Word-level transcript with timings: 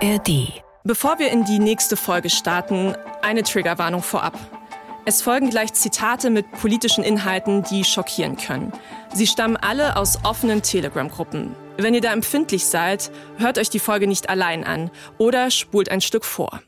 ARD. 0.00 0.62
Bevor 0.84 1.18
wir 1.18 1.30
in 1.32 1.44
die 1.44 1.58
nächste 1.58 1.96
Folge 1.96 2.30
starten, 2.30 2.94
eine 3.20 3.42
Triggerwarnung 3.42 4.02
vorab. 4.02 4.38
Es 5.04 5.22
folgen 5.22 5.50
gleich 5.50 5.72
Zitate 5.72 6.30
mit 6.30 6.52
politischen 6.52 7.02
Inhalten, 7.02 7.64
die 7.64 7.82
schockieren 7.82 8.36
können. 8.36 8.72
Sie 9.12 9.26
stammen 9.26 9.56
alle 9.56 9.96
aus 9.96 10.18
offenen 10.24 10.62
Telegram-Gruppen. 10.62 11.56
Wenn 11.78 11.94
ihr 11.94 12.00
da 12.00 12.12
empfindlich 12.12 12.66
seid, 12.66 13.10
hört 13.38 13.58
euch 13.58 13.70
die 13.70 13.80
Folge 13.80 14.06
nicht 14.06 14.28
allein 14.28 14.62
an 14.64 14.90
oder 15.18 15.50
spult 15.50 15.90
ein 15.90 16.00
Stück 16.00 16.24
vor. 16.24 16.60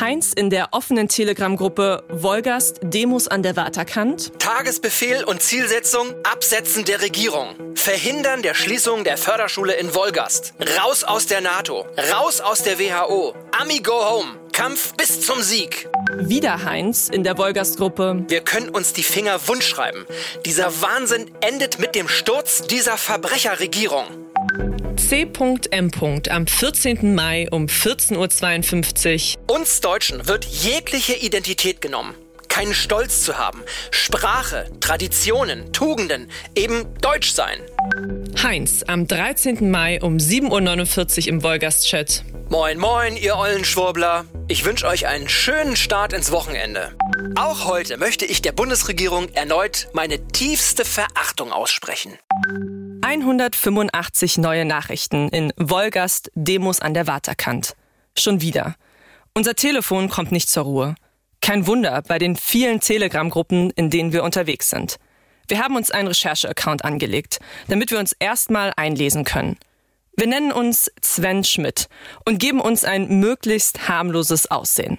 Heinz 0.00 0.32
in 0.32 0.50
der 0.50 0.68
offenen 0.72 1.08
Telegram-Gruppe 1.08 2.04
Wolgast 2.10 2.80
Demos 2.82 3.28
an 3.28 3.42
der 3.42 3.56
Waterkant. 3.56 4.32
Tagesbefehl 4.40 5.24
und 5.24 5.40
Zielsetzung 5.40 6.14
Absetzen 6.24 6.84
der 6.84 7.00
Regierung. 7.00 7.54
Verhindern 7.74 8.42
der 8.42 8.54
Schließung 8.54 9.04
der 9.04 9.16
Förderschule 9.16 9.74
in 9.74 9.94
Wolgast. 9.94 10.54
Raus 10.80 11.04
aus 11.04 11.26
der 11.26 11.40
NATO. 11.40 11.86
Raus 12.12 12.40
aus 12.40 12.62
der 12.62 12.78
WHO. 12.78 13.34
Ami 13.60 13.78
go 13.80 13.92
home. 13.92 14.28
Kampf 14.52 14.94
bis 14.94 15.20
zum 15.20 15.42
Sieg. 15.42 15.88
Wieder 16.16 16.64
Heinz 16.64 17.08
in 17.08 17.22
der 17.22 17.38
Wolgast-Gruppe. 17.38 18.24
Wir 18.28 18.40
können 18.40 18.68
uns 18.68 18.92
die 18.92 19.02
Finger 19.02 19.38
wund 19.46 19.62
schreiben. 19.62 20.06
Dieser 20.44 20.82
Wahnsinn 20.82 21.30
endet 21.40 21.78
mit 21.78 21.94
dem 21.94 22.08
Sturz 22.08 22.62
dieser 22.62 22.96
Verbrecherregierung. 22.96 24.06
C.M. 24.96 25.90
am 26.30 26.46
14. 26.46 27.14
Mai 27.14 27.48
um 27.50 27.66
14.52 27.66 29.36
Uhr. 29.36 29.54
Uns 29.56 29.80
Deutschen 29.80 30.26
wird 30.26 30.44
jegliche 30.44 31.14
Identität 31.14 31.80
genommen. 31.80 32.14
Keinen 32.48 32.74
Stolz 32.74 33.22
zu 33.22 33.38
haben. 33.38 33.62
Sprache, 33.90 34.70
Traditionen, 34.80 35.72
Tugenden, 35.72 36.30
eben 36.54 36.86
Deutsch 37.00 37.32
sein. 37.32 37.58
Heinz 38.42 38.82
am 38.86 39.06
13. 39.06 39.70
Mai 39.70 40.00
um 40.00 40.16
7.49 40.16 41.18
Uhr 41.18 41.28
im 41.28 41.42
Wolgast-Chat. 41.42 42.24
Moin, 42.48 42.78
moin, 42.78 43.16
ihr 43.16 43.36
ollen 43.36 43.64
Schwurbler. 43.64 44.24
Ich 44.48 44.64
wünsche 44.64 44.86
euch 44.86 45.06
einen 45.06 45.28
schönen 45.28 45.76
Start 45.76 46.12
ins 46.12 46.30
Wochenende. 46.30 46.96
Auch 47.36 47.66
heute 47.66 47.96
möchte 47.96 48.24
ich 48.24 48.42
der 48.42 48.52
Bundesregierung 48.52 49.28
erneut 49.30 49.88
meine 49.92 50.28
tiefste 50.28 50.84
Verachtung 50.84 51.52
aussprechen. 51.52 52.18
185 53.14 54.38
neue 54.38 54.64
Nachrichten 54.64 55.28
in 55.28 55.52
Wolgast 55.56 56.32
Demos 56.34 56.80
an 56.80 56.94
der 56.94 57.06
Waterkant. 57.06 57.76
Schon 58.18 58.40
wieder. 58.40 58.74
Unser 59.34 59.54
Telefon 59.54 60.08
kommt 60.08 60.32
nicht 60.32 60.50
zur 60.50 60.64
Ruhe. 60.64 60.94
Kein 61.40 61.68
Wunder 61.68 62.02
bei 62.02 62.18
den 62.18 62.34
vielen 62.34 62.80
Telegram-Gruppen, 62.80 63.70
in 63.70 63.88
denen 63.88 64.12
wir 64.12 64.24
unterwegs 64.24 64.68
sind. 64.68 64.96
Wir 65.46 65.60
haben 65.60 65.76
uns 65.76 65.92
einen 65.92 66.08
Recherche-Account 66.08 66.84
angelegt, 66.84 67.38
damit 67.68 67.92
wir 67.92 68.00
uns 68.00 68.16
erstmal 68.18 68.72
einlesen 68.74 69.22
können. 69.22 69.58
Wir 70.16 70.26
nennen 70.26 70.50
uns 70.50 70.90
Sven 71.00 71.44
Schmidt 71.44 71.88
und 72.24 72.40
geben 72.40 72.60
uns 72.60 72.82
ein 72.84 73.20
möglichst 73.20 73.88
harmloses 73.88 74.50
Aussehen. 74.50 74.98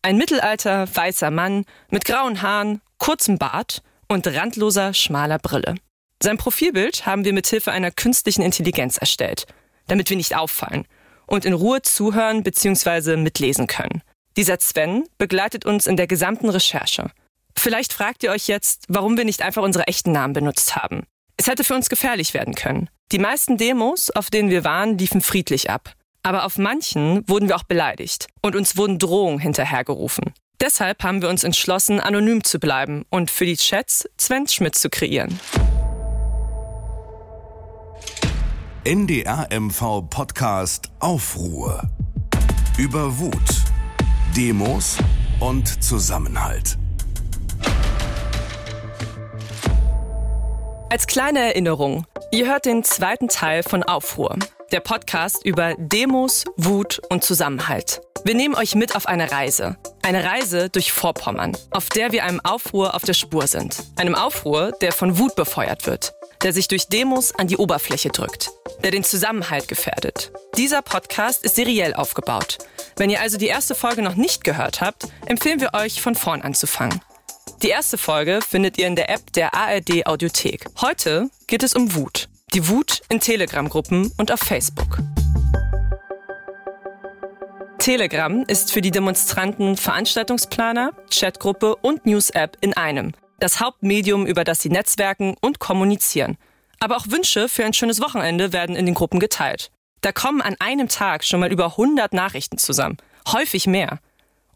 Ein 0.00 0.16
mittelalter 0.16 0.88
weißer 0.94 1.30
Mann 1.30 1.66
mit 1.90 2.06
grauen 2.06 2.40
Haaren, 2.40 2.80
kurzem 2.96 3.36
Bart 3.36 3.82
und 4.08 4.26
randloser 4.26 4.94
schmaler 4.94 5.38
Brille. 5.38 5.74
Sein 6.22 6.38
Profilbild 6.38 7.04
haben 7.04 7.24
wir 7.24 7.32
mit 7.32 7.48
Hilfe 7.48 7.72
einer 7.72 7.90
künstlichen 7.90 8.42
Intelligenz 8.42 8.96
erstellt, 8.96 9.46
damit 9.88 10.08
wir 10.08 10.16
nicht 10.16 10.36
auffallen 10.36 10.86
und 11.26 11.44
in 11.44 11.52
Ruhe 11.52 11.82
zuhören 11.82 12.44
bzw. 12.44 13.16
mitlesen 13.16 13.66
können. 13.66 14.02
Dieser 14.36 14.60
Sven 14.60 15.02
begleitet 15.18 15.64
uns 15.64 15.88
in 15.88 15.96
der 15.96 16.06
gesamten 16.06 16.48
Recherche. 16.48 17.10
Vielleicht 17.56 17.92
fragt 17.92 18.22
ihr 18.22 18.30
euch 18.30 18.46
jetzt, 18.46 18.84
warum 18.86 19.16
wir 19.16 19.24
nicht 19.24 19.42
einfach 19.42 19.64
unsere 19.64 19.88
echten 19.88 20.12
Namen 20.12 20.32
benutzt 20.32 20.76
haben. 20.76 21.02
Es 21.36 21.48
hätte 21.48 21.64
für 21.64 21.74
uns 21.74 21.88
gefährlich 21.88 22.34
werden 22.34 22.54
können. 22.54 22.88
Die 23.10 23.18
meisten 23.18 23.56
Demos, 23.56 24.12
auf 24.12 24.30
denen 24.30 24.48
wir 24.48 24.62
waren, 24.62 24.98
liefen 24.98 25.22
friedlich 25.22 25.70
ab. 25.70 25.94
Aber 26.22 26.44
auf 26.44 26.56
manchen 26.56 27.28
wurden 27.28 27.48
wir 27.48 27.56
auch 27.56 27.64
beleidigt 27.64 28.28
und 28.42 28.54
uns 28.54 28.76
wurden 28.76 29.00
Drohungen 29.00 29.40
hinterhergerufen. 29.40 30.32
Deshalb 30.60 31.02
haben 31.02 31.20
wir 31.20 31.28
uns 31.28 31.42
entschlossen, 31.42 31.98
anonym 31.98 32.44
zu 32.44 32.60
bleiben 32.60 33.04
und 33.10 33.28
für 33.28 33.44
die 33.44 33.56
Chats 33.56 34.08
Sven 34.16 34.46
Schmidt 34.46 34.76
zu 34.76 34.88
kreieren. 34.88 35.40
NDR 38.84 39.46
MV 39.48 40.08
Podcast 40.10 40.90
Aufruhr. 40.98 41.84
Über 42.76 43.16
Wut, 43.20 43.62
Demos 44.36 44.96
und 45.38 45.84
Zusammenhalt. 45.84 46.78
Als 50.90 51.06
kleine 51.06 51.38
Erinnerung, 51.38 52.06
ihr 52.32 52.48
hört 52.48 52.64
den 52.64 52.82
zweiten 52.82 53.28
Teil 53.28 53.62
von 53.62 53.84
Aufruhr, 53.84 54.36
der 54.72 54.80
Podcast 54.80 55.44
über 55.44 55.76
Demos, 55.78 56.44
Wut 56.56 57.00
und 57.08 57.22
Zusammenhalt. 57.22 58.00
Wir 58.24 58.34
nehmen 58.34 58.56
euch 58.56 58.74
mit 58.74 58.96
auf 58.96 59.06
eine 59.06 59.30
Reise. 59.30 59.76
Eine 60.02 60.24
Reise 60.24 60.70
durch 60.70 60.90
Vorpommern, 60.90 61.56
auf 61.70 61.88
der 61.88 62.10
wir 62.10 62.24
einem 62.24 62.40
Aufruhr 62.40 62.96
auf 62.96 63.02
der 63.02 63.14
Spur 63.14 63.46
sind. 63.46 63.76
Einem 63.94 64.16
Aufruhr, 64.16 64.72
der 64.80 64.90
von 64.90 65.18
Wut 65.18 65.36
befeuert 65.36 65.86
wird, 65.86 66.14
der 66.42 66.52
sich 66.52 66.66
durch 66.66 66.88
Demos 66.88 67.32
an 67.32 67.46
die 67.46 67.56
Oberfläche 67.56 68.08
drückt, 68.08 68.50
der 68.82 68.90
den 68.90 69.04
Zusammenhalt 69.04 69.68
gefährdet. 69.68 70.32
Dieser 70.56 70.82
Podcast 70.82 71.44
ist 71.44 71.56
seriell 71.56 71.94
aufgebaut. 71.94 72.58
Wenn 72.96 73.10
ihr 73.10 73.20
also 73.20 73.38
die 73.38 73.46
erste 73.46 73.74
Folge 73.74 74.02
noch 74.02 74.16
nicht 74.16 74.44
gehört 74.44 74.80
habt, 74.80 75.06
empfehlen 75.26 75.60
wir 75.60 75.74
euch, 75.74 76.02
von 76.02 76.14
vorn 76.14 76.42
anzufangen. 76.42 77.00
Die 77.62 77.68
erste 77.68 77.96
Folge 77.96 78.40
findet 78.46 78.76
ihr 78.78 78.86
in 78.86 78.96
der 78.96 79.08
App 79.08 79.32
der 79.32 79.54
ARD 79.54 80.06
Audiothek. 80.06 80.66
Heute 80.80 81.30
geht 81.46 81.62
es 81.62 81.74
um 81.74 81.94
Wut. 81.94 82.28
Die 82.54 82.68
Wut 82.68 83.02
in 83.08 83.20
Telegram-Gruppen 83.20 84.12
und 84.18 84.32
auf 84.32 84.40
Facebook. 84.40 84.98
Telegram 87.78 88.44
ist 88.46 88.72
für 88.72 88.80
die 88.80 88.90
Demonstranten 88.90 89.76
Veranstaltungsplaner, 89.76 90.92
Chatgruppe 91.10 91.76
und 91.76 92.06
News-App 92.06 92.56
in 92.60 92.74
einem. 92.74 93.12
Das 93.40 93.58
Hauptmedium, 93.58 94.26
über 94.26 94.44
das 94.44 94.60
sie 94.60 94.68
netzwerken 94.68 95.34
und 95.40 95.58
kommunizieren. 95.58 96.38
Aber 96.82 96.96
auch 96.96 97.06
Wünsche 97.06 97.48
für 97.48 97.64
ein 97.64 97.74
schönes 97.74 98.00
Wochenende 98.00 98.52
werden 98.52 98.74
in 98.74 98.86
den 98.86 98.96
Gruppen 98.96 99.20
geteilt. 99.20 99.70
Da 100.00 100.10
kommen 100.10 100.42
an 100.42 100.56
einem 100.58 100.88
Tag 100.88 101.22
schon 101.22 101.38
mal 101.38 101.52
über 101.52 101.66
100 101.66 102.12
Nachrichten 102.12 102.58
zusammen. 102.58 102.96
Häufig 103.28 103.68
mehr. 103.68 104.00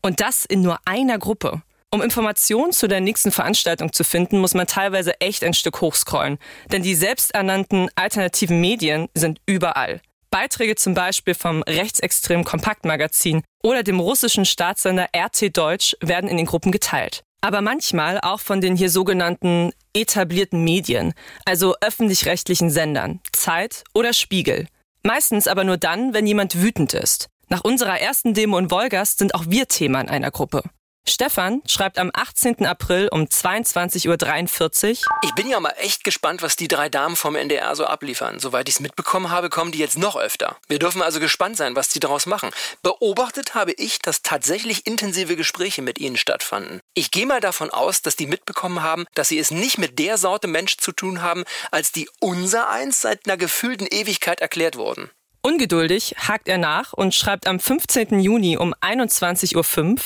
Und 0.02 0.20
das 0.20 0.44
in 0.44 0.60
nur 0.60 0.80
einer 0.86 1.20
Gruppe. 1.20 1.62
Um 1.92 2.02
Informationen 2.02 2.72
zu 2.72 2.88
der 2.88 3.00
nächsten 3.00 3.30
Veranstaltung 3.30 3.92
zu 3.92 4.02
finden, 4.02 4.40
muss 4.40 4.54
man 4.54 4.66
teilweise 4.66 5.20
echt 5.20 5.44
ein 5.44 5.54
Stück 5.54 5.80
hochscrollen. 5.80 6.38
Denn 6.72 6.82
die 6.82 6.96
selbsternannten 6.96 7.90
alternativen 7.94 8.60
Medien 8.60 9.06
sind 9.14 9.40
überall. 9.46 10.00
Beiträge 10.28 10.74
zum 10.74 10.94
Beispiel 10.94 11.34
vom 11.34 11.62
rechtsextremen 11.62 12.44
Kompaktmagazin 12.44 13.44
oder 13.62 13.84
dem 13.84 14.00
russischen 14.00 14.44
Staatssender 14.44 15.06
RT 15.16 15.56
Deutsch 15.56 15.96
werden 16.00 16.28
in 16.28 16.38
den 16.38 16.46
Gruppen 16.46 16.72
geteilt. 16.72 17.22
Aber 17.40 17.60
manchmal 17.60 18.20
auch 18.20 18.40
von 18.40 18.60
den 18.60 18.74
hier 18.74 18.90
sogenannten 18.90 19.70
etablierten 19.96 20.62
Medien, 20.62 21.14
also 21.44 21.74
öffentlich-rechtlichen 21.80 22.70
Sendern, 22.70 23.20
Zeit 23.32 23.82
oder 23.94 24.12
Spiegel. 24.12 24.68
Meistens 25.02 25.48
aber 25.48 25.64
nur 25.64 25.78
dann, 25.78 26.14
wenn 26.14 26.26
jemand 26.26 26.60
wütend 26.60 26.94
ist. 26.94 27.28
Nach 27.48 27.62
unserer 27.64 28.00
ersten 28.00 28.34
Demo 28.34 28.58
in 28.58 28.70
Wolgast 28.70 29.18
sind 29.18 29.34
auch 29.34 29.44
wir 29.48 29.66
Thema 29.68 30.00
in 30.00 30.08
einer 30.08 30.30
Gruppe. 30.30 30.62
Stefan 31.08 31.62
schreibt 31.66 31.98
am 31.98 32.10
18. 32.12 32.66
April 32.66 33.08
um 33.10 33.22
22.43 33.22 34.08
Uhr. 34.08 35.18
Ich 35.22 35.34
bin 35.34 35.48
ja 35.48 35.60
mal 35.60 35.74
echt 35.78 36.02
gespannt, 36.02 36.42
was 36.42 36.56
die 36.56 36.66
drei 36.66 36.88
Damen 36.88 37.14
vom 37.14 37.36
NDR 37.36 37.76
so 37.76 37.86
abliefern. 37.86 38.40
Soweit 38.40 38.68
ich 38.68 38.74
es 38.74 38.80
mitbekommen 38.80 39.30
habe, 39.30 39.48
kommen 39.48 39.70
die 39.70 39.78
jetzt 39.78 39.96
noch 39.96 40.16
öfter. 40.16 40.56
Wir 40.68 40.80
dürfen 40.80 41.02
also 41.02 41.20
gespannt 41.20 41.56
sein, 41.56 41.76
was 41.76 41.88
die 41.90 42.00
daraus 42.00 42.26
machen. 42.26 42.50
Beobachtet 42.82 43.54
habe 43.54 43.72
ich, 43.72 44.00
dass 44.00 44.22
tatsächlich 44.22 44.86
intensive 44.86 45.36
Gespräche 45.36 45.80
mit 45.80 45.98
ihnen 45.98 46.16
stattfanden. 46.16 46.80
Ich 46.94 47.12
gehe 47.12 47.26
mal 47.26 47.40
davon 47.40 47.70
aus, 47.70 48.02
dass 48.02 48.16
die 48.16 48.26
mitbekommen 48.26 48.82
haben, 48.82 49.06
dass 49.14 49.28
sie 49.28 49.38
es 49.38 49.52
nicht 49.52 49.78
mit 49.78 49.98
der 49.98 50.18
Sorte 50.18 50.48
Mensch 50.48 50.76
zu 50.76 50.90
tun 50.90 51.22
haben, 51.22 51.44
als 51.70 51.92
die 51.92 52.10
unser 52.20 52.68
eins 52.68 53.00
seit 53.00 53.26
einer 53.26 53.36
gefühlten 53.36 53.86
Ewigkeit 53.86 54.40
erklärt 54.40 54.76
wurden. 54.76 55.10
Ungeduldig 55.46 56.16
hakt 56.18 56.48
er 56.48 56.58
nach 56.58 56.92
und 56.92 57.14
schreibt 57.14 57.46
am 57.46 57.60
15. 57.60 58.18
Juni 58.18 58.56
um 58.56 58.74
21.05 58.74 59.54
Uhr. 59.54 59.96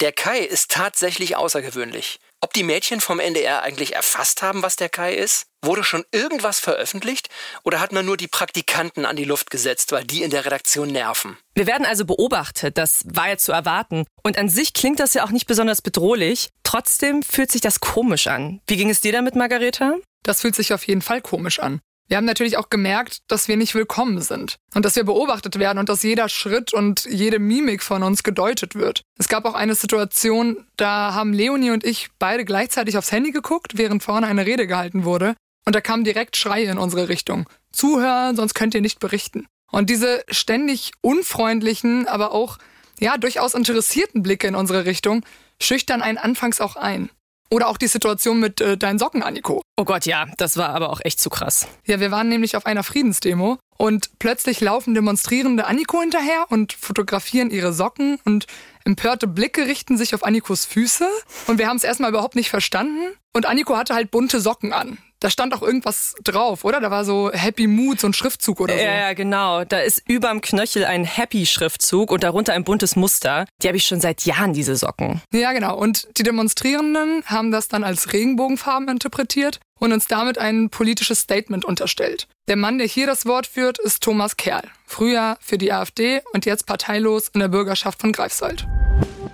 Der 0.00 0.12
Kai 0.12 0.38
ist 0.38 0.70
tatsächlich 0.70 1.34
außergewöhnlich. 1.34 2.20
Ob 2.40 2.52
die 2.52 2.62
Mädchen 2.62 3.00
vom 3.00 3.18
NDR 3.18 3.62
eigentlich 3.62 3.96
erfasst 3.96 4.42
haben, 4.42 4.62
was 4.62 4.76
der 4.76 4.88
Kai 4.88 5.14
ist? 5.14 5.46
Wurde 5.60 5.82
schon 5.82 6.04
irgendwas 6.12 6.60
veröffentlicht? 6.60 7.28
Oder 7.64 7.80
hat 7.80 7.90
man 7.90 8.06
nur 8.06 8.16
die 8.16 8.28
Praktikanten 8.28 9.04
an 9.04 9.16
die 9.16 9.24
Luft 9.24 9.50
gesetzt, 9.50 9.90
weil 9.90 10.04
die 10.04 10.22
in 10.22 10.30
der 10.30 10.44
Redaktion 10.44 10.92
nerven? 10.92 11.36
Wir 11.54 11.66
werden 11.66 11.84
also 11.84 12.04
beobachtet, 12.04 12.78
das 12.78 13.02
war 13.06 13.28
ja 13.28 13.38
zu 13.38 13.50
erwarten. 13.50 14.06
Und 14.22 14.38
an 14.38 14.48
sich 14.48 14.72
klingt 14.72 15.00
das 15.00 15.14
ja 15.14 15.24
auch 15.24 15.30
nicht 15.30 15.48
besonders 15.48 15.82
bedrohlich. 15.82 16.50
Trotzdem 16.62 17.24
fühlt 17.24 17.50
sich 17.50 17.60
das 17.60 17.80
komisch 17.80 18.28
an. 18.28 18.60
Wie 18.68 18.76
ging 18.76 18.90
es 18.90 19.00
dir 19.00 19.10
damit, 19.10 19.34
Margareta? 19.34 19.96
Das 20.22 20.42
fühlt 20.42 20.54
sich 20.54 20.72
auf 20.72 20.86
jeden 20.86 21.02
Fall 21.02 21.20
komisch 21.22 21.58
an. 21.58 21.80
Wir 22.08 22.16
haben 22.16 22.24
natürlich 22.24 22.56
auch 22.56 22.70
gemerkt, 22.70 23.18
dass 23.28 23.48
wir 23.48 23.58
nicht 23.58 23.74
willkommen 23.74 24.22
sind 24.22 24.56
und 24.74 24.86
dass 24.86 24.96
wir 24.96 25.04
beobachtet 25.04 25.58
werden 25.58 25.78
und 25.78 25.90
dass 25.90 26.02
jeder 26.02 26.30
Schritt 26.30 26.72
und 26.72 27.04
jede 27.04 27.38
Mimik 27.38 27.82
von 27.82 28.02
uns 28.02 28.22
gedeutet 28.22 28.74
wird. 28.74 29.02
Es 29.18 29.28
gab 29.28 29.44
auch 29.44 29.52
eine 29.54 29.74
Situation, 29.74 30.66
da 30.78 31.12
haben 31.12 31.34
Leonie 31.34 31.70
und 31.70 31.84
ich 31.84 32.08
beide 32.18 32.46
gleichzeitig 32.46 32.96
aufs 32.96 33.12
Handy 33.12 33.30
geguckt, 33.30 33.76
während 33.76 34.02
vorne 34.02 34.26
eine 34.26 34.46
Rede 34.46 34.66
gehalten 34.66 35.04
wurde 35.04 35.34
und 35.66 35.74
da 35.74 35.82
kamen 35.82 36.02
direkt 36.02 36.38
Schreie 36.38 36.70
in 36.70 36.78
unsere 36.78 37.10
Richtung. 37.10 37.46
Zuhören, 37.72 38.36
sonst 38.36 38.54
könnt 38.54 38.74
ihr 38.74 38.80
nicht 38.80 39.00
berichten. 39.00 39.46
Und 39.70 39.90
diese 39.90 40.24
ständig 40.30 40.92
unfreundlichen, 41.02 42.08
aber 42.08 42.32
auch 42.32 42.56
ja 42.98 43.18
durchaus 43.18 43.52
interessierten 43.52 44.22
Blicke 44.22 44.46
in 44.46 44.54
unsere 44.54 44.86
Richtung 44.86 45.26
schüchtern 45.60 46.00
einen 46.00 46.16
anfangs 46.16 46.62
auch 46.62 46.76
ein. 46.76 47.10
Oder 47.50 47.68
auch 47.68 47.78
die 47.78 47.86
Situation 47.86 48.40
mit 48.40 48.60
äh, 48.60 48.76
deinen 48.76 48.98
Socken, 48.98 49.22
Anniko. 49.22 49.62
Oh 49.76 49.84
Gott, 49.84 50.04
ja, 50.04 50.26
das 50.36 50.56
war 50.56 50.70
aber 50.70 50.90
auch 50.90 51.00
echt 51.02 51.20
zu 51.20 51.30
krass. 51.30 51.66
Ja, 51.86 51.98
wir 52.00 52.10
waren 52.10 52.28
nämlich 52.28 52.56
auf 52.56 52.66
einer 52.66 52.82
Friedensdemo 52.82 53.58
und 53.78 54.18
plötzlich 54.18 54.60
laufen 54.60 54.94
Demonstrierende 54.94 55.66
Anniko 55.66 56.00
hinterher 56.00 56.46
und 56.50 56.74
fotografieren 56.74 57.50
ihre 57.50 57.72
Socken 57.72 58.18
und 58.24 58.46
empörte 58.84 59.26
Blicke 59.26 59.66
richten 59.66 59.96
sich 59.96 60.14
auf 60.14 60.24
Annikos 60.24 60.66
Füße 60.66 61.08
und 61.46 61.58
wir 61.58 61.68
haben 61.68 61.76
es 61.76 61.84
erstmal 61.84 62.10
überhaupt 62.10 62.34
nicht 62.36 62.50
verstanden 62.50 63.14
und 63.34 63.46
Anniko 63.46 63.76
hatte 63.76 63.94
halt 63.94 64.10
bunte 64.10 64.40
Socken 64.40 64.72
an. 64.72 64.98
Da 65.20 65.30
stand 65.30 65.52
auch 65.52 65.62
irgendwas 65.62 66.14
drauf, 66.22 66.64
oder? 66.64 66.80
Da 66.80 66.92
war 66.92 67.04
so 67.04 67.32
Happy 67.32 67.66
Mood, 67.66 67.98
so 67.98 68.06
ein 68.06 68.14
Schriftzug 68.14 68.60
oder 68.60 68.74
so. 68.74 68.80
Ja, 68.80 68.94
ja, 68.94 69.12
genau. 69.14 69.64
Da 69.64 69.80
ist 69.80 70.02
überm 70.06 70.40
Knöchel 70.40 70.84
ein 70.84 71.04
Happy-Schriftzug 71.04 72.12
und 72.12 72.22
darunter 72.22 72.52
ein 72.52 72.62
buntes 72.62 72.94
Muster. 72.94 73.44
Die 73.60 73.66
habe 73.66 73.76
ich 73.76 73.84
schon 73.84 74.00
seit 74.00 74.22
Jahren, 74.22 74.52
diese 74.52 74.76
Socken. 74.76 75.20
Ja, 75.32 75.52
genau. 75.52 75.76
Und 75.76 76.06
die 76.18 76.22
Demonstrierenden 76.22 77.24
haben 77.26 77.50
das 77.50 77.66
dann 77.66 77.82
als 77.82 78.12
Regenbogenfarben 78.12 78.88
interpretiert 78.88 79.58
und 79.80 79.92
uns 79.92 80.06
damit 80.06 80.38
ein 80.38 80.70
politisches 80.70 81.20
Statement 81.20 81.64
unterstellt. 81.64 82.28
Der 82.46 82.56
Mann, 82.56 82.78
der 82.78 82.86
hier 82.86 83.06
das 83.06 83.26
Wort 83.26 83.46
führt, 83.46 83.78
ist 83.78 84.02
Thomas 84.02 84.36
Kerl. 84.36 84.62
Früher 84.86 85.36
für 85.40 85.58
die 85.58 85.72
AfD 85.72 86.22
und 86.32 86.46
jetzt 86.46 86.66
parteilos 86.66 87.28
in 87.34 87.40
der 87.40 87.48
Bürgerschaft 87.48 88.00
von 88.00 88.12
Greifswald. 88.12 88.66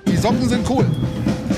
Die 0.06 0.16
Socken 0.16 0.48
sind 0.48 0.68
cool. 0.68 0.86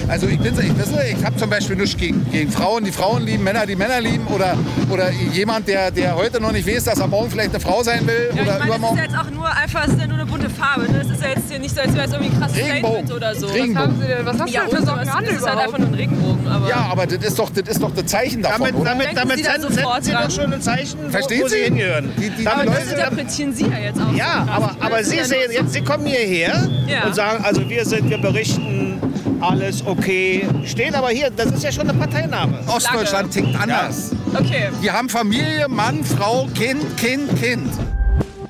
Also 0.08 0.28
ich 0.28 0.38
bin 0.38 0.54
ich, 0.54 0.70
ich 1.18 1.24
habe 1.24 1.36
zum 1.36 1.50
Beispiel 1.50 1.74
nichts 1.76 1.96
gegen, 1.96 2.24
gegen 2.30 2.50
Frauen, 2.50 2.84
die 2.84 2.92
Frauen 2.92 3.24
lieben, 3.26 3.42
Männer, 3.42 3.66
die 3.66 3.74
Männer 3.74 4.00
lieben 4.00 4.24
oder, 4.28 4.54
oder 4.88 5.10
jemand, 5.10 5.66
der, 5.66 5.90
der 5.90 6.14
heute 6.14 6.40
noch 6.40 6.52
nicht 6.52 6.66
weiß, 6.68 6.84
dass 6.84 7.00
er 7.00 7.08
morgen 7.08 7.28
vielleicht 7.28 7.50
eine 7.50 7.58
Frau 7.60 7.82
sein 7.82 8.06
will 8.06 8.30
ja, 8.34 8.42
oder 8.42 8.52
ich 8.52 8.58
meine, 8.60 8.66
übermorgen. 8.66 8.96
Das 8.98 9.06
ist 9.06 9.12
ja 9.12 9.18
jetzt 9.20 9.26
auch 9.26 9.30
nur 9.32 9.48
einfach, 9.56 9.84
es 9.88 9.92
ist 9.94 10.00
ja 10.00 10.06
nur 10.06 10.16
eine 10.18 10.26
bunte 10.26 10.48
Farbe. 10.50 10.82
Ne? 10.92 10.98
Das 11.02 11.10
ist 11.10 11.22
ja 11.22 11.28
jetzt 11.30 11.50
hier 11.50 11.58
nicht 11.58 11.74
so, 11.74 11.80
als 11.80 11.94
wäre 11.94 12.06
es 12.06 12.12
irgendwie 12.12 12.32
ein 12.34 12.40
krasses 12.40 12.56
Statement 12.58 13.12
oder 13.12 13.34
so. 13.34 13.46
Was, 13.48 13.52
haben 13.58 14.00
Sie 14.00 14.06
denn, 14.06 14.26
was 14.26 14.38
hast 14.40 14.50
ja, 14.50 14.60
du 14.64 14.70
denn 14.70 14.78
für 14.78 14.86
Socken 14.86 15.08
an 15.08 15.24
Das 15.24 15.34
ist 15.34 15.46
halt 15.48 15.58
einfach 15.58 15.78
nur 15.78 15.88
ein 15.88 15.94
Regenbogen. 15.94 16.48
Aber 16.48 16.68
Ja, 16.68 16.88
aber 16.92 17.06
das 17.06 17.24
ist 17.26 17.38
doch 17.38 17.50
das, 17.50 17.68
ist 17.68 17.82
doch 17.82 17.90
das 17.94 18.06
Zeichen 18.06 18.42
davon, 18.42 18.60
Damit, 18.60 18.74
oder? 18.76 18.90
damit, 18.90 19.08
damit 19.16 19.36
Sie 19.38 19.42
senden, 19.42 19.72
sofort 19.74 20.04
senden 20.04 20.30
Sie 20.30 20.36
doch 20.36 20.42
schon 20.44 20.52
ein 20.52 20.62
Zeichen, 20.62 20.98
wo, 21.04 21.10
Verstehen 21.10 21.42
wo 21.42 21.48
Sie 21.48 21.56
Sie? 21.56 21.64
hingehören. 21.64 22.12
Die- 22.16 22.30
die- 22.30 22.36
die 22.36 22.44
das 22.44 22.64
Leute- 22.64 22.90
interpretieren 22.94 23.52
Sie 23.54 23.64
ja 23.64 23.78
jetzt 23.78 24.00
auch. 24.00 24.12
ja, 24.14 24.44
so 24.46 24.52
aber, 24.52 24.76
aber 24.80 25.02
Sie, 25.04 25.18
sehen, 25.24 25.50
jetzt, 25.50 25.72
Sie 25.72 25.80
kommen 25.82 26.06
hierher 26.06 26.68
Ja. 26.86 27.06
und 27.06 27.14
sagen, 27.16 27.44
also 27.44 27.68
wir 27.68 27.84
sind, 27.84 28.08
wir 28.08 28.18
berichten, 28.18 29.00
alles 29.40 29.84
okay. 29.86 30.46
Stehen 30.64 30.94
aber 30.94 31.10
hier, 31.10 31.30
das 31.30 31.52
ist 31.52 31.62
ja 31.62 31.72
schon 31.72 31.88
eine 31.88 31.98
Parteinahme. 31.98 32.60
Ostdeutschland 32.66 33.32
tickt 33.32 33.54
anders. 33.58 34.12
Okay. 34.34 34.70
Wir 34.80 34.92
haben 34.92 35.08
Familie, 35.08 35.68
Mann, 35.68 36.04
Frau, 36.04 36.48
Kind, 36.54 36.96
Kind, 36.96 37.40
Kind. 37.40 37.70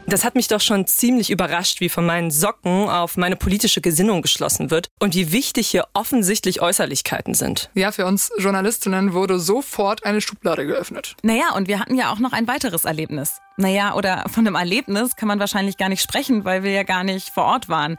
Das 0.09 0.25
hat 0.25 0.37
mich 0.37 0.47
doch 0.47 0.61
schon 0.61 0.87
ziemlich 0.87 1.31
überrascht, 1.31 1.81
wie 1.81 1.89
von 1.89 2.07
meinen 2.07 2.31
Socken 2.31 2.89
auf 2.89 3.17
meine 3.17 3.35
politische 3.35 3.81
Gesinnung 3.81 4.23
geschlossen 4.23 4.71
wird 4.71 4.89
und 5.01 5.17
wie 5.17 5.33
wichtig 5.33 5.67
hier 5.67 5.89
offensichtlich 5.95 6.63
Äußerlichkeiten 6.63 7.35
sind. 7.35 7.71
Ja, 7.75 7.91
für 7.91 8.07
uns 8.07 8.31
Journalistinnen 8.39 9.15
wurde 9.15 9.41
sofort 9.41 10.05
eine 10.05 10.21
Schublade 10.21 10.65
geöffnet. 10.65 11.17
Naja, 11.23 11.55
und 11.57 11.67
wir 11.67 11.81
hatten 11.81 11.97
ja 11.97 12.13
auch 12.13 12.21
noch 12.21 12.33
ein 12.33 12.47
weiteres 12.47 12.85
Erlebnis. 12.85 13.41
Naja, 13.57 13.95
oder 13.95 14.25
von 14.33 14.47
einem 14.47 14.55
Erlebnis 14.55 15.17
kann 15.17 15.27
man 15.27 15.41
wahrscheinlich 15.41 15.77
gar 15.77 15.89
nicht 15.89 16.03
sprechen, 16.03 16.45
weil 16.45 16.63
wir 16.63 16.71
ja 16.71 16.85
gar 16.85 17.03
nicht 17.03 17.31
vor 17.31 17.45
Ort 17.45 17.69
waren. 17.69 17.97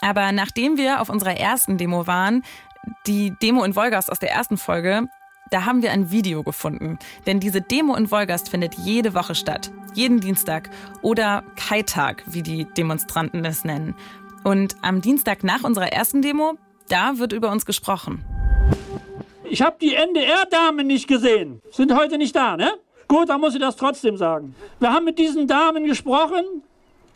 Aber 0.00 0.32
nachdem 0.32 0.76
wir 0.76 1.00
auf 1.00 1.08
unserer 1.08 1.36
ersten 1.36 1.78
Demo 1.78 2.06
waren, 2.06 2.42
die 3.06 3.34
Demo 3.42 3.64
in 3.64 3.76
Wolgast 3.76 4.10
aus 4.10 4.18
der 4.18 4.30
ersten 4.30 4.56
Folge, 4.56 5.08
da 5.50 5.64
haben 5.64 5.82
wir 5.82 5.90
ein 5.90 6.10
Video 6.10 6.42
gefunden. 6.42 6.98
Denn 7.26 7.40
diese 7.40 7.60
Demo 7.60 7.94
in 7.96 8.10
Wolgast 8.10 8.48
findet 8.48 8.74
jede 8.74 9.14
Woche 9.14 9.34
statt. 9.34 9.70
Jeden 9.94 10.20
Dienstag 10.20 10.70
oder 11.02 11.42
Kai-Tag, 11.56 12.22
wie 12.26 12.42
die 12.42 12.64
Demonstranten 12.64 13.44
es 13.44 13.64
nennen. 13.64 13.94
Und 14.44 14.76
am 14.82 15.00
Dienstag 15.00 15.44
nach 15.44 15.64
unserer 15.64 15.92
ersten 15.92 16.22
Demo, 16.22 16.54
da 16.88 17.18
wird 17.18 17.32
über 17.32 17.50
uns 17.50 17.66
gesprochen. 17.66 18.24
Ich 19.44 19.62
habe 19.62 19.76
die 19.80 19.94
NDR-Damen 19.94 20.86
nicht 20.86 21.08
gesehen. 21.08 21.60
Sind 21.72 21.94
heute 21.94 22.16
nicht 22.16 22.36
da, 22.36 22.56
ne? 22.56 22.72
Gut, 23.08 23.28
dann 23.28 23.40
muss 23.40 23.54
ich 23.54 23.60
das 23.60 23.74
trotzdem 23.74 24.16
sagen. 24.16 24.54
Wir 24.78 24.92
haben 24.92 25.04
mit 25.04 25.18
diesen 25.18 25.48
Damen 25.48 25.84
gesprochen, 25.84 26.44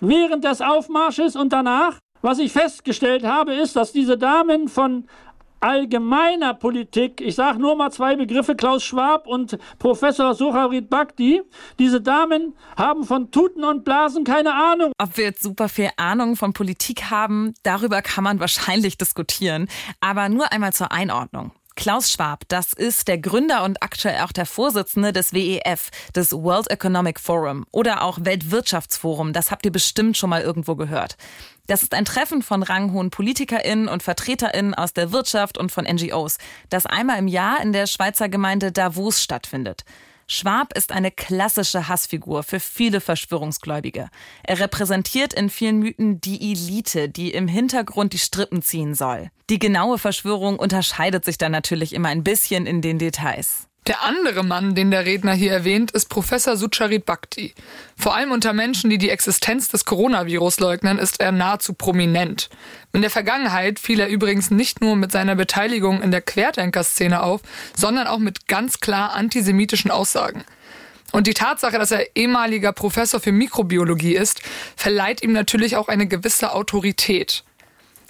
während 0.01 0.43
des 0.43 0.61
Aufmarsches 0.61 1.37
und 1.37 1.53
danach. 1.53 1.99
Was 2.25 2.39
ich 2.39 2.53
festgestellt 2.53 3.23
habe, 3.23 3.53
ist, 3.53 3.77
dass 3.77 3.93
diese 3.93 4.17
Damen 4.17 4.69
von 4.69 5.07
allgemeiner 5.61 6.55
Politik, 6.55 7.21
ich 7.21 7.35
sage 7.35 7.59
nur 7.59 7.77
mal 7.77 7.91
zwei 7.91 8.17
Begriffe, 8.17 8.57
Klaus 8.57 8.83
Schwab 8.83 9.27
und 9.27 9.59
Professor 9.79 10.33
Sucharit 10.35 10.89
Bhakti, 10.89 11.43
diese 11.79 12.01
Damen 12.01 12.55
haben 12.79 13.05
von 13.05 13.31
Tuten 13.31 13.63
und 13.63 13.85
Blasen 13.85 14.25
keine 14.25 14.55
Ahnung. 14.55 14.93
Ob 14.97 15.19
wir 15.19 15.25
jetzt 15.25 15.43
super 15.43 15.69
viel 15.69 15.91
Ahnung 15.99 16.37
von 16.37 16.55
Politik 16.55 17.11
haben, 17.11 17.53
darüber 17.63 18.01
kann 18.01 18.25
man 18.25 18.41
wahrscheinlich 18.41 18.97
diskutieren. 18.97 19.69
Aber 20.01 20.31
nur 20.31 20.51
einmal 20.51 20.73
zur 20.73 20.93
Einordnung. 20.93 21.53
Klaus 21.77 22.11
Schwab, 22.11 22.45
das 22.49 22.73
ist 22.73 23.09
der 23.09 23.19
Gründer 23.19 23.65
und 23.65 23.83
aktuell 23.83 24.21
auch 24.21 24.33
der 24.33 24.47
Vorsitzende 24.47 25.13
des 25.13 25.33
WEF, 25.33 25.91
des 26.15 26.33
World 26.33 26.71
Economic 26.71 27.19
Forum 27.19 27.67
oder 27.73 28.03
auch 28.03 28.19
Weltwirtschaftsforum. 28.23 29.33
Das 29.33 29.51
habt 29.51 29.67
ihr 29.67 29.73
bestimmt 29.73 30.17
schon 30.17 30.31
mal 30.31 30.41
irgendwo 30.41 30.77
gehört. 30.77 31.17
Das 31.67 31.83
ist 31.83 31.95
ein 31.95 32.05
Treffen 32.05 32.43
von 32.43 32.63
ranghohen 32.63 33.09
PolitikerInnen 33.09 33.89
und 33.89 34.03
VertreterInnen 34.03 34.75
aus 34.75 34.93
der 34.93 35.13
Wirtschaft 35.13 35.57
und 35.57 35.73
von 35.73 35.85
NGOs, 35.87 36.37
das 36.69 36.85
einmal 36.85 37.19
im 37.19 37.27
Jahr 37.27 37.63
in 37.63 37.73
der 37.73 37.87
Schweizer 37.87 38.29
Gemeinde 38.29 38.71
Davos 38.71 39.23
stattfindet. 39.23 39.85
Schwab 40.27 40.77
ist 40.77 40.93
eine 40.93 41.11
klassische 41.11 41.89
Hassfigur 41.89 42.43
für 42.43 42.61
viele 42.61 43.01
Verschwörungsgläubige. 43.01 44.09
Er 44.43 44.59
repräsentiert 44.59 45.35
in 45.35 45.51
vielen 45.51 45.79
Mythen 45.79 46.21
die 46.21 46.53
Elite, 46.53 47.09
die 47.09 47.33
im 47.33 47.49
Hintergrund 47.49 48.13
die 48.13 48.19
Strippen 48.19 48.63
ziehen 48.63 48.95
soll. 48.95 49.31
Die 49.51 49.59
genaue 49.59 49.99
Verschwörung 49.99 50.59
unterscheidet 50.59 51.25
sich 51.25 51.37
dann 51.37 51.53
natürlich 51.53 51.93
immer 51.93 52.09
ein 52.09 52.25
bisschen 52.25 52.67
in 52.67 52.81
den 52.81 52.99
Details. 52.99 53.69
Der 53.87 54.03
andere 54.03 54.43
Mann, 54.43 54.75
den 54.75 54.91
der 54.91 55.05
Redner 55.05 55.35
hier 55.35 55.53
erwähnt, 55.53 55.91
ist 55.91 56.09
Professor 56.09 56.57
Sucharit 56.57 57.05
Bhakti. 57.05 57.53
Vor 57.99 58.15
allem 58.17 58.31
unter 58.31 58.55
Menschen, 58.55 58.89
die 58.89 58.97
die 58.97 59.11
Existenz 59.11 59.69
des 59.69 59.85
Coronavirus 59.85 60.59
leugnen, 60.61 60.99
ist 60.99 61.21
er 61.21 61.33
nahezu 61.33 61.75
prominent. 61.75 62.49
In 62.95 63.03
der 63.03 63.11
Vergangenheit 63.11 63.79
fiel 63.79 64.01
er 64.01 64.09
übrigens 64.09 64.51
nicht 64.51 64.81
nur 64.81 64.97
mit 64.97 65.13
seiner 65.13 65.35
Beteiligung 65.35 66.01
in 66.01 66.13
der 66.13 66.23
Querdenker-Szene 66.23 67.23
auf, 67.23 67.43
sondern 67.77 68.07
auch 68.07 68.19
mit 68.19 68.49
ganz 68.49 68.81
klar 68.81 69.13
antisemitischen 69.13 69.91
Aussagen. 69.91 70.45
Und 71.13 71.27
die 71.27 71.35
Tatsache, 71.35 71.79
dass 71.79 71.91
er 71.91 72.17
ehemaliger 72.17 72.73
Professor 72.73 73.21
für 73.21 73.33
Mikrobiologie 73.33 74.17
ist, 74.17 74.41
verleiht 74.77 75.23
ihm 75.23 75.33
natürlich 75.33 75.77
auch 75.77 75.89
eine 75.89 76.07
gewisse 76.07 76.55
Autorität. 76.55 77.45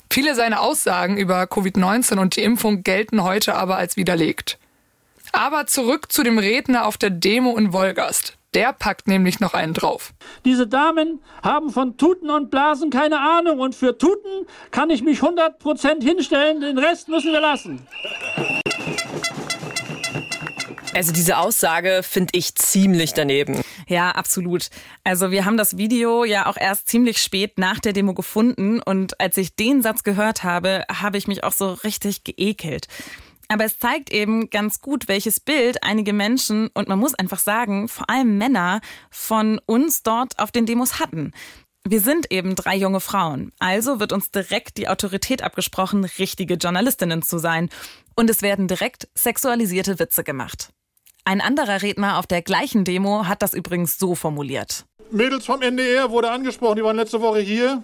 Viele 0.08 0.36
seiner 0.36 0.60
Aussagen 0.60 1.16
über 1.16 1.42
Covid-19 1.42 2.18
und 2.18 2.36
die 2.36 2.44
Impfung 2.44 2.84
gelten 2.84 3.24
heute 3.24 3.56
aber 3.56 3.76
als 3.76 3.96
widerlegt. 3.96 4.58
Aber 5.34 5.66
zurück 5.66 6.12
zu 6.12 6.22
dem 6.22 6.38
Redner 6.38 6.86
auf 6.86 6.96
der 6.96 7.10
Demo 7.10 7.56
in 7.56 7.72
Wolgast. 7.72 8.38
Der 8.54 8.72
packt 8.72 9.08
nämlich 9.08 9.40
noch 9.40 9.52
einen 9.52 9.74
drauf. 9.74 10.12
Diese 10.44 10.68
Damen 10.68 11.20
haben 11.42 11.70
von 11.70 11.96
Tuten 11.96 12.30
und 12.30 12.52
Blasen 12.52 12.90
keine 12.90 13.18
Ahnung 13.18 13.58
und 13.58 13.74
für 13.74 13.98
Tuten 13.98 14.46
kann 14.70 14.90
ich 14.90 15.02
mich 15.02 15.22
100% 15.22 16.04
hinstellen, 16.04 16.60
den 16.60 16.78
Rest 16.78 17.08
müssen 17.08 17.32
wir 17.32 17.40
lassen. 17.40 17.84
Also 20.94 21.12
diese 21.12 21.38
Aussage 21.38 22.02
finde 22.04 22.30
ich 22.38 22.54
ziemlich 22.54 23.14
daneben. 23.14 23.62
Ja, 23.88 24.12
absolut. 24.12 24.68
Also 25.02 25.32
wir 25.32 25.44
haben 25.44 25.56
das 25.56 25.76
Video 25.76 26.24
ja 26.24 26.46
auch 26.46 26.56
erst 26.56 26.86
ziemlich 26.86 27.18
spät 27.18 27.58
nach 27.58 27.80
der 27.80 27.92
Demo 27.92 28.14
gefunden 28.14 28.80
und 28.80 29.20
als 29.20 29.36
ich 29.36 29.56
den 29.56 29.82
Satz 29.82 30.04
gehört 30.04 30.44
habe, 30.44 30.84
habe 30.88 31.18
ich 31.18 31.26
mich 31.26 31.42
auch 31.42 31.52
so 31.52 31.72
richtig 31.72 32.22
geekelt. 32.22 32.86
Aber 33.48 33.64
es 33.64 33.78
zeigt 33.78 34.12
eben 34.12 34.50
ganz 34.50 34.80
gut, 34.80 35.08
welches 35.08 35.40
Bild 35.40 35.82
einige 35.82 36.12
Menschen 36.12 36.68
und 36.74 36.88
man 36.88 36.98
muss 36.98 37.14
einfach 37.14 37.38
sagen, 37.38 37.88
vor 37.88 38.08
allem 38.08 38.38
Männer 38.38 38.80
von 39.10 39.60
uns 39.66 40.02
dort 40.02 40.38
auf 40.38 40.50
den 40.50 40.66
Demos 40.66 40.98
hatten. 40.98 41.32
Wir 41.86 42.00
sind 42.00 42.32
eben 42.32 42.54
drei 42.54 42.76
junge 42.76 43.00
Frauen, 43.00 43.52
also 43.58 44.00
wird 44.00 44.12
uns 44.12 44.30
direkt 44.30 44.78
die 44.78 44.88
Autorität 44.88 45.42
abgesprochen, 45.42 46.04
richtige 46.18 46.54
Journalistinnen 46.54 47.20
zu 47.20 47.38
sein. 47.38 47.68
Und 48.16 48.30
es 48.30 48.40
werden 48.40 48.68
direkt 48.68 49.08
sexualisierte 49.14 49.98
Witze 49.98 50.24
gemacht. 50.24 50.70
Ein 51.26 51.42
anderer 51.42 51.82
Redner 51.82 52.18
auf 52.18 52.26
der 52.26 52.40
gleichen 52.40 52.84
Demo 52.84 53.26
hat 53.26 53.42
das 53.42 53.52
übrigens 53.52 53.98
so 53.98 54.14
formuliert. 54.14 54.86
Mädels 55.10 55.44
vom 55.44 55.60
NDR 55.60 56.10
wurde 56.10 56.30
angesprochen, 56.30 56.76
die 56.76 56.84
waren 56.84 56.96
letzte 56.96 57.20
Woche 57.20 57.40
hier. 57.40 57.82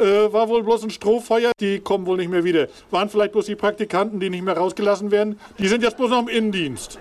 Äh, 0.00 0.32
war 0.32 0.48
wohl 0.48 0.62
bloß 0.62 0.84
ein 0.84 0.90
Strohfeuer, 0.90 1.52
die 1.60 1.80
kommen 1.80 2.06
wohl 2.06 2.16
nicht 2.16 2.30
mehr 2.30 2.42
wieder. 2.42 2.68
Waren 2.90 3.10
vielleicht 3.10 3.32
bloß 3.32 3.46
die 3.46 3.54
Praktikanten, 3.56 4.18
die 4.18 4.30
nicht 4.30 4.42
mehr 4.42 4.56
rausgelassen 4.56 5.10
werden. 5.10 5.38
Die 5.58 5.68
sind 5.68 5.82
jetzt 5.82 5.98
bloß 5.98 6.10
noch 6.10 6.22
im 6.22 6.28
Innendienst. 6.28 6.98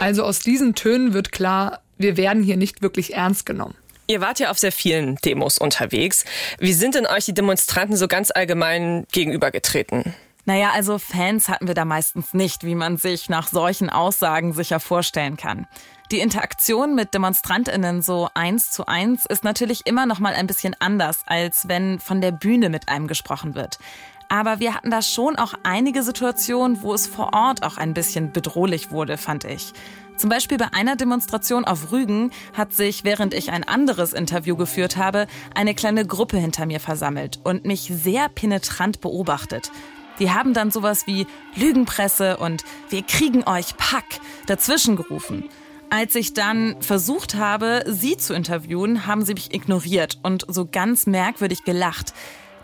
Also 0.00 0.24
aus 0.24 0.40
diesen 0.40 0.74
Tönen 0.74 1.14
wird 1.14 1.30
klar, 1.30 1.80
wir 1.98 2.16
werden 2.16 2.42
hier 2.42 2.56
nicht 2.56 2.82
wirklich 2.82 3.14
ernst 3.14 3.46
genommen. 3.46 3.74
Ihr 4.08 4.20
wart 4.20 4.40
ja 4.40 4.50
auf 4.50 4.58
sehr 4.58 4.72
vielen 4.72 5.16
Demos 5.24 5.58
unterwegs. 5.58 6.24
Wie 6.58 6.72
sind 6.72 6.94
denn 6.94 7.06
euch 7.06 7.24
die 7.24 7.34
Demonstranten 7.34 7.96
so 7.96 8.08
ganz 8.08 8.30
allgemein 8.30 9.06
gegenübergetreten? 9.12 10.14
Naja, 10.44 10.70
also 10.74 10.98
Fans 10.98 11.48
hatten 11.48 11.66
wir 11.66 11.74
da 11.74 11.84
meistens 11.84 12.32
nicht, 12.32 12.62
wie 12.62 12.76
man 12.76 12.98
sich 12.98 13.28
nach 13.28 13.48
solchen 13.48 13.90
Aussagen 13.90 14.52
sicher 14.52 14.78
vorstellen 14.78 15.36
kann. 15.36 15.66
Die 16.12 16.20
Interaktion 16.20 16.94
mit 16.94 17.14
DemonstrantInnen 17.14 18.00
so 18.00 18.28
eins 18.32 18.70
zu 18.70 18.86
eins 18.86 19.26
ist 19.26 19.42
natürlich 19.42 19.88
immer 19.88 20.06
noch 20.06 20.20
mal 20.20 20.34
ein 20.34 20.46
bisschen 20.46 20.76
anders, 20.78 21.22
als 21.26 21.66
wenn 21.66 21.98
von 21.98 22.20
der 22.20 22.30
Bühne 22.30 22.68
mit 22.68 22.88
einem 22.88 23.08
gesprochen 23.08 23.56
wird. 23.56 23.80
Aber 24.28 24.60
wir 24.60 24.74
hatten 24.74 24.92
da 24.92 25.02
schon 25.02 25.34
auch 25.34 25.54
einige 25.64 26.04
Situationen, 26.04 26.80
wo 26.82 26.94
es 26.94 27.08
vor 27.08 27.32
Ort 27.32 27.64
auch 27.64 27.76
ein 27.76 27.92
bisschen 27.92 28.30
bedrohlich 28.30 28.92
wurde, 28.92 29.18
fand 29.18 29.44
ich. 29.44 29.72
Zum 30.16 30.30
Beispiel 30.30 30.58
bei 30.58 30.72
einer 30.72 30.94
Demonstration 30.94 31.64
auf 31.64 31.90
Rügen 31.90 32.30
hat 32.56 32.72
sich, 32.72 33.02
während 33.02 33.34
ich 33.34 33.50
ein 33.50 33.64
anderes 33.64 34.12
Interview 34.12 34.54
geführt 34.54 34.96
habe, 34.96 35.26
eine 35.56 35.74
kleine 35.74 36.06
Gruppe 36.06 36.36
hinter 36.36 36.66
mir 36.66 36.78
versammelt 36.78 37.40
und 37.42 37.64
mich 37.64 37.90
sehr 37.92 38.28
penetrant 38.28 39.00
beobachtet. 39.00 39.72
Die 40.20 40.30
haben 40.30 40.54
dann 40.54 40.70
sowas 40.70 41.08
wie 41.08 41.26
Lügenpresse 41.56 42.36
und 42.36 42.64
wir 42.90 43.02
kriegen 43.02 43.42
euch 43.42 43.76
Pack 43.76 44.20
dazwischen 44.46 44.94
gerufen. 44.94 45.50
Als 45.88 46.16
ich 46.16 46.34
dann 46.34 46.82
versucht 46.82 47.36
habe, 47.36 47.84
sie 47.86 48.16
zu 48.16 48.34
interviewen, 48.34 49.06
haben 49.06 49.24
sie 49.24 49.34
mich 49.34 49.54
ignoriert 49.54 50.18
und 50.22 50.44
so 50.48 50.66
ganz 50.66 51.06
merkwürdig 51.06 51.62
gelacht. 51.64 52.12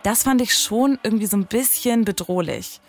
Das 0.02 0.25
fand 0.25 0.41
ich 0.41 0.55
schon 0.55 0.99
irgendwie 1.05 1.26
so 1.26 1.37
ein 1.37 1.47
bisschen 1.47 2.05
bedrohlich. 2.05 2.81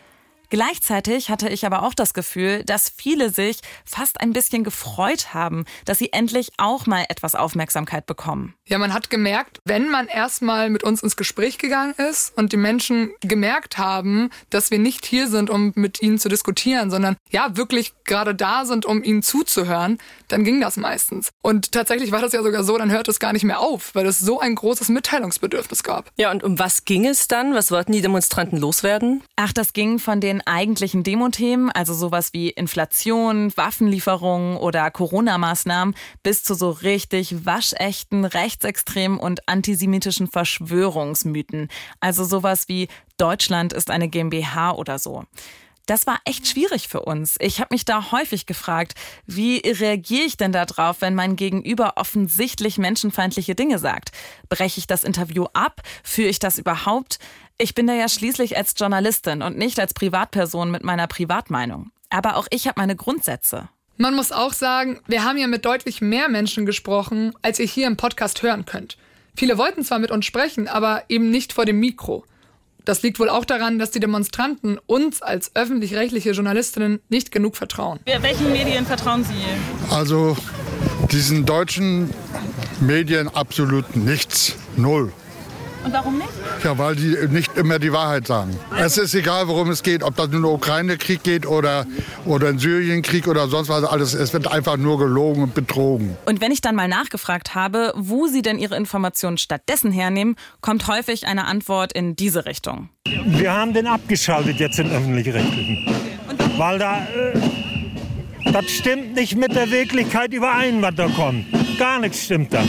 Gleichzeitig 0.53 1.31
hatte 1.31 1.49
ich 1.49 1.65
aber 1.65 1.81
auch 1.81 1.95
das 1.95 2.13
Gefühl, 2.13 2.63
dass 2.63 2.87
viele 2.95 3.31
sich 3.31 3.57
fast 3.85 4.21
ein 4.21 4.33
bisschen 4.33 4.63
gefreut 4.63 5.33
haben, 5.33 5.65
dass 5.85 5.97
sie 5.97 6.13
endlich 6.13 6.51
auch 6.57 6.85
mal 6.85 7.05
etwas 7.09 7.33
Aufmerksamkeit 7.33 8.05
bekommen. 8.05 8.53
Ja, 8.67 8.77
man 8.77 8.93
hat 8.93 9.09
gemerkt, 9.09 9.57
wenn 9.65 9.89
man 9.89 10.07
erstmal 10.07 10.69
mit 10.69 10.83
uns 10.83 11.01
ins 11.01 11.17
Gespräch 11.17 11.57
gegangen 11.57 11.95
ist 11.97 12.37
und 12.37 12.53
die 12.53 12.57
Menschen 12.57 13.13
gemerkt 13.21 13.79
haben, 13.79 14.29
dass 14.51 14.69
wir 14.69 14.77
nicht 14.77 15.07
hier 15.07 15.27
sind, 15.27 15.49
um 15.49 15.73
mit 15.73 16.03
ihnen 16.03 16.19
zu 16.19 16.29
diskutieren, 16.29 16.91
sondern 16.91 17.17
ja, 17.31 17.57
wirklich 17.57 17.93
gerade 18.05 18.35
da 18.35 18.65
sind, 18.65 18.85
um 18.85 19.03
ihnen 19.03 19.23
zuzuhören, 19.23 19.97
dann 20.27 20.43
ging 20.43 20.61
das 20.61 20.77
meistens. 20.77 21.31
Und 21.41 21.71
tatsächlich 21.71 22.11
war 22.11 22.21
das 22.21 22.31
ja 22.31 22.43
sogar 22.43 22.63
so, 22.63 22.77
dann 22.77 22.91
hört 22.91 23.07
es 23.07 23.19
gar 23.19 23.33
nicht 23.33 23.43
mehr 23.43 23.59
auf, 23.59 23.95
weil 23.95 24.05
es 24.05 24.19
so 24.19 24.39
ein 24.39 24.53
großes 24.53 24.89
Mitteilungsbedürfnis 24.89 25.81
gab. 25.81 26.11
Ja, 26.15 26.29
und 26.29 26.43
um 26.43 26.59
was 26.59 26.85
ging 26.85 27.07
es 27.07 27.27
dann? 27.27 27.55
Was 27.55 27.71
wollten 27.71 27.91
die 27.91 28.01
Demonstranten 28.01 28.59
loswerden? 28.59 29.23
Ach, 29.35 29.51
das 29.51 29.73
ging 29.73 29.97
von 29.97 30.21
den 30.21 30.42
eigentlichen 30.45 31.03
Demothemen, 31.03 31.71
also 31.71 31.93
sowas 31.93 32.33
wie 32.33 32.49
Inflation, 32.49 33.51
Waffenlieferungen 33.55 34.57
oder 34.57 34.89
Corona-Maßnahmen, 34.91 35.95
bis 36.23 36.43
zu 36.43 36.53
so 36.53 36.69
richtig 36.69 37.45
waschechten, 37.45 38.25
rechtsextremen 38.25 39.19
und 39.19 39.47
antisemitischen 39.47 40.27
Verschwörungsmythen. 40.27 41.69
Also 41.99 42.23
sowas 42.23 42.67
wie 42.67 42.87
Deutschland 43.17 43.73
ist 43.73 43.89
eine 43.89 44.09
GmbH 44.09 44.71
oder 44.71 44.99
so. 44.99 45.23
Das 45.85 46.07
war 46.07 46.19
echt 46.23 46.47
schwierig 46.47 46.87
für 46.87 47.01
uns. 47.01 47.35
Ich 47.39 47.59
habe 47.59 47.73
mich 47.73 47.83
da 47.83 48.11
häufig 48.11 48.45
gefragt, 48.45 48.93
wie 49.25 49.57
reagiere 49.57 50.23
ich 50.23 50.37
denn 50.37 50.53
darauf, 50.53 51.01
wenn 51.01 51.13
mein 51.13 51.35
Gegenüber 51.35 51.93
offensichtlich 51.97 52.77
menschenfeindliche 52.77 53.53
Dinge 53.53 53.79
sagt? 53.79 54.11
Breche 54.47 54.79
ich 54.79 54.87
das 54.87 55.03
Interview 55.03 55.45
ab? 55.53 55.81
Führe 56.01 56.29
ich 56.29 56.39
das 56.39 56.57
überhaupt? 56.57 57.19
Ich 57.63 57.75
bin 57.75 57.87
da 57.87 57.93
ja 57.93 58.09
schließlich 58.09 58.57
als 58.57 58.73
Journalistin 58.77 59.41
und 59.41 59.57
nicht 59.57 59.79
als 59.79 59.93
Privatperson 59.93 60.69
mit 60.69 60.83
meiner 60.83 61.07
Privatmeinung. 61.07 61.91
Aber 62.09 62.35
auch 62.35 62.45
ich 62.49 62.67
habe 62.67 62.77
meine 62.81 62.97
Grundsätze. 62.97 63.69
Man 63.95 64.15
muss 64.15 64.33
auch 64.33 64.51
sagen, 64.51 64.99
wir 65.07 65.23
haben 65.23 65.37
ja 65.37 65.47
mit 65.47 65.63
deutlich 65.63 66.01
mehr 66.01 66.27
Menschen 66.27 66.65
gesprochen, 66.65 67.33
als 67.41 67.59
ihr 67.59 67.65
hier 67.65 67.87
im 67.87 67.95
Podcast 67.95 68.43
hören 68.43 68.65
könnt. 68.65 68.97
Viele 69.37 69.57
wollten 69.57 69.85
zwar 69.85 69.99
mit 69.99 70.11
uns 70.11 70.25
sprechen, 70.25 70.67
aber 70.67 71.03
eben 71.07 71.31
nicht 71.31 71.53
vor 71.53 71.63
dem 71.63 71.79
Mikro. 71.79 72.25
Das 72.83 73.01
liegt 73.01 73.17
wohl 73.17 73.29
auch 73.29 73.45
daran, 73.45 73.79
dass 73.79 73.91
die 73.91 74.01
Demonstranten 74.01 74.77
uns 74.85 75.21
als 75.21 75.55
öffentlich-rechtliche 75.55 76.31
Journalistinnen 76.31 76.99
nicht 77.07 77.31
genug 77.31 77.55
vertrauen. 77.55 78.01
Welchen 78.03 78.51
Medien 78.51 78.85
vertrauen 78.85 79.23
Sie? 79.23 79.35
Also 79.89 80.35
diesen 81.13 81.45
deutschen 81.45 82.09
Medien 82.81 83.29
absolut 83.29 83.95
nichts. 83.95 84.57
Null. 84.75 85.13
Und 85.83 85.91
warum 85.91 86.17
nicht? 86.17 86.29
Ja, 86.63 86.77
weil 86.77 86.95
die 86.95 87.17
nicht 87.29 87.57
immer 87.57 87.77
die 87.79 87.91
Wahrheit 87.91 88.25
sagen. 88.27 88.57
Es 88.79 88.97
ist 88.97 89.13
egal, 89.15 89.47
worum 89.47 89.69
es 89.69 89.83
geht, 89.83 90.03
ob 90.03 90.15
das 90.15 90.29
nun 90.29 90.45
Ukraine-Krieg 90.45 91.23
geht 91.23 91.45
oder, 91.45 91.85
oder 92.25 92.47
ein 92.47 92.59
Syrien-Krieg 92.59 93.27
oder 93.27 93.47
sonst 93.47 93.69
was. 93.69 93.83
Alles, 93.83 94.13
es 94.13 94.33
wird 94.33 94.47
einfach 94.47 94.77
nur 94.77 94.97
gelogen 94.97 95.43
und 95.43 95.53
betrogen. 95.53 96.17
Und 96.25 96.41
wenn 96.41 96.51
ich 96.51 96.61
dann 96.61 96.75
mal 96.75 96.87
nachgefragt 96.87 97.53
habe, 97.53 97.93
wo 97.95 98.27
Sie 98.27 98.41
denn 98.41 98.57
Ihre 98.57 98.75
Informationen 98.77 99.37
stattdessen 99.37 99.91
hernehmen, 99.91 100.35
kommt 100.61 100.87
häufig 100.87 101.27
eine 101.27 101.45
Antwort 101.45 101.91
in 101.91 102.15
diese 102.15 102.45
Richtung. 102.45 102.89
Wir 103.25 103.53
haben 103.53 103.73
den 103.73 103.87
abgeschaltet 103.87 104.59
jetzt 104.59 104.79
in 104.79 104.89
öffentlich-rechtlichen. 104.89 105.93
Weil 106.57 106.79
da, 106.79 106.99
äh, 107.03 108.51
das 108.51 108.69
stimmt 108.71 109.15
nicht 109.15 109.35
mit 109.35 109.55
der 109.55 109.69
Wirklichkeit 109.69 110.33
überein, 110.33 110.81
was 110.81 110.95
da 110.95 111.07
kommt. 111.07 111.45
Gar 111.77 111.99
nichts 111.99 112.23
stimmt 112.23 112.53
da. 112.53 112.63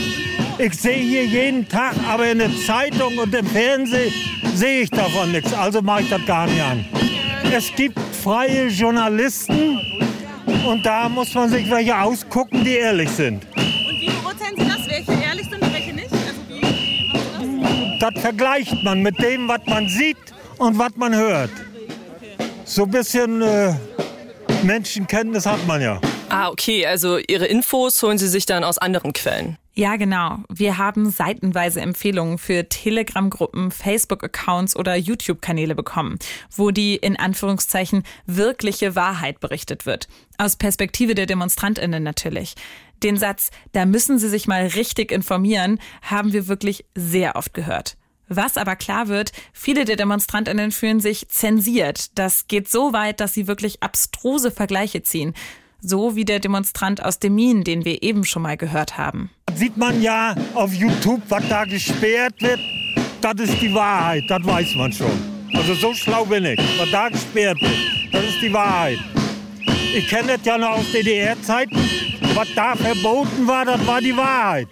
Ich 0.57 0.73
sehe 0.73 0.95
hier 0.95 1.25
jeden 1.25 1.67
Tag, 1.67 1.95
aber 2.07 2.31
in 2.31 2.39
der 2.39 2.49
Zeitung 2.65 3.17
und 3.17 3.35
im 3.35 3.45
Fernsehen 3.45 4.13
sehe 4.53 4.83
ich 4.83 4.89
davon 4.89 5.33
nichts. 5.33 5.53
Also 5.53 5.81
mache 5.81 6.03
ich 6.03 6.09
das 6.09 6.25
gar 6.25 6.47
nicht 6.47 6.61
an. 6.61 6.85
Es 7.51 7.75
gibt 7.75 7.99
freie 8.23 8.67
Journalisten 8.67 9.79
und 10.65 10.85
da 10.85 11.09
muss 11.09 11.33
man 11.33 11.49
sich 11.49 11.69
welche 11.69 11.99
ausgucken, 11.99 12.63
die 12.63 12.75
ehrlich 12.75 13.09
sind. 13.09 13.45
Und 13.55 13.99
wie 13.99 14.09
beurteilen 14.09 14.55
Sie 14.57 14.65
das, 14.65 14.89
welche 14.89 15.21
ehrlich 15.21 15.49
sind 15.49 15.61
und 15.61 15.73
welche 15.73 15.93
nicht? 15.93 16.11
Also 16.11 16.41
wie, 16.47 16.61
wie 16.61 17.99
das? 17.99 18.13
das 18.13 18.21
vergleicht 18.21 18.81
man 18.81 19.01
mit 19.01 19.21
dem, 19.21 19.49
was 19.49 19.61
man 19.65 19.89
sieht 19.89 20.17
und 20.57 20.79
was 20.79 20.95
man 20.95 21.13
hört. 21.13 21.51
So 22.63 22.83
ein 22.83 22.91
bisschen 22.91 23.41
äh, 23.41 23.73
Menschenkenntnis 24.63 25.45
hat 25.45 25.67
man 25.67 25.81
ja. 25.81 25.99
Ah, 26.29 26.47
okay, 26.47 26.85
also 26.85 27.17
Ihre 27.17 27.45
Infos 27.45 28.01
holen 28.01 28.17
Sie 28.17 28.29
sich 28.29 28.45
dann 28.45 28.63
aus 28.63 28.77
anderen 28.77 29.11
Quellen. 29.11 29.57
Ja, 29.77 29.97
genau. 29.97 30.37
Wir 30.47 30.77
haben 30.77 31.09
seitenweise 31.09 31.81
Empfehlungen 31.81 32.37
für 32.37 32.69
Telegram-Gruppen, 32.69 33.71
Facebook-Accounts 33.71 34.73
oder 34.77 34.95
YouTube-Kanäle 34.95 35.75
bekommen, 35.75 36.17
wo 36.55 36.71
die 36.71 36.95
in 36.95 37.19
Anführungszeichen 37.19 38.03
wirkliche 38.25 38.95
Wahrheit 38.95 39.41
berichtet 39.41 39.85
wird. 39.85 40.07
Aus 40.37 40.55
Perspektive 40.55 41.13
der 41.13 41.25
Demonstrantinnen 41.25 42.03
natürlich. 42.03 42.55
Den 43.03 43.17
Satz, 43.17 43.51
da 43.73 43.85
müssen 43.85 44.17
Sie 44.17 44.29
sich 44.29 44.47
mal 44.47 44.65
richtig 44.65 45.11
informieren, 45.11 45.81
haben 46.01 46.31
wir 46.31 46.47
wirklich 46.47 46.85
sehr 46.95 47.35
oft 47.35 47.53
gehört. 47.53 47.97
Was 48.29 48.55
aber 48.55 48.77
klar 48.77 49.09
wird, 49.09 49.33
viele 49.51 49.83
der 49.83 49.97
Demonstrantinnen 49.97 50.71
fühlen 50.71 51.01
sich 51.01 51.27
zensiert. 51.27 52.17
Das 52.17 52.47
geht 52.47 52.69
so 52.69 52.93
weit, 52.93 53.19
dass 53.19 53.33
sie 53.33 53.47
wirklich 53.47 53.83
abstruse 53.83 54.51
Vergleiche 54.51 55.03
ziehen 55.03 55.35
so 55.87 56.15
wie 56.15 56.25
der 56.25 56.39
Demonstrant 56.39 57.03
aus 57.03 57.19
dem 57.19 57.35
Min, 57.35 57.63
den 57.63 57.85
wir 57.85 58.01
eben 58.01 58.25
schon 58.25 58.41
mal 58.41 58.57
gehört 58.57 58.97
haben. 58.97 59.29
Sieht 59.55 59.77
man 59.77 60.01
ja 60.01 60.35
auf 60.53 60.73
YouTube, 60.73 61.21
was 61.29 61.47
da 61.47 61.65
gesperrt 61.65 62.41
wird, 62.41 62.59
das 63.21 63.35
ist 63.39 63.61
die 63.61 63.73
Wahrheit, 63.73 64.23
das 64.27 64.43
weiß 64.43 64.75
man 64.75 64.91
schon. 64.91 65.11
Also 65.53 65.73
so 65.75 65.93
schlau 65.93 66.25
bin 66.25 66.45
ich, 66.45 66.59
was 66.77 66.91
da 66.91 67.09
gesperrt 67.09 67.61
wird, 67.61 68.11
das 68.11 68.23
ist 68.25 68.41
die 68.41 68.51
Wahrheit. 68.51 68.99
Ich 69.95 70.07
kenne 70.09 70.37
das 70.37 70.45
ja 70.45 70.57
noch 70.57 70.71
aus 70.71 70.91
DDR-Zeiten, 70.91 71.77
was 72.33 72.47
da 72.55 72.75
verboten 72.75 73.47
war, 73.47 73.63
das 73.63 73.85
war 73.87 74.01
die 74.01 74.15
Wahrheit. 74.17 74.67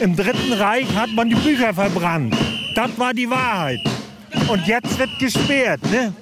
Im 0.00 0.16
Dritten 0.16 0.52
Reich 0.54 0.92
hat 0.96 1.10
man 1.10 1.28
die 1.28 1.36
Bücher 1.36 1.72
verbrannt, 1.72 2.34
das 2.74 2.98
war 2.98 3.14
die 3.14 3.28
Wahrheit. 3.28 3.80
Und 4.48 4.66
jetzt 4.66 4.98
wird 4.98 5.10
gesperrt, 5.18 5.80
ne? 5.90 6.12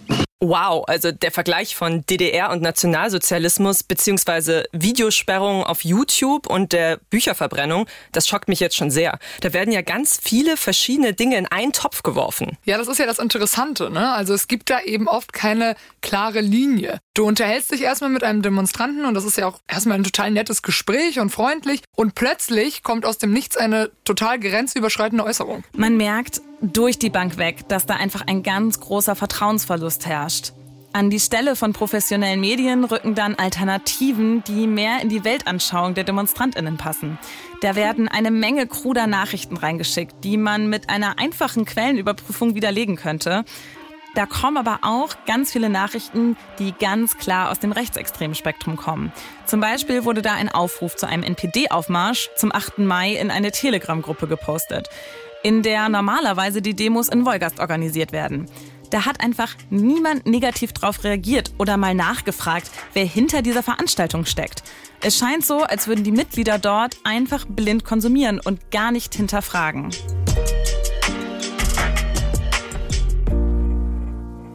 Wow, 0.41 0.85
also 0.87 1.11
der 1.11 1.33
Vergleich 1.33 1.75
von 1.75 2.07
DDR 2.07 2.51
und 2.51 2.63
Nationalsozialismus 2.63 3.83
beziehungsweise 3.83 4.67
Videosperrung 4.71 5.65
auf 5.65 5.83
YouTube 5.83 6.47
und 6.47 6.73
der 6.73 7.01
Bücherverbrennung, 7.11 7.87
das 8.13 8.29
schockt 8.29 8.47
mich 8.47 8.61
jetzt 8.61 8.77
schon 8.77 8.93
sehr. 8.93 9.19
Da 9.41 9.53
werden 9.53 9.73
ja 9.73 9.83
ganz 9.83 10.21
viele 10.23 10.57
verschiedene 10.57 11.13
Dinge 11.13 11.39
in 11.39 11.47
einen 11.47 11.73
Topf 11.73 12.05
geworfen. 12.05 12.57
Ja, 12.65 12.79
das 12.79 12.87
ist 12.87 12.99
ja 12.99 13.07
das 13.07 13.19
Interessante, 13.19 13.91
ne? 13.91 14.13
Also 14.13 14.33
es 14.33 14.47
gibt 14.47 14.71
da 14.71 14.81
eben 14.81 15.09
oft 15.09 15.33
keine 15.33 15.75
klare 16.03 16.41
Linie. 16.41 17.01
Du 17.15 17.27
unterhältst 17.27 17.73
dich 17.73 17.83
erstmal 17.83 18.11
mit 18.11 18.23
einem 18.23 18.43
Demonstranten 18.43 19.07
und 19.07 19.15
das 19.15 19.25
ist 19.25 19.39
ja 19.39 19.49
auch 19.49 19.59
erstmal 19.67 19.99
ein 19.99 20.05
total 20.05 20.31
nettes 20.31 20.63
Gespräch 20.63 21.19
und 21.19 21.31
freundlich 21.31 21.83
und 21.97 22.15
plötzlich 22.15 22.85
kommt 22.85 23.05
aus 23.07 23.19
dem 23.19 23.33
Nichts 23.33 23.57
eine 23.57 23.91
total 24.05 24.39
grenzüberschreitende 24.39 25.25
Äußerung. 25.25 25.65
Man 25.73 25.97
merkt 25.97 26.41
durch 26.61 26.99
die 26.99 27.11
Bank 27.11 27.39
weg, 27.39 27.69
dass 27.69 27.87
da 27.87 27.95
einfach 27.95 28.27
ein 28.27 28.43
ganz 28.43 28.81
großer 28.81 29.15
Vertrauensverlust 29.15 30.07
herrscht. 30.07 30.53
An 30.93 31.11
die 31.11 31.21
Stelle 31.21 31.55
von 31.55 31.75
professionellen 31.75 32.41
Medien 32.41 32.85
rücken 32.85 33.15
dann 33.15 33.35
Alternativen, 33.35 34.43
die 34.45 34.67
mehr 34.67 35.01
in 35.03 35.11
die 35.11 35.23
Weltanschauung 35.23 35.95
der 35.95 36.05
Demonstrantinnen 36.05 36.79
passen. 36.79 37.19
Da 37.61 37.77
werden 37.77 38.09
eine 38.09 38.31
Menge 38.31 38.67
kruder 38.67 39.07
Nachrichten 39.07 39.57
reingeschickt, 39.57 40.25
die 40.25 40.39
man 40.39 40.69
mit 40.69 40.89
einer 40.89 41.19
einfachen 41.19 41.67
Quellenüberprüfung 41.67 42.55
widerlegen 42.55 42.97
könnte. 42.97 43.45
Da 44.15 44.25
kommen 44.27 44.57
aber 44.57 44.81
auch 44.83 45.15
ganz 45.27 45.53
viele 45.53 45.69
Nachrichten, 45.69 46.37
die 46.59 46.73
ganz 46.73 47.19
klar 47.19 47.51
aus 47.51 47.61
dem 47.61 47.73
rechtsextremen 47.73 48.35
Spektrum 48.35 48.77
kommen. 48.77 49.13
Zum 49.45 49.61
Beispiel 49.61 50.05
wurde 50.05 50.23
da 50.23 50.33
ein 50.33 50.49
Aufruf 50.49 50.97
zu 50.97 51.07
einem 51.07 51.23
NPD-Aufmarsch 51.23 52.31
zum 52.37 52.51
8. 52.51 52.79
Mai 52.79 53.13
in 53.13 53.31
eine 53.31 53.53
Telegram-Gruppe 53.53 54.27
gepostet, 54.27 54.89
in 55.43 55.63
der 55.63 55.89
normalerweise 55.89 56.63
die 56.63 56.75
Demos 56.75 57.09
in 57.09 57.25
Wolgast 57.25 57.61
organisiert 57.61 58.13
werden. 58.13 58.47
Da 58.91 59.05
hat 59.05 59.21
einfach 59.21 59.55
niemand 59.69 60.27
negativ 60.27 60.73
drauf 60.73 61.05
reagiert 61.05 61.53
oder 61.59 61.77
mal 61.77 61.95
nachgefragt, 61.95 62.71
wer 62.95 63.05
hinter 63.05 63.43
dieser 63.43 63.63
Veranstaltung 63.63 64.25
steckt. 64.25 64.63
Es 65.03 65.19
scheint 65.19 65.45
so, 65.45 65.63
als 65.63 65.87
würden 65.87 66.05
die 66.05 66.13
Mitglieder 66.13 66.59
dort 66.59 66.97
einfach 67.05 67.45
blind 67.47 67.85
konsumieren 67.85 68.41
und 68.41 68.71
gar 68.71 68.91
nicht 68.91 69.15
hinterfragen. 69.15 69.91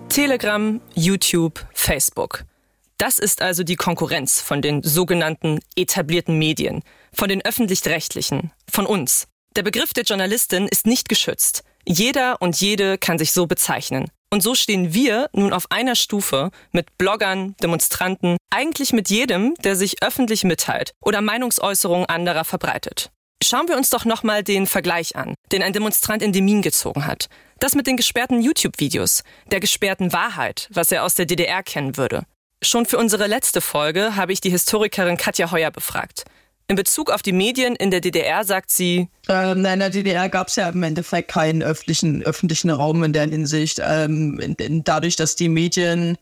Telegram, 0.09 0.81
YouTube, 0.93 1.65
Facebook. 1.73 2.43
Das 2.97 3.19
ist 3.19 3.41
also 3.41 3.63
die 3.63 3.75
Konkurrenz 3.75 4.41
von 4.41 4.61
den 4.61 4.83
sogenannten 4.83 5.59
etablierten 5.75 6.37
Medien, 6.37 6.83
von 7.11 7.29
den 7.29 7.43
öffentlich-rechtlichen, 7.43 8.51
von 8.71 8.85
uns. 8.85 9.27
Der 9.55 9.61
Begriff 9.61 9.93
der 9.93 10.03
Journalistin 10.03 10.67
ist 10.67 10.87
nicht 10.87 11.09
geschützt. 11.09 11.63
Jeder 11.85 12.41
und 12.41 12.59
jede 12.59 12.97
kann 12.97 13.19
sich 13.19 13.33
so 13.33 13.45
bezeichnen. 13.45 14.09
Und 14.31 14.41
so 14.41 14.55
stehen 14.55 14.95
wir 14.95 15.29
nun 15.31 15.53
auf 15.53 15.69
einer 15.69 15.95
Stufe 15.95 16.49
mit 16.71 16.97
Bloggern, 16.97 17.55
Demonstranten, 17.61 18.37
eigentlich 18.49 18.93
mit 18.93 19.11
jedem, 19.11 19.53
der 19.63 19.75
sich 19.75 20.01
öffentlich 20.01 20.43
mitteilt 20.43 20.93
oder 21.03 21.21
Meinungsäußerungen 21.21 22.07
anderer 22.07 22.45
verbreitet. 22.45 23.11
Schauen 23.43 23.67
wir 23.67 23.77
uns 23.77 23.91
doch 23.91 24.05
nochmal 24.05 24.41
den 24.41 24.65
Vergleich 24.65 25.15
an, 25.15 25.35
den 25.51 25.61
ein 25.61 25.73
Demonstrant 25.73 26.23
in 26.23 26.33
Demin 26.33 26.63
gezogen 26.63 27.05
hat. 27.05 27.27
Das 27.59 27.75
mit 27.75 27.85
den 27.85 27.97
gesperrten 27.97 28.41
YouTube-Videos, 28.41 29.23
der 29.51 29.59
gesperrten 29.59 30.13
Wahrheit, 30.13 30.67
was 30.71 30.91
er 30.91 31.03
aus 31.03 31.13
der 31.13 31.27
DDR 31.27 31.61
kennen 31.61 31.95
würde. 31.95 32.23
Schon 32.63 32.87
für 32.87 32.97
unsere 32.97 33.27
letzte 33.27 33.61
Folge 33.61 34.15
habe 34.15 34.33
ich 34.33 34.41
die 34.41 34.49
Historikerin 34.49 35.17
Katja 35.17 35.51
Heuer 35.51 35.69
befragt. 35.69 36.23
In 36.67 36.75
Bezug 36.77 37.11
auf 37.11 37.21
die 37.21 37.33
Medien 37.33 37.75
in 37.75 37.91
der 37.91 37.99
DDR 37.99 38.45
sagt 38.45 38.71
sie, 38.71 39.09
ähm, 39.27 39.65
in 39.65 39.79
der 39.79 39.89
DDR 39.89 40.29
gab 40.29 40.47
es 40.47 40.55
ja 40.55 40.69
im 40.69 40.81
Endeffekt 40.81 41.29
keinen 41.29 41.61
öffentlichen, 41.61 42.23
öffentlichen 42.23 42.69
Raum 42.69 43.03
in 43.03 43.11
der 43.11 43.27
Hinsicht. 43.27 43.81
Ähm, 43.83 44.39
in, 44.39 44.53
in, 44.55 44.83
dadurch, 44.83 45.17
dass 45.17 45.35
die 45.35 45.49
Medien 45.49 46.17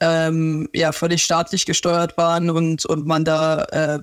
ähm, 0.00 0.68
ja 0.72 0.92
völlig 0.92 1.24
staatlich 1.24 1.66
gesteuert 1.66 2.16
waren 2.16 2.50
und, 2.50 2.86
und 2.86 3.06
man 3.06 3.24
da 3.24 3.64
äh, 3.64 3.98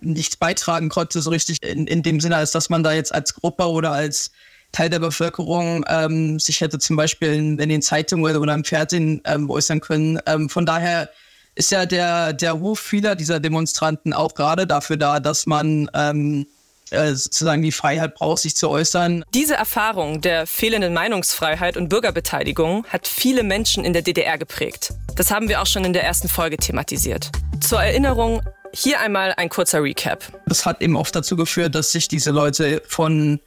nichts 0.00 0.36
beitragen 0.36 0.88
konnte, 0.88 1.20
so 1.20 1.30
richtig 1.30 1.62
in, 1.62 1.86
in 1.86 2.02
dem 2.02 2.20
Sinne, 2.20 2.36
als 2.36 2.52
dass 2.52 2.70
man 2.70 2.82
da 2.82 2.92
jetzt 2.92 3.14
als 3.14 3.34
Gruppe 3.34 3.68
oder 3.68 3.92
als 3.92 4.30
Teil 4.72 4.90
der 4.90 4.98
Bevölkerung 4.98 5.84
ähm, 5.88 6.38
sich 6.38 6.60
hätte 6.60 6.78
zum 6.78 6.96
Beispiel 6.96 7.32
in, 7.32 7.58
in, 7.58 7.68
den 7.68 7.82
Zeitungen 7.82 8.36
oder 8.36 8.54
im 8.54 8.64
Fernsehen 8.64 9.22
ähm, 9.24 9.50
äußern 9.50 9.80
können. 9.80 10.20
Ähm, 10.26 10.48
von 10.48 10.66
daher 10.66 11.10
ist 11.58 11.72
ja 11.72 11.86
der, 11.86 12.32
der 12.32 12.52
Ruf 12.52 12.78
vieler 12.78 13.16
dieser 13.16 13.40
Demonstranten 13.40 14.12
auch 14.12 14.34
gerade 14.34 14.66
dafür 14.66 14.96
da, 14.96 15.18
dass 15.18 15.46
man 15.46 15.90
ähm, 15.92 16.46
äh, 16.90 17.12
sozusagen 17.14 17.62
die 17.62 17.72
Freiheit 17.72 18.14
braucht, 18.14 18.42
sich 18.42 18.54
zu 18.54 18.70
äußern. 18.70 19.24
Diese 19.34 19.54
Erfahrung 19.54 20.20
der 20.20 20.46
fehlenden 20.46 20.94
Meinungsfreiheit 20.94 21.76
und 21.76 21.88
Bürgerbeteiligung 21.88 22.86
hat 22.86 23.08
viele 23.08 23.42
Menschen 23.42 23.84
in 23.84 23.92
der 23.92 24.02
DDR 24.02 24.38
geprägt. 24.38 24.94
Das 25.16 25.32
haben 25.32 25.48
wir 25.48 25.60
auch 25.60 25.66
schon 25.66 25.84
in 25.84 25.92
der 25.92 26.04
ersten 26.04 26.28
Folge 26.28 26.58
thematisiert. 26.58 27.32
Zur 27.60 27.82
Erinnerung, 27.82 28.40
hier 28.72 29.00
einmal 29.00 29.34
ein 29.36 29.48
kurzer 29.48 29.82
Recap. 29.82 30.32
Das 30.46 30.64
hat 30.64 30.80
eben 30.80 30.96
oft 30.96 31.14
dazu 31.14 31.34
geführt, 31.34 31.74
dass 31.74 31.90
sich 31.90 32.06
diese 32.06 32.30
Leute 32.30 32.82
von 32.86 33.40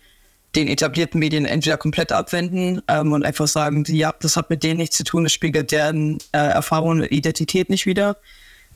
den 0.55 0.67
etablierten 0.67 1.19
Medien 1.19 1.45
entweder 1.45 1.77
komplett 1.77 2.11
abwenden 2.11 2.81
ähm, 2.87 3.13
und 3.13 3.25
einfach 3.25 3.47
sagen, 3.47 3.83
ja, 3.87 4.13
das 4.19 4.35
hat 4.35 4.49
mit 4.49 4.63
denen 4.63 4.79
nichts 4.79 4.97
zu 4.97 5.03
tun, 5.03 5.23
das 5.23 5.33
spiegelt 5.33 5.71
deren 5.71 6.17
äh, 6.31 6.37
Erfahrung 6.37 6.89
und 6.89 7.11
Identität 7.11 7.69
nicht 7.69 7.85
wieder. 7.85 8.17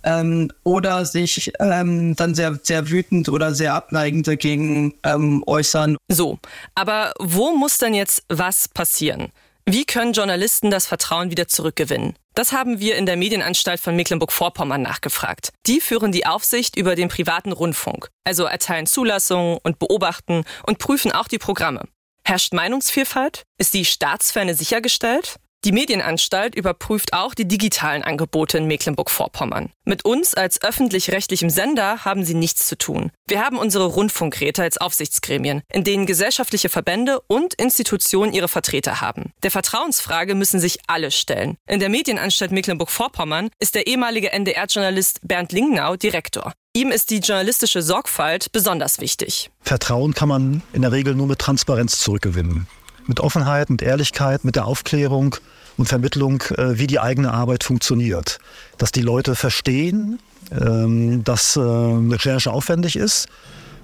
Ähm, 0.03 0.51
oder 0.63 1.03
sich 1.05 1.51
ähm, 1.59 2.15
dann 2.15 2.35
sehr, 2.35 2.59
sehr 2.61 2.89
wütend 2.89 3.27
oder 3.27 3.55
sehr 3.55 3.73
abneigend 3.73 4.27
dagegen 4.27 4.93
ähm, 5.03 5.43
äußern. 5.47 5.97
So, 6.07 6.37
aber 6.75 7.13
wo 7.19 7.55
muss 7.55 7.79
denn 7.79 7.95
jetzt 7.95 8.23
was 8.29 8.67
passieren? 8.67 9.31
Wie 9.65 9.83
können 9.83 10.13
Journalisten 10.13 10.69
das 10.69 10.85
Vertrauen 10.85 11.31
wieder 11.31 11.47
zurückgewinnen? 11.47 12.13
Das 12.35 12.51
haben 12.51 12.81
wir 12.81 12.97
in 12.97 13.05
der 13.05 13.15
Medienanstalt 13.15 13.79
von 13.79 13.95
Mecklenburg-Vorpommern 13.95 14.81
nachgefragt. 14.81 15.53
Die 15.67 15.79
führen 15.79 16.11
die 16.11 16.25
Aufsicht 16.25 16.75
über 16.75 16.95
den 16.95 17.07
privaten 17.07 17.53
Rundfunk, 17.53 18.09
also 18.25 18.43
erteilen 18.43 18.87
Zulassungen 18.87 19.57
und 19.63 19.79
beobachten 19.79 20.43
und 20.63 20.77
prüfen 20.77 21.13
auch 21.13 21.29
die 21.29 21.37
Programme. 21.37 21.87
Herrscht 22.25 22.53
Meinungsvielfalt? 22.53 23.43
Ist 23.57 23.73
die 23.73 23.85
Staatsferne 23.85 24.53
sichergestellt? 24.53 25.37
Die 25.65 25.71
Medienanstalt 25.71 26.53
überprüft 26.53 27.13
auch 27.13 27.33
die 27.33 27.47
digitalen 27.47 28.03
Angebote 28.03 28.59
in 28.59 28.67
Mecklenburg-Vorpommern. 28.67 29.71
Mit 29.83 30.05
uns 30.05 30.35
als 30.35 30.61
öffentlich-rechtlichem 30.61 31.49
Sender 31.49 32.05
haben 32.05 32.23
sie 32.23 32.35
nichts 32.35 32.67
zu 32.67 32.77
tun. 32.77 33.11
Wir 33.25 33.43
haben 33.43 33.57
unsere 33.57 33.85
Rundfunkräte 33.85 34.61
als 34.61 34.77
Aufsichtsgremien, 34.77 35.63
in 35.73 35.83
denen 35.83 36.05
gesellschaftliche 36.05 36.69
Verbände 36.69 37.19
und 37.25 37.55
Institutionen 37.55 38.31
ihre 38.31 38.47
Vertreter 38.47 39.01
haben. 39.01 39.33
Der 39.41 39.49
Vertrauensfrage 39.49 40.35
müssen 40.35 40.59
sich 40.59 40.77
alle 40.85 41.09
stellen. 41.09 41.57
In 41.67 41.79
der 41.79 41.89
Medienanstalt 41.89 42.51
Mecklenburg-Vorpommern 42.51 43.49
ist 43.57 43.73
der 43.73 43.87
ehemalige 43.87 44.31
NDR-Journalist 44.33 45.21
Bernd 45.23 45.51
Lingnau 45.51 45.95
Direktor. 45.95 46.53
Ihm 46.75 46.91
ist 46.91 47.09
die 47.09 47.21
journalistische 47.21 47.81
Sorgfalt 47.81 48.51
besonders 48.51 48.99
wichtig. 48.99 49.49
Vertrauen 49.61 50.13
kann 50.13 50.29
man 50.29 50.61
in 50.73 50.83
der 50.83 50.91
Regel 50.91 51.15
nur 51.15 51.25
mit 51.25 51.39
Transparenz 51.39 51.97
zurückgewinnen. 52.01 52.67
Mit 53.07 53.19
Offenheit, 53.19 53.69
mit 53.69 53.81
Ehrlichkeit, 53.81 54.43
mit 54.45 54.55
der 54.55 54.65
Aufklärung 54.65 55.35
und 55.77 55.87
Vermittlung, 55.87 56.41
äh, 56.57 56.79
wie 56.79 56.87
die 56.87 56.99
eigene 56.99 57.33
Arbeit 57.33 57.63
funktioniert. 57.63 58.39
Dass 58.77 58.91
die 58.91 59.01
Leute 59.01 59.35
verstehen, 59.35 60.19
ähm, 60.51 61.23
dass 61.23 61.55
äh, 61.55 61.59
Recherche 61.61 62.51
aufwendig 62.51 62.95
ist, 62.95 63.27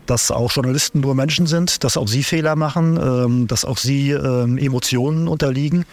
dass 0.06 0.32
auch 0.32 0.52
Journalisten 0.52 1.02
nur 1.02 1.16
Menschen 1.16 1.48
sind, 1.48 1.84
dass 1.84 1.98
auch 1.98 2.08
sie 2.08 2.24
Fehler 2.24 2.56
machen, 2.56 3.00
ähm, 3.02 3.48
dass 3.48 3.66
auch 3.66 3.78
sie 3.78 4.12
ähm, 4.12 4.58
Emotionen 4.58 5.28
unterliegen 5.28 5.86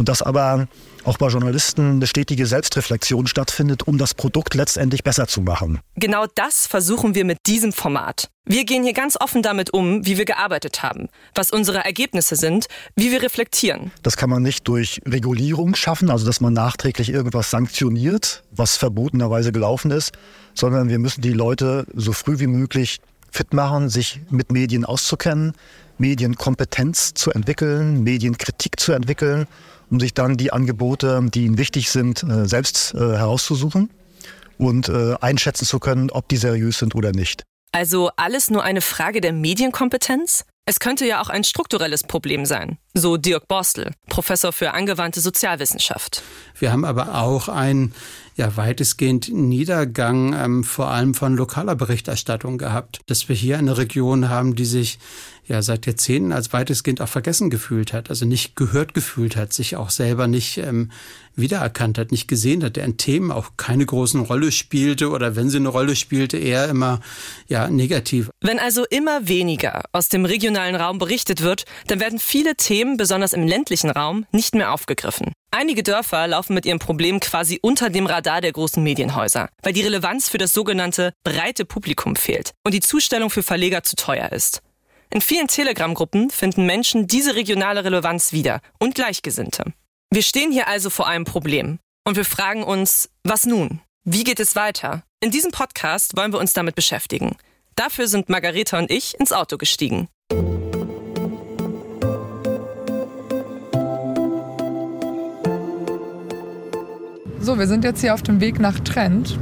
und 0.00 0.08
dass 0.08 0.22
aber 0.22 0.66
auch 1.04 1.18
bei 1.18 1.28
Journalisten 1.28 1.92
eine 1.92 2.06
stetige 2.06 2.46
Selbstreflexion 2.46 3.26
stattfindet, 3.26 3.86
um 3.86 3.98
das 3.98 4.14
Produkt 4.14 4.54
letztendlich 4.54 5.04
besser 5.04 5.28
zu 5.28 5.42
machen. 5.42 5.80
Genau 5.96 6.24
das 6.34 6.66
versuchen 6.66 7.14
wir 7.14 7.26
mit 7.26 7.36
diesem 7.46 7.74
Format. 7.74 8.30
Wir 8.46 8.64
gehen 8.64 8.82
hier 8.82 8.94
ganz 8.94 9.18
offen 9.20 9.42
damit 9.42 9.74
um, 9.74 10.06
wie 10.06 10.16
wir 10.16 10.24
gearbeitet 10.24 10.82
haben, 10.82 11.08
was 11.34 11.50
unsere 11.50 11.84
Ergebnisse 11.84 12.36
sind, 12.36 12.66
wie 12.96 13.10
wir 13.10 13.22
reflektieren. 13.22 13.92
Das 14.02 14.16
kann 14.16 14.30
man 14.30 14.42
nicht 14.42 14.66
durch 14.68 15.02
Regulierung 15.06 15.74
schaffen, 15.74 16.08
also 16.08 16.24
dass 16.24 16.40
man 16.40 16.54
nachträglich 16.54 17.10
irgendwas 17.10 17.50
sanktioniert, 17.50 18.42
was 18.52 18.78
verbotenerweise 18.78 19.52
gelaufen 19.52 19.90
ist, 19.90 20.12
sondern 20.54 20.88
wir 20.88 20.98
müssen 20.98 21.20
die 21.20 21.34
Leute 21.34 21.84
so 21.94 22.14
früh 22.14 22.38
wie 22.38 22.46
möglich 22.46 23.00
fit 23.30 23.52
machen, 23.52 23.90
sich 23.90 24.22
mit 24.30 24.50
Medien 24.50 24.86
auszukennen, 24.86 25.52
Medienkompetenz 25.98 27.12
zu 27.12 27.30
entwickeln, 27.32 28.02
Medienkritik 28.02 28.80
zu 28.80 28.92
entwickeln 28.92 29.46
um 29.90 30.00
sich 30.00 30.14
dann 30.14 30.36
die 30.36 30.52
Angebote, 30.52 31.20
die 31.34 31.44
ihnen 31.44 31.58
wichtig 31.58 31.90
sind, 31.90 32.22
äh, 32.22 32.46
selbst 32.46 32.94
äh, 32.94 32.98
herauszusuchen 32.98 33.90
und 34.58 34.88
äh, 34.88 35.14
einschätzen 35.20 35.64
zu 35.64 35.78
können, 35.78 36.10
ob 36.10 36.28
die 36.28 36.36
seriös 36.36 36.78
sind 36.78 36.94
oder 36.94 37.12
nicht. 37.12 37.42
Also 37.72 38.10
alles 38.16 38.50
nur 38.50 38.64
eine 38.64 38.80
Frage 38.80 39.20
der 39.20 39.32
Medienkompetenz? 39.32 40.44
Es 40.66 40.80
könnte 40.80 41.06
ja 41.06 41.20
auch 41.20 41.28
ein 41.28 41.44
strukturelles 41.44 42.04
Problem 42.04 42.44
sein, 42.44 42.78
so 42.94 43.16
Dirk 43.16 43.48
Borstel, 43.48 43.92
Professor 44.08 44.52
für 44.52 44.72
angewandte 44.72 45.20
Sozialwissenschaft. 45.20 46.22
Wir 46.58 46.72
haben 46.72 46.84
aber 46.84 47.14
auch 47.22 47.48
einen 47.48 47.94
ja, 48.36 48.56
weitestgehend 48.56 49.30
Niedergang 49.32 50.32
ähm, 50.32 50.64
vor 50.64 50.88
allem 50.88 51.14
von 51.14 51.36
lokaler 51.36 51.74
Berichterstattung 51.74 52.58
gehabt, 52.58 53.00
dass 53.06 53.28
wir 53.28 53.36
hier 53.36 53.58
eine 53.58 53.76
Region 53.76 54.28
haben, 54.28 54.56
die 54.56 54.64
sich 54.64 54.98
ja 55.46 55.62
seit 55.62 55.84
Jahrzehnten 55.84 56.32
als 56.32 56.52
weitestgehend 56.52 57.00
auch 57.02 57.08
vergessen 57.08 57.50
gefühlt 57.50 57.92
hat, 57.92 58.08
also 58.08 58.24
nicht 58.24 58.56
gehört 58.56 58.94
gefühlt 58.94 59.36
hat, 59.36 59.52
sich 59.52 59.76
auch 59.76 59.90
selber 59.90 60.26
nicht 60.28 60.58
ähm, 60.58 60.90
wiedererkannt 61.34 61.98
hat, 61.98 62.12
nicht 62.12 62.28
gesehen 62.28 62.62
hat, 62.62 62.76
deren 62.76 62.96
Themen 62.96 63.30
auch 63.30 63.52
keine 63.56 63.84
großen 63.84 64.20
Rolle 64.20 64.52
spielte 64.52 65.10
oder 65.10 65.36
wenn 65.36 65.50
sie 65.50 65.58
eine 65.58 65.68
Rolle 65.68 65.96
spielte, 65.96 66.38
eher 66.38 66.68
immer 66.68 67.00
ja 67.48 67.68
negativ. 67.68 68.30
Wenn 68.40 68.58
also 68.58 68.84
immer 68.88 69.26
weniger 69.28 69.82
aus 69.92 70.08
dem 70.08 70.24
regionalen 70.24 70.76
Raum 70.76 70.98
berichtet 70.98 71.42
wird, 71.42 71.64
dann 71.88 72.00
werden 72.00 72.18
viele 72.18 72.54
Themen, 72.54 72.79
besonders 72.96 73.32
im 73.32 73.46
ländlichen 73.46 73.90
Raum, 73.90 74.26
nicht 74.32 74.54
mehr 74.54 74.72
aufgegriffen. 74.72 75.32
Einige 75.50 75.82
Dörfer 75.82 76.28
laufen 76.28 76.54
mit 76.54 76.66
ihrem 76.66 76.78
Problem 76.78 77.20
quasi 77.20 77.58
unter 77.60 77.90
dem 77.90 78.06
Radar 78.06 78.40
der 78.40 78.52
großen 78.52 78.82
Medienhäuser, 78.82 79.48
weil 79.62 79.72
die 79.72 79.82
Relevanz 79.82 80.28
für 80.28 80.38
das 80.38 80.52
sogenannte 80.52 81.12
breite 81.24 81.64
Publikum 81.64 82.16
fehlt 82.16 82.52
und 82.64 82.72
die 82.72 82.80
Zustellung 82.80 83.30
für 83.30 83.42
Verleger 83.42 83.82
zu 83.82 83.96
teuer 83.96 84.30
ist. 84.32 84.62
In 85.12 85.20
vielen 85.20 85.48
Telegram-Gruppen 85.48 86.30
finden 86.30 86.66
Menschen 86.66 87.08
diese 87.08 87.34
regionale 87.34 87.84
Relevanz 87.84 88.32
wieder 88.32 88.60
und 88.78 88.94
Gleichgesinnte. 88.94 89.72
Wir 90.10 90.22
stehen 90.22 90.52
hier 90.52 90.68
also 90.68 90.88
vor 90.88 91.08
einem 91.08 91.24
Problem 91.24 91.80
und 92.04 92.16
wir 92.16 92.24
fragen 92.24 92.62
uns, 92.62 93.10
was 93.24 93.44
nun? 93.44 93.80
Wie 94.04 94.24
geht 94.24 94.40
es 94.40 94.56
weiter? 94.56 95.02
In 95.20 95.30
diesem 95.30 95.50
Podcast 95.50 96.16
wollen 96.16 96.32
wir 96.32 96.38
uns 96.38 96.52
damit 96.52 96.74
beschäftigen. 96.74 97.36
Dafür 97.74 98.08
sind 98.08 98.28
Margareta 98.28 98.78
und 98.78 98.90
ich 98.90 99.18
ins 99.18 99.32
Auto 99.32 99.56
gestiegen. 99.56 100.08
So, 107.50 107.58
wir 107.58 107.66
sind 107.66 107.82
jetzt 107.82 108.00
hier 108.00 108.14
auf 108.14 108.22
dem 108.22 108.40
Weg 108.40 108.60
nach 108.60 108.78
Trent, 108.78 109.36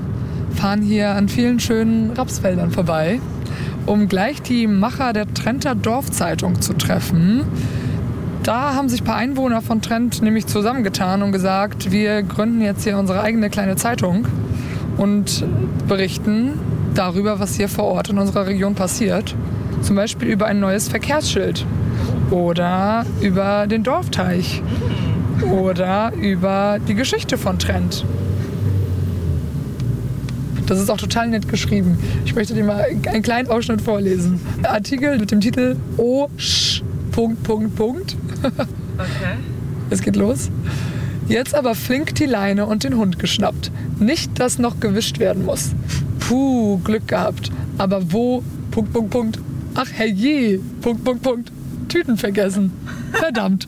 fahren 0.54 0.80
hier 0.80 1.10
an 1.10 1.28
vielen 1.28 1.60
schönen 1.60 2.12
Rapsfeldern 2.12 2.70
vorbei 2.70 3.20
um 3.84 4.08
gleich 4.08 4.40
die 4.40 4.66
Macher 4.66 5.12
der 5.12 5.26
Trenter 5.34 5.74
Dorfzeitung 5.74 6.62
zu 6.62 6.72
treffen. 6.72 7.42
Da 8.44 8.72
haben 8.72 8.88
sich 8.88 9.02
ein 9.02 9.04
paar 9.04 9.16
Einwohner 9.16 9.60
von 9.60 9.82
Trent 9.82 10.22
nämlich 10.22 10.46
zusammengetan 10.46 11.22
und 11.22 11.32
gesagt, 11.32 11.92
wir 11.92 12.22
gründen 12.22 12.62
jetzt 12.62 12.84
hier 12.84 12.96
unsere 12.96 13.20
eigene 13.20 13.50
kleine 13.50 13.76
Zeitung 13.76 14.26
und 14.96 15.44
berichten 15.86 16.52
darüber, 16.94 17.40
was 17.40 17.56
hier 17.56 17.68
vor 17.68 17.84
Ort 17.84 18.08
in 18.08 18.16
unserer 18.16 18.46
Region 18.46 18.74
passiert. 18.74 19.34
Zum 19.82 19.96
Beispiel 19.96 20.28
über 20.28 20.46
ein 20.46 20.60
neues 20.60 20.88
Verkehrsschild 20.88 21.66
oder 22.30 23.04
über 23.20 23.66
den 23.66 23.82
Dorfteich 23.82 24.62
oder 25.42 26.12
über 26.14 26.78
die 26.86 26.94
Geschichte 26.94 27.38
von 27.38 27.58
Trent. 27.58 28.04
Das 30.66 30.78
ist 30.78 30.90
auch 30.90 30.98
total 30.98 31.28
nett 31.28 31.48
geschrieben. 31.48 31.98
Ich 32.26 32.34
möchte 32.34 32.52
dir 32.52 32.64
mal 32.64 32.84
einen 33.06 33.22
kleinen 33.22 33.48
Ausschnitt 33.48 33.80
vorlesen. 33.80 34.38
Der 34.62 34.72
Artikel 34.72 35.18
mit 35.18 35.30
dem 35.30 35.40
Titel 35.40 35.76
O 35.96 36.28
Sch 36.36 36.82
Punkt 37.10 37.42
Punkt 37.42 37.74
Punkt. 37.74 38.16
Okay. 38.42 39.36
Es 39.90 40.02
geht 40.02 40.16
los. 40.16 40.50
Jetzt 41.26 41.54
aber 41.54 41.74
flink 41.74 42.14
die 42.16 42.26
Leine 42.26 42.66
und 42.66 42.84
den 42.84 42.96
Hund 42.96 43.18
geschnappt. 43.18 43.70
Nicht, 43.98 44.38
dass 44.38 44.58
noch 44.58 44.80
gewischt 44.80 45.18
werden 45.18 45.44
muss. 45.44 45.70
Puh, 46.20 46.78
Glück 46.78 47.08
gehabt. 47.08 47.50
Aber 47.78 48.12
wo? 48.12 48.42
Punkt, 48.70 48.92
Punkt, 48.92 49.10
Punkt. 49.10 49.38
Ach 49.74 49.88
herrje. 49.90 50.60
Punkt, 50.82 51.04
Punkt, 51.04 51.22
Punkt. 51.22 51.52
Tüten 51.88 52.16
vergessen. 52.18 52.72
Verdammt. 53.12 53.66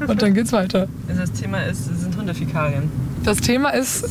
Und 0.08 0.22
dann 0.22 0.34
geht's 0.34 0.52
weiter. 0.52 0.88
Also 1.08 1.20
das 1.20 1.32
Thema 1.32 1.62
ist, 1.62 1.84
sind 2.00 2.16
Hundefäkalien. 2.16 2.90
Das 3.24 3.38
Thema 3.38 3.70
ist 3.70 4.04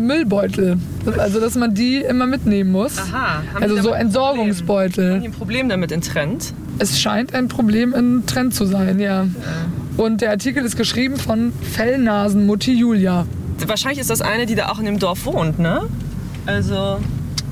Müllbeutel. 0.00 0.78
Also, 1.18 1.38
dass 1.40 1.54
man 1.54 1.72
die 1.74 1.98
immer 1.98 2.26
mitnehmen 2.26 2.72
muss. 2.72 2.98
Aha. 2.98 3.42
Haben 3.54 3.62
Also 3.62 3.76
so 3.76 3.82
Problem? 3.82 4.00
Entsorgungsbeutel. 4.06 5.12
Haben 5.14 5.20
die 5.22 5.28
ein 5.28 5.32
Problem 5.32 5.68
damit 5.68 5.92
in 5.92 6.00
Trend? 6.00 6.52
Es 6.78 6.98
scheint 7.00 7.32
ein 7.34 7.46
Problem 7.48 7.94
in 7.94 8.26
Trend 8.26 8.54
zu 8.54 8.64
sein, 8.64 8.98
ja. 8.98 9.26
Und 9.96 10.20
der 10.20 10.30
Artikel 10.30 10.64
ist 10.64 10.76
geschrieben 10.76 11.16
von 11.16 11.52
Fellnasen-Mutti 11.72 12.72
Julia. 12.72 13.26
Wahrscheinlich 13.66 14.00
ist 14.00 14.10
das 14.10 14.20
eine, 14.22 14.46
die 14.46 14.54
da 14.54 14.68
auch 14.70 14.78
in 14.78 14.86
dem 14.86 14.98
Dorf 14.98 15.26
wohnt, 15.26 15.58
ne? 15.58 15.82
Also, 16.46 16.98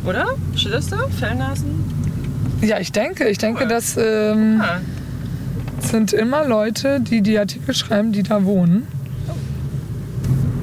oder? 0.04 0.26
Steht 0.57 0.72
das 0.72 0.88
da? 0.88 0.96
Fellnasen? 1.20 1.85
Ja, 2.62 2.81
ich 2.81 2.90
denke. 2.90 3.28
Ich 3.28 3.38
denke, 3.38 3.68
das 3.68 3.96
ähm, 3.96 4.61
Ah. 4.61 4.78
Sind 5.81 6.12
immer 6.12 6.47
Leute, 6.47 7.01
die 7.01 7.23
die 7.23 7.38
Artikel 7.38 7.75
schreiben, 7.75 8.12
die 8.12 8.23
da 8.23 8.45
wohnen. 8.45 8.87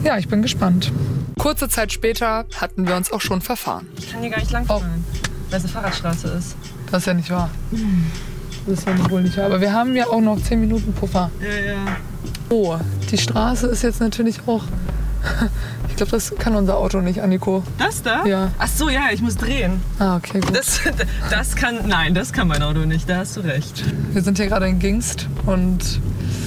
Ja, 0.04 0.18
ich 0.18 0.28
bin 0.28 0.42
gespannt. 0.42 0.92
Kurze 1.40 1.68
Zeit 1.68 1.92
später 1.92 2.46
hatten 2.56 2.88
wir 2.88 2.96
uns 2.96 3.12
auch 3.12 3.22
schon 3.22 3.42
verfahren. 3.42 3.88
Ich 3.98 4.12
kann 4.12 4.22
hier 4.22 4.30
gar 4.30 4.40
nicht 4.40 4.52
langfahren, 4.52 5.04
weil 5.50 5.58
es 5.58 5.64
eine 5.64 5.74
Fahrradstraße 5.74 6.28
ist. 6.30 6.56
Das 6.92 7.02
ist 7.02 7.08
ja 7.08 7.14
nicht 7.14 7.30
wahr. 7.30 7.50
Das 8.68 8.80
ist 8.80 8.88
ja 8.88 9.10
wohl 9.10 9.24
nicht 9.24 9.38
wahr. 9.38 9.46
Aber 9.46 9.62
wir 9.62 9.74
haben 9.74 9.96
ja 9.96 10.08
auch 10.08 10.22
noch 10.22 10.42
10 10.42 10.60
Minuten 10.60 10.94
Puffer. 10.94 11.32
Ja, 11.42 11.74
ja. 11.74 11.98
Oh, 12.50 12.78
die 13.10 13.18
Straße 13.18 13.68
ist 13.68 13.82
jetzt 13.84 14.00
natürlich 14.00 14.40
auch. 14.48 14.64
Ich 15.96 15.98
glaube, 15.98 16.12
das 16.12 16.36
kann 16.38 16.58
unser 16.58 16.76
Auto 16.76 17.00
nicht, 17.00 17.22
Anniko. 17.22 17.64
Das 17.78 18.04
da? 18.04 18.26
Ja. 18.26 18.52
Ach 18.60 18.68
so, 18.68 18.90
ja, 18.90 19.04
ich 19.14 19.22
muss 19.22 19.38
drehen. 19.38 19.80
Ah, 19.98 20.18
okay, 20.18 20.42
gut. 20.42 20.54
Das, 20.54 20.82
das 21.32 21.56
kann, 21.56 21.88
nein, 21.88 22.14
das 22.14 22.34
kann 22.34 22.50
mein 22.50 22.62
Auto 22.64 22.80
nicht, 22.82 23.10
da 23.10 23.20
hast 23.20 23.38
du 23.38 23.40
recht. 23.40 23.82
Wir 24.12 24.22
sind 24.22 24.38
hier 24.38 24.48
gerade 24.48 24.68
in 24.68 24.80
Gingst 24.80 25.30
und 25.46 26.02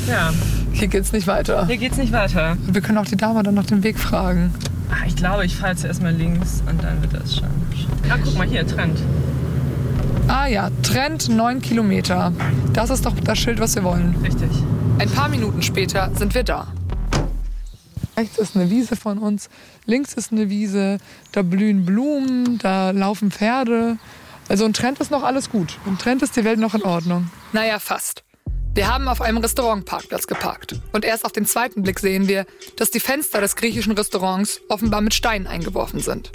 Ja, 0.07 0.35
hier 0.73 0.89
geht's 0.89 1.13
nicht 1.13 1.27
weiter. 1.27 1.67
hier 1.67 1.79
geht's 1.79 1.97
nicht 1.97 2.13
weiter. 2.13 2.59
Wir 2.67 2.83
können 2.83 2.99
auch 2.99 3.07
die 3.07 3.17
Dame 3.17 3.43
dann 3.43 3.55
nach 3.55 3.65
dem 3.65 3.83
Weg 3.83 3.99
fragen. 3.99 4.53
Ah, 4.91 5.07
ich 5.07 5.17
glaube, 5.17 5.47
ich 5.47 5.57
fahre 5.57 5.77
zuerst 5.77 6.03
mal 6.03 6.13
links 6.13 6.63
und 6.69 6.83
dann 6.85 7.01
wird 7.01 7.15
das 7.15 7.37
schon. 7.37 7.49
Ah, 8.11 8.17
guck 8.23 8.37
mal 8.37 8.47
hier, 8.47 8.67
Trend. 8.67 8.99
Ah 10.29 10.47
ja, 10.47 10.69
Trend 10.83 11.31
9 11.31 11.63
Kilometer. 11.63 12.33
Das 12.75 12.91
ist 12.91 13.07
doch 13.07 13.15
das 13.25 13.39
Schild, 13.39 13.61
was 13.61 13.75
wir 13.77 13.83
wollen. 13.85 14.15
Richtig. 14.23 14.51
Ein 14.99 15.09
paar 15.09 15.31
Minuten 15.31 15.63
später 15.63 16.11
sind 16.15 16.35
wir 16.35 16.43
da. 16.45 16.67
Rechts 18.19 18.37
ist 18.37 18.57
eine 18.57 18.69
Wiese 18.69 18.97
von 18.97 19.19
uns, 19.19 19.49
links 19.87 20.15
ist 20.15 20.33
eine 20.33 20.51
Wiese, 20.51 20.99
da 21.31 21.43
blühen 21.43 21.85
Blumen, 21.85 22.59
da 22.59 22.91
laufen 22.91 23.31
Pferde. 23.31 23.97
Also 24.49 24.67
in 24.67 24.73
Trend 24.73 24.99
ist 24.99 25.13
noch 25.13 25.23
alles 25.23 25.51
gut. 25.51 25.79
In 25.87 25.99
Trend 25.99 26.23
ist 26.23 26.35
die 26.35 26.43
Welt 26.43 26.59
noch 26.59 26.75
in 26.75 26.83
Ordnung. 26.83 27.31
Naja, 27.53 27.79
fast. 27.79 28.25
Wir 28.75 28.93
haben 28.93 29.07
auf 29.07 29.21
einem 29.21 29.39
Restaurantparkplatz 29.39 30.27
geparkt. 30.27 30.81
Und 30.91 31.05
erst 31.05 31.25
auf 31.25 31.31
den 31.31 31.47
zweiten 31.47 31.85
Blick 31.85 32.01
sehen 32.01 32.27
wir, 32.27 32.45
dass 32.75 32.91
die 32.91 32.99
Fenster 32.99 33.41
des 33.41 33.55
griechischen 33.55 33.93
Restaurants 33.93 34.63
offenbar 34.69 35.01
mit 35.01 35.15
Steinen 35.15 35.47
eingeworfen 35.47 36.01
sind. 36.01 36.33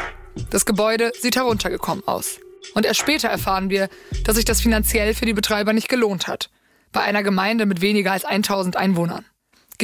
Das 0.51 0.65
Gebäude 0.65 1.11
sieht 1.19 1.35
heruntergekommen 1.35 2.07
aus. 2.07 2.39
Und 2.75 2.85
erst 2.85 3.01
später 3.01 3.27
erfahren 3.27 3.69
wir, 3.69 3.89
dass 4.23 4.37
sich 4.37 4.45
das 4.45 4.61
finanziell 4.61 5.13
für 5.13 5.25
die 5.25 5.33
Betreiber 5.33 5.73
nicht 5.73 5.89
gelohnt 5.89 6.27
hat. 6.27 6.49
Bei 6.93 7.01
einer 7.01 7.23
Gemeinde 7.23 7.65
mit 7.65 7.81
weniger 7.81 8.13
als 8.13 8.23
1000 8.23 8.77
Einwohnern. 8.77 9.25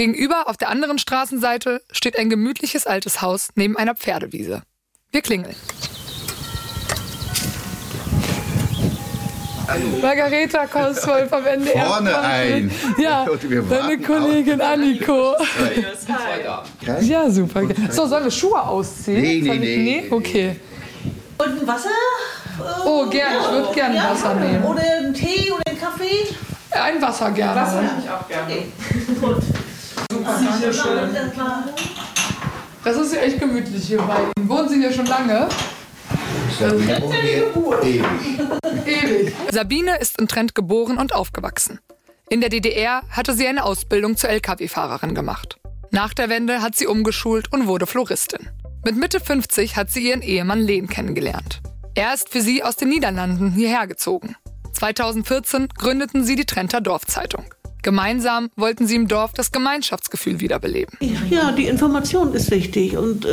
Gegenüber 0.04 0.48
auf 0.48 0.56
der 0.56 0.70
anderen 0.70 0.98
Straßenseite 0.98 1.82
steht 1.92 2.18
ein 2.18 2.30
gemütliches 2.30 2.88
altes 2.88 3.22
Haus 3.22 3.50
neben 3.56 3.76
einer 3.76 3.96
Pferdewiese. 3.96 4.62
Wir 5.12 5.22
klingeln. 5.22 5.58
Margareta 10.02 10.68
Koswolf 10.68 11.34
am 11.34 11.46
Ende. 11.46 11.72
Vorne 11.72 12.18
ein. 12.18 12.72
Ja, 12.98 13.26
deine 13.70 13.98
Kollegin 14.00 14.62
Anniko. 14.62 15.34
Okay? 15.34 17.06
Ja, 17.06 17.30
super. 17.30 17.64
So, 17.92 18.08
sollen 18.08 18.24
wir 18.24 18.32
Schuhe 18.32 18.62
ausziehen? 18.66 19.22
Nee, 19.22 19.42
nee, 19.42 19.54
ich- 19.56 20.04
nee. 20.04 20.08
Okay. 20.12 20.56
Und 21.40 21.62
ein 21.62 21.68
Wasser? 21.68 21.90
Oh, 22.86 23.06
gern. 23.10 23.34
Ich 23.42 23.52
würde 23.52 23.74
gerne 23.74 23.96
Ja, 23.98 24.12
Wasser 24.12 24.34
nehmen. 24.36 24.64
Oder 24.64 24.82
einen 24.82 25.14
Tee 25.14 25.52
oder 25.52 25.62
einen 25.68 25.78
Kaffee? 25.78 26.26
Ein 26.72 27.02
Wasser 27.02 27.32
gerne. 27.32 27.60
Wasser 27.60 27.82
nehme 27.82 28.02
ich 28.02 28.10
auch 28.10 28.26
gerne. 28.30 28.64
Gut. 29.20 29.44
Super, 30.12 30.42
danke 30.44 30.74
schön. 30.74 31.16
Das 32.84 32.98
ist 32.98 33.14
ja 33.14 33.22
echt 33.22 33.40
gemütlich 33.40 33.88
hier 33.88 34.02
bei 34.02 34.18
Ihnen. 34.18 34.50
Wohnen 34.50 34.68
Sie 34.68 34.80
hier 34.80 34.92
schon 34.92 35.06
lange? 35.06 35.48
Ewig. 36.60 38.04
Ewig. 38.86 39.36
Sabine 39.52 40.00
ist 40.00 40.20
in 40.20 40.28
Trent 40.28 40.56
geboren 40.56 40.98
und 40.98 41.14
aufgewachsen. 41.14 41.80
In 42.30 42.42
der 42.42 42.50
DDR 42.50 43.04
hatte 43.10 43.34
sie 43.34 43.48
eine 43.48 43.64
Ausbildung 43.64 44.18
zur 44.18 44.30
Lkw-Fahrerin 44.32 45.14
gemacht. 45.14 45.60
Nach 45.92 46.14
der 46.14 46.30
Wende 46.30 46.62
hat 46.62 46.76
sie 46.76 46.88
umgeschult 46.88 47.52
und 47.54 47.68
wurde 47.68 47.86
Floristin. 47.86 48.50
Mit 48.84 48.96
Mitte 48.96 49.20
50 49.20 49.76
hat 49.76 49.92
sie 49.92 50.10
ihren 50.10 50.22
Ehemann 50.22 50.60
Lehn 50.60 50.88
kennengelernt. 50.88 51.62
Er 51.96 52.14
ist 52.14 52.30
für 52.30 52.42
sie 52.42 52.64
aus 52.64 52.76
den 52.76 52.90
Niederlanden 52.90 53.52
hierher 53.52 53.88
gezogen. 53.88 54.36
2014 54.74 55.68
gründeten 55.70 56.24
sie 56.24 56.36
die 56.36 56.46
Trenter 56.46 56.82
Dorfzeitung. 56.82 57.46
Gemeinsam 57.82 58.50
wollten 58.56 58.88
sie 58.88 58.96
im 58.96 59.08
Dorf 59.08 59.32
das 59.34 59.52
Gemeinschaftsgefühl 59.52 60.40
wiederbeleben. 60.40 60.98
Ja, 61.30 61.52
die 61.52 61.66
Information 61.68 62.34
ist 62.34 62.52
wichtig. 62.52 62.98
Und 62.98 63.26
äh, 63.26 63.30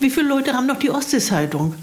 wie 0.00 0.10
viele 0.10 0.28
Leute 0.28 0.52
haben 0.54 0.66
noch 0.66 0.78
die 0.78 0.90
Ostsee-Zeitung? 0.90 1.74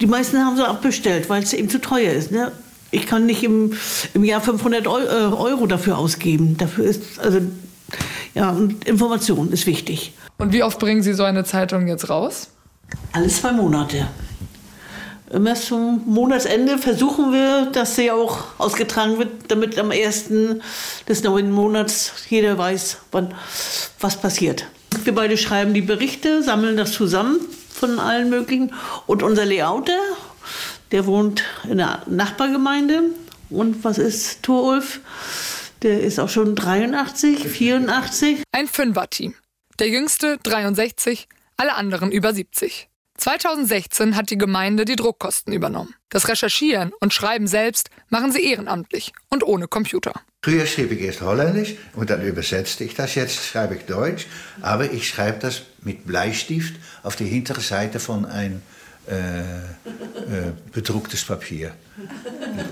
Die 0.00 0.06
meisten 0.06 0.38
haben 0.38 0.56
sie 0.56 0.66
abbestellt, 0.66 1.28
weil 1.28 1.42
es 1.42 1.52
eben 1.52 1.68
zu 1.68 1.80
teuer 1.80 2.12
ist. 2.12 2.30
Ne? 2.30 2.52
Ich 2.90 3.06
kann 3.06 3.26
nicht 3.26 3.42
im, 3.42 3.74
im 4.14 4.24
Jahr 4.24 4.40
500 4.40 4.86
Eu- 4.86 4.98
äh, 5.00 5.34
Euro 5.34 5.66
dafür 5.66 5.98
ausgeben. 5.98 6.56
Dafür 6.56 6.84
ist, 6.84 7.18
also, 7.18 7.40
ja, 8.34 8.50
und 8.50 8.84
Information 8.86 9.50
ist 9.52 9.66
wichtig. 9.66 10.12
Und 10.38 10.52
wie 10.52 10.62
oft 10.62 10.78
bringen 10.78 11.02
Sie 11.02 11.14
so 11.14 11.24
eine 11.24 11.44
Zeitung 11.44 11.86
jetzt 11.88 12.08
raus? 12.10 12.48
Alle 13.12 13.28
zwei 13.28 13.52
Monate. 13.52 14.06
Immer 15.30 15.56
zum 15.56 16.02
Monatsende 16.06 16.78
versuchen 16.78 17.32
wir, 17.32 17.66
dass 17.72 17.96
sie 17.96 18.10
auch 18.12 18.44
ausgetragen 18.58 19.18
wird, 19.18 19.30
damit 19.48 19.76
am 19.78 19.90
ersten 19.90 20.62
des 21.08 21.24
neuen 21.24 21.50
Monats 21.50 22.12
jeder 22.28 22.56
weiß, 22.56 22.98
wann, 23.10 23.34
was 23.98 24.20
passiert. 24.20 24.66
Wir 25.02 25.14
beide 25.14 25.36
schreiben 25.36 25.74
die 25.74 25.82
Berichte, 25.82 26.42
sammeln 26.42 26.76
das 26.76 26.92
zusammen 26.92 27.40
von 27.72 27.98
allen 27.98 28.30
möglichen. 28.30 28.72
Und 29.06 29.22
unser 29.22 29.44
Layouter, 29.44 29.98
der 30.92 31.06
wohnt 31.06 31.42
in 31.68 31.78
der 31.78 32.02
Nachbargemeinde. 32.06 33.02
Und 33.50 33.84
was 33.84 33.98
ist 33.98 34.42
Thorulf? 34.42 35.00
Der 35.82 36.00
ist 36.00 36.20
auch 36.20 36.28
schon 36.28 36.54
83, 36.54 37.46
84. 37.46 38.42
Ein 38.52 38.68
Fünfer-Team. 38.68 39.34
Der 39.78 39.88
jüngste 39.88 40.38
63, 40.38 41.28
alle 41.56 41.74
anderen 41.74 42.10
über 42.10 42.32
70. 42.32 42.88
2016 43.16 44.16
hat 44.16 44.30
die 44.30 44.38
Gemeinde 44.38 44.84
die 44.84 44.96
Druckkosten 44.96 45.52
übernommen. 45.52 45.94
Das 46.10 46.28
Recherchieren 46.28 46.92
und 47.00 47.12
Schreiben 47.12 47.46
selbst 47.46 47.90
machen 48.08 48.32
sie 48.32 48.44
ehrenamtlich 48.44 49.12
und 49.28 49.42
ohne 49.42 49.68
Computer. 49.68 50.12
Früher 50.42 50.66
schrieb 50.66 50.92
ich 50.92 51.00
erst 51.00 51.22
Holländisch 51.22 51.74
und 51.94 52.10
dann 52.10 52.22
übersetzte 52.22 52.84
ich 52.84 52.94
das. 52.94 53.14
Jetzt 53.14 53.44
schreibe 53.44 53.74
ich 53.74 53.82
Deutsch, 53.82 54.26
aber 54.60 54.92
ich 54.92 55.08
schreibe 55.08 55.38
das 55.40 55.62
mit 55.82 56.06
Bleistift 56.06 56.76
auf 57.02 57.16
die 57.16 57.24
hintere 57.24 57.60
Seite 57.60 57.98
von 57.98 58.24
ein 58.24 58.62
äh, 59.08 59.40
äh, 59.40 60.52
bedrucktes 60.72 61.24
Papier. 61.24 61.74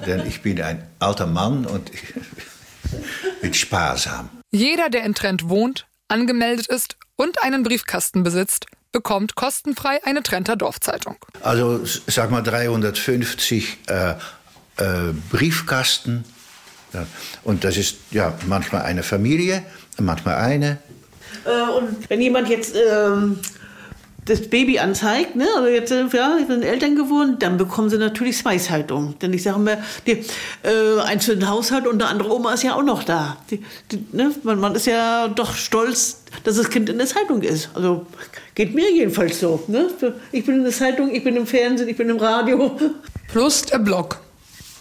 Denn 0.07 0.27
ich 0.27 0.43
bin 0.43 0.61
ein 0.61 0.87
alter 0.99 1.27
Mann 1.27 1.67
und 1.67 1.93
ich 1.93 2.03
bin 3.41 3.55
sparsam. 3.55 4.31
Jeder, 4.51 4.89
der 4.89 5.05
in 5.05 5.15
Trent 5.15 5.49
wohnt, 5.49 5.87
angemeldet 6.09 6.67
ist 6.69 6.97
und 7.17 7.43
einen 7.43 7.63
Briefkasten 7.63 8.23
besitzt, 8.23 8.67
bekommt 8.95 9.35
kostenfrei 9.35 9.99
eine 10.05 10.23
Trenter 10.23 10.55
Dorfzeitung. 10.55 11.17
Also 11.43 11.81
sag 12.07 12.31
mal 12.31 12.43
350 12.43 13.79
äh, 13.89 14.11
äh, 14.11 14.15
Briefkasten. 15.31 16.25
Ja. 16.93 17.05
Und 17.43 17.65
das 17.65 17.77
ist 17.77 17.97
ja 18.13 18.33
manchmal 18.47 18.83
eine 18.83 19.03
Familie, 19.03 19.65
manchmal 19.99 20.37
eine. 20.37 20.79
Äh, 21.45 21.71
und 21.73 22.09
wenn 22.09 22.21
jemand 22.21 22.49
jetzt 22.49 22.77
ähm, 22.77 23.41
das 24.27 24.49
Baby 24.49 24.79
anzeigt, 24.79 25.37
ne, 25.37 25.47
also 25.55 25.69
jetzt 25.69 25.91
äh, 25.91 26.07
ja, 26.13 26.39
sind 26.47 26.63
Eltern 26.63 26.97
geworden, 26.97 27.37
dann 27.39 27.57
bekommen 27.57 27.91
sie 27.91 27.99
natürlich 27.99 28.39
Zweishaltung. 28.39 29.19
Denn 29.19 29.33
ich 29.33 29.43
sage 29.43 29.59
mal, 29.59 29.83
die, 30.07 30.25
äh, 30.63 31.01
eins 31.05 31.27
für 31.27 31.37
den 31.37 31.49
Haushalt 31.49 31.87
und 31.87 32.03
eine 32.03 32.11
andere 32.11 32.33
Oma 32.33 32.55
ist 32.55 32.63
ja 32.63 32.75
auch 32.75 32.83
noch 32.83 33.05
da. 33.05 33.37
Die, 33.51 33.63
die, 33.91 34.05
ne, 34.13 34.35
man, 34.43 34.59
man, 34.59 34.75
ist 34.75 34.87
ja 34.87 35.29
doch 35.29 35.55
stolz, 35.55 36.23
dass 36.45 36.57
das 36.57 36.71
Kind 36.71 36.89
in 36.89 36.99
der 36.99 37.07
Zeitung 37.07 37.43
ist. 37.43 37.71
Also 37.75 38.07
geht 38.55 38.75
mir 38.75 38.91
jedenfalls 38.91 39.41
so. 39.41 39.63
Ne? 39.67 39.91
Ich 40.33 40.47
bin 40.47 40.57
in 40.57 40.65
der 40.65 40.73
Zeitung, 40.73 41.15
ich 41.15 41.23
bin 41.23 41.37
im 41.37 41.47
Fernsehen, 41.47 41.89
ich 41.89 41.97
bin 41.97 42.09
im 42.09 42.19
Radio. 42.19 42.79
Plus 43.29 43.63
der 43.63 43.79
Blog. 43.79 44.19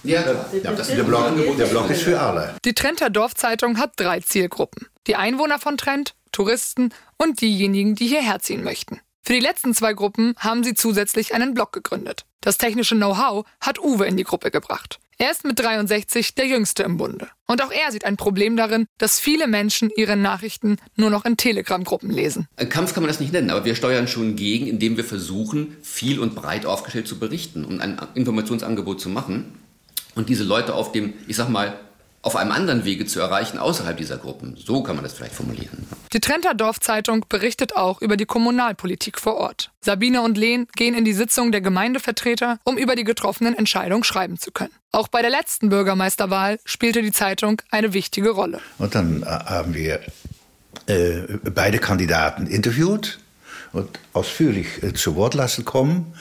Ja, 0.03 0.21
ja 0.21 0.71
das 0.73 0.87
der, 0.87 1.03
Blog, 1.03 1.57
der 1.57 1.65
Blog 1.65 1.89
ist 1.89 2.03
für 2.03 2.19
alle. 2.19 2.55
Die 2.65 2.73
Trenter 2.73 3.09
Dorfzeitung 3.09 3.77
hat 3.77 3.93
drei 3.95 4.19
Zielgruppen. 4.19 4.87
Die 5.07 5.15
Einwohner 5.15 5.59
von 5.59 5.77
Trent, 5.77 6.13
Touristen 6.31 6.89
und 7.17 7.41
diejenigen, 7.41 7.95
die 7.95 8.07
hierher 8.07 8.39
ziehen 8.39 8.63
möchten. 8.63 8.99
Für 9.25 9.31
die 9.31 9.39
letzten 9.39 9.73
zwei 9.73 9.93
Gruppen 9.93 10.35
haben 10.37 10.65
sie 10.65 10.73
zusätzlich 10.73 11.33
einen 11.33 11.53
Blog 11.53 11.71
gegründet. 11.71 12.25
Das 12.41 12.57
technische 12.57 12.95
Know-how 12.95 13.45
hat 13.61 13.79
Uwe 13.79 14.05
in 14.05 14.17
die 14.17 14.25
Gruppe 14.25 14.51
gebracht. 14.51 14.99
Er 15.17 15.31
ist 15.31 15.45
mit 15.45 15.57
63 15.59 16.35
der 16.35 16.45
Jüngste 16.45 16.83
im 16.83 16.97
Bunde. 16.97 17.29
Und 17.47 17.63
auch 17.63 17.71
er 17.71 17.93
sieht 17.93 18.03
ein 18.03 18.17
Problem 18.17 18.57
darin, 18.57 18.85
dass 18.97 19.21
viele 19.21 19.47
Menschen 19.47 19.89
ihre 19.95 20.17
Nachrichten 20.17 20.75
nur 20.97 21.09
noch 21.09 21.23
in 21.23 21.37
Telegram-Gruppen 21.37 22.09
lesen. 22.09 22.49
Ein 22.57 22.67
Kampf 22.67 22.93
kann 22.93 23.03
man 23.03 23.07
das 23.07 23.21
nicht 23.21 23.31
nennen, 23.31 23.49
aber 23.49 23.63
wir 23.63 23.75
steuern 23.75 24.09
schon 24.09 24.35
gegen, 24.35 24.67
indem 24.67 24.97
wir 24.97 25.05
versuchen, 25.05 25.77
viel 25.81 26.19
und 26.19 26.35
breit 26.35 26.65
aufgestellt 26.65 27.07
zu 27.07 27.17
berichten 27.17 27.63
und 27.63 27.79
ein 27.79 28.01
Informationsangebot 28.15 28.99
zu 28.99 29.07
machen. 29.07 29.57
Und 30.15 30.27
diese 30.27 30.43
Leute 30.43 30.73
auf 30.73 30.91
dem, 30.91 31.13
ich 31.29 31.37
sag 31.37 31.47
mal, 31.47 31.79
auf 32.23 32.37
einem 32.37 32.51
anderen 32.51 32.85
Wege 32.85 33.05
zu 33.05 33.19
erreichen 33.19 33.59
außerhalb 33.59 33.97
dieser 33.97 34.17
Gruppen. 34.17 34.55
So 34.57 34.81
kann 34.81 34.95
man 34.95 35.03
das 35.03 35.13
vielleicht 35.13 35.35
formulieren. 35.35 35.85
Die 36.13 36.21
Trenter 36.21 36.53
Dorfzeitung 36.53 37.25
berichtet 37.27 37.75
auch 37.75 38.01
über 38.01 38.15
die 38.15 38.25
Kommunalpolitik 38.25 39.19
vor 39.19 39.35
Ort. 39.35 39.71
Sabine 39.81 40.21
und 40.21 40.37
Lehn 40.37 40.67
gehen 40.75 40.95
in 40.95 41.03
die 41.03 41.13
Sitzung 41.13 41.51
der 41.51 41.59
Gemeindevertreter, 41.59 42.59
um 42.63 42.77
über 42.77 42.95
die 42.95 43.03
getroffenen 43.03 43.55
Entscheidungen 43.55 44.05
schreiben 44.05 44.39
zu 44.39 44.51
können. 44.51 44.71
Auch 44.93 45.09
bei 45.09 45.21
der 45.21 45.31
letzten 45.31 45.69
Bürgermeisterwahl 45.69 46.59
spielte 46.63 47.01
die 47.01 47.11
Zeitung 47.11 47.61
eine 47.71 47.93
wichtige 47.93 48.29
Rolle. 48.29 48.61
Und 48.77 48.95
dann 48.95 49.23
äh, 49.23 49.25
haben 49.25 49.73
wir 49.73 49.99
äh, 50.87 51.23
beide 51.53 51.79
Kandidaten 51.79 52.47
interviewt 52.47 53.19
und 53.73 53.89
ausführlich 54.13 54.81
äh, 54.81 54.93
zu 54.93 55.17
Wort 55.17 55.33
lassen 55.33 55.65
kommen. 55.65 56.13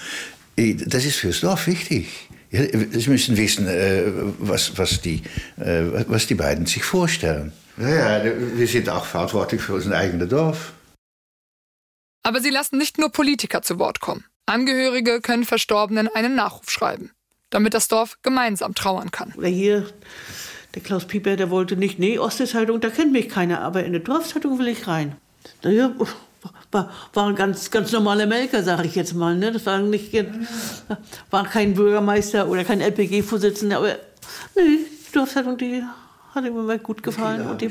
Äh, 0.57 0.75
das 0.75 1.05
ist 1.05 1.17
fürs 1.17 1.41
Dorf 1.41 1.69
wichtig. 1.69 2.29
Ja, 2.53 2.63
Sie 2.65 3.09
müssen 3.09 3.37
wissen, 3.39 3.67
äh, 3.67 4.05
was, 4.39 4.77
was, 4.77 5.01
die, 5.01 5.23
äh, 5.57 6.05
was 6.07 6.27
die 6.27 6.35
beiden 6.35 6.67
sich 6.67 6.85
vorstellen. 6.85 7.53
Ja, 7.79 8.25
ja, 8.25 8.33
wir 8.55 8.67
sind 8.67 8.91
auch 8.91 9.07
verantwortlich 9.07 9.63
für 9.63 9.75
unser 9.75 9.97
eigenes 9.97 10.29
Dorf. 10.29 10.75
Aber 12.23 12.41
sie 12.41 12.51
lassen 12.51 12.77
nicht 12.77 12.99
nur 12.99 13.11
Politiker 13.11 13.63
zu 13.63 13.79
Wort 13.79 14.01
kommen. 14.01 14.25
Angehörige 14.45 15.23
können 15.23 15.45
Verstorbenen 15.45 16.09
einen 16.09 16.35
Nachruf 16.35 16.71
schreiben, 16.71 17.13
damit 17.49 17.73
das 17.73 17.89
Dorf 17.89 18.19
gemeinsam 18.23 18.75
trauern 18.75 19.11
kann. 19.11 19.33
Oder 19.37 19.49
hier, 19.49 19.87
der 20.75 20.83
Klaus 20.83 21.07
Pieper, 21.07 21.37
der 21.37 21.49
wollte 21.49 21.77
nicht, 21.77 21.99
nee, 21.99 22.19
Ostzeitung, 22.19 22.81
da 22.81 22.91
kennt 22.91 23.13
mich 23.13 23.31
keiner, 23.31 23.63
aber 23.63 23.81
in 23.81 23.87
eine 23.87 24.01
Dorfzeitung 24.01 24.59
will 24.59 24.69
ich 24.69 24.87
rein. 24.87 25.17
Ja, 25.63 25.95
war, 26.73 26.91
war 27.13 27.29
ein 27.29 27.35
ganz, 27.35 27.71
ganz 27.71 27.93
normaler 27.93 28.27
Melker, 28.27 28.63
sage 28.63 28.87
ich 28.87 28.95
jetzt 28.95 29.15
mal. 29.15 29.37
Ne? 29.37 29.53
Das 29.53 29.65
war, 29.67 29.79
nicht, 29.79 30.13
war 31.31 31.45
kein 31.45 31.75
Bürgermeister 31.75 32.49
oder 32.49 32.65
kein 32.65 32.81
LPG-Vorsitzender, 32.81 33.77
aber 33.77 33.97
nee, 34.57 34.63
die 35.09 35.13
Dorfzeitung, 35.13 35.57
die 35.57 35.83
hat 36.35 36.45
ihm 36.45 36.59
immer 36.59 36.79
gut 36.79 37.03
gefallen. 37.03 37.47
Und 37.47 37.61
die, 37.61 37.71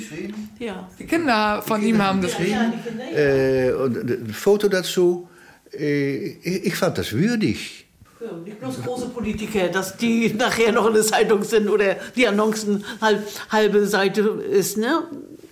ja. 0.60 0.88
die 1.00 1.06
Kinder 1.06 1.62
von 1.66 1.82
ihm 1.82 2.02
haben 2.02 2.22
das 2.22 2.38
geschrieben. 2.38 2.74
Äh, 3.14 3.72
und 3.72 3.98
ein 3.98 4.34
Foto 4.34 4.68
dazu. 4.68 5.28
Äh, 5.74 6.38
ich 6.44 6.76
fand 6.76 6.98
das 6.98 7.14
würdig. 7.14 7.88
Ja, 8.24 8.32
nicht 8.34 8.60
bloß 8.60 8.84
große 8.84 9.10
Politiker, 9.10 9.70
dass 9.70 9.98
die 9.98 10.32
nachher 10.34 10.72
noch 10.72 10.86
in 10.86 10.94
der 10.94 11.04
Zeitung 11.04 11.44
sind 11.44 11.70
oder 11.70 11.96
die 12.16 12.28
Annoncen 12.28 12.84
halb, 13.02 13.26
halbe 13.50 13.88
Seite 13.88 14.22
ist. 14.22 14.78
Ne? 14.78 15.06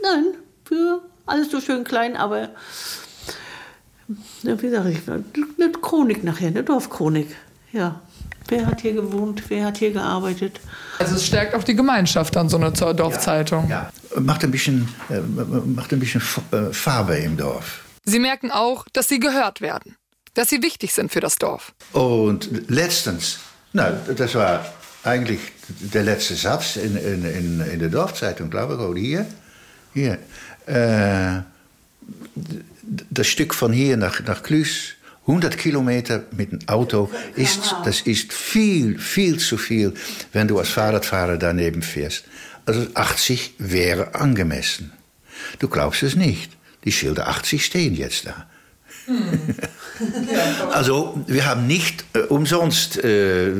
Nein, 0.04 0.26
für 0.66 1.02
alles 1.26 1.50
so 1.50 1.60
schön 1.62 1.84
klein, 1.84 2.16
aber 2.16 2.50
wie 4.43 4.69
sage 4.69 4.91
ich, 4.91 5.00
eine 5.08 5.72
Chronik 5.72 6.24
nachher, 6.24 6.48
eine 6.48 6.63
Dorfchronik. 6.63 7.36
Ja. 7.72 8.02
Wer 8.48 8.65
hat 8.65 8.82
hier 8.82 8.93
gewohnt, 8.93 9.43
wer 9.50 9.65
hat 9.65 9.78
hier 9.78 9.91
gearbeitet? 9.91 10.60
Also 10.98 11.15
es 11.15 11.28
stärkt 11.28 11.54
auch 11.54 11.63
die 11.63 11.76
Gemeinschaft 11.76 12.36
an 12.36 12.50
so 12.50 12.58
einer 12.58 12.72
Dorfzeitung. 12.72 13.69
Ja, 13.69 13.91
ja. 14.12 14.19
Macht 14.19 14.43
ein 14.43 14.50
bisschen, 14.50 14.88
äh, 15.10 15.19
macht 15.19 15.93
ein 15.93 16.00
bisschen 16.00 16.22
äh, 16.52 16.74
Farbe 16.74 17.15
im 17.17 17.38
Dorf. 17.38 17.84
Sie 18.06 18.17
merken 18.17 18.50
auch, 18.50 18.86
dass 18.91 19.08
sie 19.08 19.19
gehört 19.19 19.62
werden, 19.62 19.95
dass 20.34 20.50
sie 20.50 20.63
wichtig 20.63 20.93
sind 20.93 21.12
für 21.12 21.19
das 21.19 21.38
Dorf. 21.38 21.74
Und 21.93 22.50
letztens, 22.69 23.38
na, 23.72 23.91
das 23.91 24.34
war 24.34 24.65
eigentlich 25.04 25.41
der 25.67 26.04
letzte 26.04 26.34
Satz 26.34 26.76
in, 26.76 26.98
in, 26.98 27.24
in, 27.24 27.62
in 27.62 27.80
der 27.80 27.89
Dorfzeitung, 27.89 28.50
glaube 28.50 28.74
ich, 28.74 28.80
oder 28.80 29.00
hier. 29.00 29.26
Hier. 29.93 30.17
Äh, 30.65 31.43
das 33.10 33.28
Stück 33.28 33.54
von 33.54 33.71
hier 33.71 33.97
nach, 33.97 34.21
nach 34.21 34.43
Klüß, 34.43 34.95
100 35.21 35.58
Kilometer 35.58 36.23
mit 36.32 36.52
dem 36.52 36.60
Auto, 36.67 37.10
ist, 37.36 37.75
das 37.86 38.02
ist 38.02 38.34
viel, 38.34 38.97
viel 38.97 39.38
zu 39.38 39.58
viel, 39.58 39.93
wenn 40.34 40.47
du 40.47 40.58
als 40.58 40.69
Fahrradfahrer 40.69 41.38
daneben 41.38 41.82
fährst. 41.82 42.25
Also 42.65 42.88
80 42.93 43.54
wäre 43.60 44.15
angemessen. 44.15 44.91
Du 45.60 45.67
glaubst 45.67 46.04
es 46.04 46.15
nicht. 46.15 46.52
Die 46.84 46.91
Schilder 46.91 47.28
80 47.28 47.63
stehen 47.63 47.95
jetzt 47.95 48.25
da. 48.25 48.47
Hm. 49.06 49.56
also 50.71 51.23
wir 51.28 51.45
haben 51.45 51.67
nicht 51.67 52.06
äh, 52.13 52.19
umsonst 52.19 53.04
äh, 53.04 53.52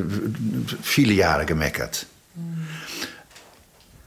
viele 0.82 1.12
Jahre 1.12 1.46
gemeckert. 1.46 2.06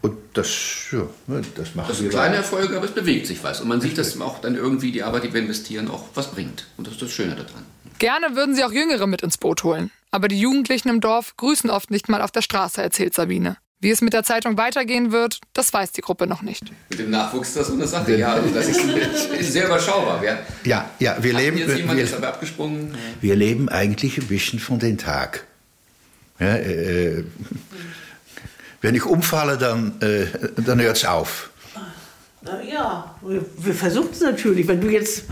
Und 0.04 0.18
das, 0.34 0.50
ja, 0.92 1.08
das 1.56 1.76
machen 1.76 1.88
das 1.88 2.00
sind 2.00 2.10
kleine 2.10 2.36
Erfolge, 2.36 2.76
aber 2.76 2.86
es 2.86 2.92
bewegt 2.92 3.26
sich 3.26 3.42
was. 3.42 3.62
Und 3.62 3.70
man 3.70 3.80
sieht, 3.80 3.98
dass 3.98 4.20
auch 4.20 4.42
dann 4.42 4.56
irgendwie 4.56 4.92
die 4.92 5.02
Arbeit, 5.02 5.24
die 5.24 5.34
wir 5.34 5.42
investieren, 5.42 5.89
auch 5.89 6.04
was 6.13 6.32
bringt. 6.32 6.68
Und 6.76 6.88
das 6.88 6.96
ist 6.96 7.04
das 7.04 7.12
Schöne 7.12 7.36
daran. 7.36 7.63
Gerne 8.00 8.36
würden 8.36 8.54
sie 8.54 8.66
auch 8.66 8.74
Jüngere 8.74 9.08
mit 9.08 9.22
ins 9.22 9.38
Boot 9.38 9.63
holen. 9.63 9.92
Aber 10.12 10.28
die 10.28 10.38
Jugendlichen 10.38 10.89
im 10.89 11.00
Dorf 11.00 11.38
grüßen 11.38 11.70
oft 11.70 11.89
nicht 11.89 12.10
mal 12.10 12.22
auf 12.22 12.32
der 12.32 12.42
Straße, 12.42 12.82
erzählt 12.82 13.13
Sabine. 13.13 13.56
Wie 13.80 13.92
es 13.92 14.02
mit 14.02 14.12
der 14.12 14.24
Zeitung 14.24 14.58
weitergehen 14.58 15.13
wird, 15.13 15.39
das 15.54 15.72
weiß 15.72 15.94
die 15.94 16.02
Gruppe 16.02 16.28
noch 16.28 16.42
nicht. 16.42 16.66
Mit 16.89 17.00
dem 17.00 17.10
Nachwuchs 17.10 17.50
ist 17.50 17.58
das 17.58 17.68
so 17.68 17.74
eine 17.74 17.88
Sache. 17.88 18.18
Ja, 18.18 18.34
also 18.34 18.54
das 18.54 18.68
ist, 18.68 18.82
ist 18.82 19.54
sehr 19.54 19.68
überschaubar. 19.68 20.22
Wir 20.22 20.39
ja, 20.66 20.89
ja, 21.00 21.16
wir 21.22 21.34
leben. 21.34 21.58
Jetzt 21.58 21.78
jemand 21.78 21.98
wir, 21.98 22.04
ist 22.04 22.13
aber 22.13 22.28
abgesprungen. 22.28 22.94
Wir 23.22 23.38
leben 23.38 23.70
eigentlich 23.70 24.18
ein 24.18 24.28
bisschen 24.28 24.60
von 24.60 24.80
den 24.80 24.98
Tag. 24.98 25.46
Ja, 26.39 26.56
äh, 26.56 27.24
wenn 28.84 28.96
ich 28.96 29.06
umfalle, 29.06 29.58
dann, 29.58 29.93
äh, 30.02 30.28
dann 30.62 30.80
hört 30.80 30.98
es 30.98 31.06
auf. 31.06 31.50
Ja, 32.69 33.15
wir, 33.22 33.46
wir 33.58 33.74
versuchen 33.74 34.10
es 34.12 34.19
natürlich. 34.19 34.67
Wenn 34.67 34.82
du 34.82 34.89
jetzt, 34.89 35.24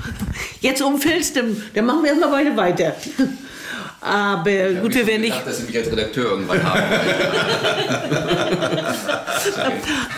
jetzt 0.61 0.81
umfällst, 0.81 1.35
dann, 1.35 1.61
dann 1.73 1.85
machen 1.85 2.03
wir 2.03 2.11
erstmal 2.11 2.31
beide 2.31 2.55
weiter. 2.55 2.95
Aber 3.99 4.49
ja, 4.49 4.81
gut, 4.81 4.95
wir 4.95 5.05
werden 5.05 5.21
nicht. 5.21 5.45
dass 5.45 5.57
Sie 5.57 5.63
mich 5.63 5.77
als 5.77 5.91
Redakteur 5.91 6.31
irgendwann 6.31 6.63
haben. 6.63 6.83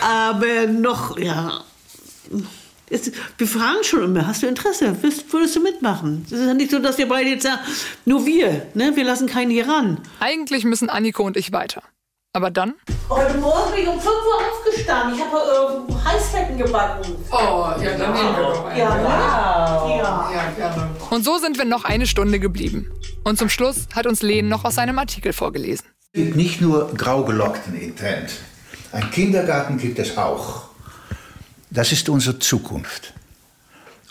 Aber 0.00 0.66
noch, 0.68 1.18
ja. 1.18 1.60
Ist, 2.88 3.10
wir 3.36 3.48
fragen 3.48 3.82
schon 3.82 4.04
immer, 4.04 4.28
hast 4.28 4.44
du 4.44 4.46
Interesse? 4.46 5.02
Würdest, 5.02 5.32
würdest 5.32 5.56
du 5.56 5.60
mitmachen? 5.60 6.22
Es 6.26 6.32
ist 6.32 6.46
ja 6.46 6.54
nicht 6.54 6.70
so, 6.70 6.78
dass 6.78 6.98
wir 6.98 7.08
beide 7.08 7.30
jetzt 7.30 7.42
sagen, 7.42 7.60
nur 8.04 8.24
wir, 8.24 8.68
ne? 8.74 8.92
wir 8.94 9.04
lassen 9.04 9.26
keinen 9.26 9.50
hier 9.50 9.66
ran. 9.66 9.98
Eigentlich 10.20 10.64
müssen 10.64 10.88
Anniko 10.88 11.24
und 11.24 11.36
ich 11.36 11.50
weiter. 11.50 11.82
Aber 12.36 12.50
dann? 12.50 12.74
Heute 13.08 13.38
Morgen 13.38 13.70
bin 13.72 13.82
ich 13.84 13.88
um 13.88 14.00
5 14.00 14.06
Uhr 14.06 14.50
aufgestanden. 14.50 15.14
Ich 15.14 15.24
habe 15.24 15.36
äh, 15.36 16.04
Heißfetten 16.04 16.58
gebacken. 16.58 17.14
Oh, 17.30 17.36
ja, 17.36 17.96
dann 17.96 18.12
nehmen 18.12 18.36
wir 18.36 18.42
doch 18.42 18.66
einen. 18.66 18.76
Ja, 18.76 18.88
wow. 18.90 19.88
ja. 19.88 20.30
ja, 20.34 20.50
gerne. 20.56 20.90
Und 21.10 21.24
so 21.24 21.38
sind 21.38 21.58
wir 21.58 21.64
noch 21.64 21.84
eine 21.84 22.08
Stunde 22.08 22.40
geblieben. 22.40 22.90
Und 23.22 23.38
zum 23.38 23.48
Schluss 23.48 23.86
hat 23.94 24.06
uns 24.06 24.20
Lehn 24.22 24.48
noch 24.48 24.64
aus 24.64 24.74
seinem 24.74 24.98
Artikel 24.98 25.32
vorgelesen. 25.32 25.86
Es 26.12 26.22
gibt 26.22 26.34
nicht 26.34 26.60
nur 26.60 26.92
Graugelockten 26.94 27.80
in 27.80 27.94
Trent. 27.94 28.32
Ein 28.90 29.12
Kindergarten 29.12 29.78
gibt 29.78 30.00
es 30.00 30.18
auch. 30.18 30.64
Das 31.70 31.92
ist 31.92 32.08
unsere 32.08 32.40
Zukunft. 32.40 33.12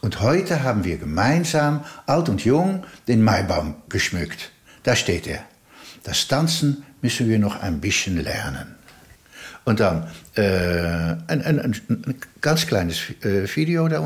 Und 0.02 0.22
heute 0.22 0.64
haben 0.64 0.86
wir 0.86 0.96
gemeinsam, 0.96 1.84
alt 2.06 2.30
und 2.30 2.46
jung, 2.46 2.86
den 3.10 3.22
Maibaum 3.22 3.76
geschmückt. 3.90 4.52
Da 4.84 4.96
steht 4.96 5.28
er. 5.28 5.44
Das 6.04 6.28
Tanzen 6.28 6.84
müssen 7.02 7.30
wir 7.30 7.40
noch 7.40 7.62
ein 7.62 7.80
bisschen 7.80 8.22
lernen. 8.22 8.76
Und 9.66 9.80
dann 9.80 10.08
äh, 10.36 10.42
ein, 11.28 11.42
ein, 11.42 11.60
ein, 11.60 12.16
ganz 12.42 12.68
kleines 12.68 13.10
äh, 13.24 13.48
Video 13.56 13.88
da 13.88 14.00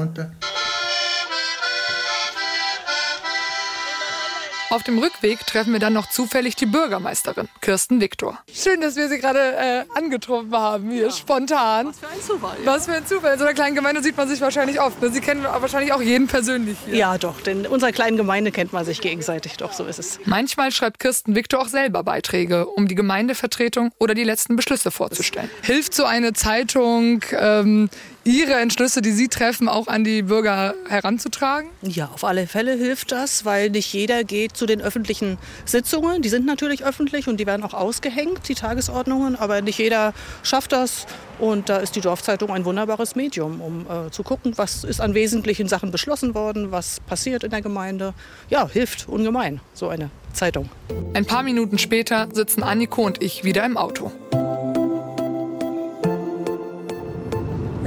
Auf 4.70 4.84
dem 4.84 5.00
Rückweg 5.00 5.46
treffen 5.48 5.72
wir 5.72 5.80
dann 5.80 5.94
noch 5.94 6.10
zufällig 6.10 6.58
die 6.58 6.66
Bürgermeisterin, 6.66 7.48
Kirsten 7.62 8.02
Viktor. 8.02 8.38
Schön, 8.54 8.82
dass 8.82 8.98
wir 8.98 9.08
sie 9.08 9.18
gerade 9.18 9.40
äh, 9.40 9.86
angetroffen 9.96 10.52
haben, 10.52 10.92
hier 10.92 11.04
ja. 11.04 11.12
spontan. 11.12 11.88
Was 11.88 12.00
für 12.00 12.08
ein 12.08 12.22
Zufall. 12.22 12.58
Ja. 12.60 12.74
Was 12.74 12.86
für 12.86 12.94
ein 12.94 13.08
Zufall. 13.08 13.34
In 13.34 13.40
so 13.40 13.46
einer 13.46 13.54
kleinen 13.54 13.76
Gemeinde 13.76 14.04
sieht 14.04 14.18
man 14.18 14.28
sich 14.28 14.42
wahrscheinlich 14.42 14.82
oft. 14.82 15.02
Ne? 15.02 15.10
Sie 15.10 15.22
kennen 15.22 15.46
wahrscheinlich 15.46 15.94
auch 15.94 16.02
jeden 16.02 16.28
persönlich 16.28 16.78
hier. 16.86 16.96
Ja, 16.96 17.18
doch, 17.18 17.40
denn 17.40 17.62
in 17.62 17.68
unserer 17.68 17.94
kleinen 17.94 18.18
Gemeinde 18.18 18.52
kennt 18.52 18.74
man 18.74 18.84
sich 18.84 19.00
gegenseitig. 19.00 19.56
Doch, 19.56 19.72
so 19.72 19.86
ist 19.86 20.00
es. 20.00 20.20
Manchmal 20.26 20.74
schreibt 20.74 21.00
Kirsten 21.00 21.34
Viktor 21.34 21.62
auch 21.62 21.70
selber 21.70 22.04
Beiträge, 22.04 22.68
um 22.68 22.90
die 22.90 22.96
Gemeindevertretung 22.96 23.92
oder 24.00 24.16
die 24.16 24.26
letzten 24.26 24.58
Beschlüsse 24.58 24.92
vorzustellen. 24.92 25.50
Hilft 25.62 25.94
so 25.94 26.04
eine 26.04 26.34
Zeitung, 26.34 27.24
ähm, 27.32 27.90
Ihre 28.28 28.56
Entschlüsse, 28.56 29.02
die 29.02 29.14
Sie 29.14 29.30
treffen, 29.30 29.70
auch 29.70 29.88
an 29.88 30.04
die 30.04 30.24
Bürger 30.24 30.76
heranzutragen? 30.90 31.70
Ja, 31.82 32.10
auf 32.14 32.26
alle 32.26 32.46
Fälle 32.46 32.74
hilft 32.74 33.14
das, 33.14 33.46
weil 33.46 33.70
nicht 33.70 33.94
jeder 33.94 34.26
geht 34.26 34.58
zu 34.58 34.66
den 34.66 34.82
öffentlichen 34.82 35.38
Sitzungen. 35.64 36.22
Die 36.22 36.28
sind 36.28 36.46
natürlich 36.46 36.84
öffentlich 36.84 37.30
und 37.30 37.38
die 37.38 37.46
werden 37.48 37.64
auch 37.64 37.74
ausgehängt, 37.74 38.50
die 38.50 38.56
Tagesordnungen, 38.56 39.38
aber 39.38 39.62
nicht 39.62 39.80
jeder 39.80 40.14
schafft 40.44 40.74
das. 40.74 41.06
Und 41.40 41.70
da 41.70 41.78
ist 41.78 41.96
die 41.96 42.02
Dorfzeitung 42.02 42.52
ein 42.52 42.66
wunderbares 42.66 43.16
Medium, 43.16 43.62
um 43.62 43.86
äh, 43.90 44.12
zu 44.12 44.24
gucken, 44.24 44.52
was 44.58 44.84
ist 44.84 45.00
an 45.00 45.14
wesentlichen 45.14 45.70
Sachen 45.70 45.92
beschlossen 45.92 46.36
worden, 46.36 46.70
was 46.70 47.00
passiert 47.00 47.46
in 47.46 47.52
der 47.52 47.62
Gemeinde. 47.62 48.14
Ja, 48.50 48.68
hilft 48.68 49.08
ungemein, 49.08 49.62
so 49.74 49.88
eine 49.88 50.10
Zeitung. 50.34 50.70
Ein 51.14 51.26
paar 51.26 51.44
Minuten 51.44 51.78
später 51.78 52.28
sitzen 52.34 52.62
Anniko 52.62 53.06
und 53.06 53.24
ich 53.24 53.46
wieder 53.46 53.66
im 53.66 53.78
Auto. 53.78 54.12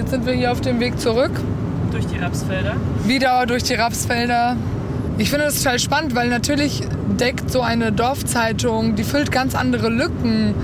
Jetzt 0.01 0.13
sind 0.13 0.25
wir 0.25 0.33
hier 0.33 0.51
auf 0.51 0.63
dem 0.63 0.81
Weg 0.81 0.99
zurück. 0.99 1.31
Durch 1.93 2.07
die 2.07 2.17
Rapsfelder. 2.17 2.73
Wieder 3.05 3.45
durch 3.45 3.65
die 3.65 3.75
Rapsfelder. 3.75 4.57
Ich 5.19 5.29
finde 5.29 5.45
das 5.45 5.63
total 5.63 5.79
spannend, 5.79 6.15
weil 6.15 6.31
natürlich 6.31 6.83
deckt 7.21 7.51
so 7.51 7.61
eine 7.61 7.93
Dorfzeitung, 7.93 8.97
die 8.97 9.05
füllt 9.05 9.31
ganz 9.31 9.55
andere 9.55 9.91
Lücken, 9.91 10.55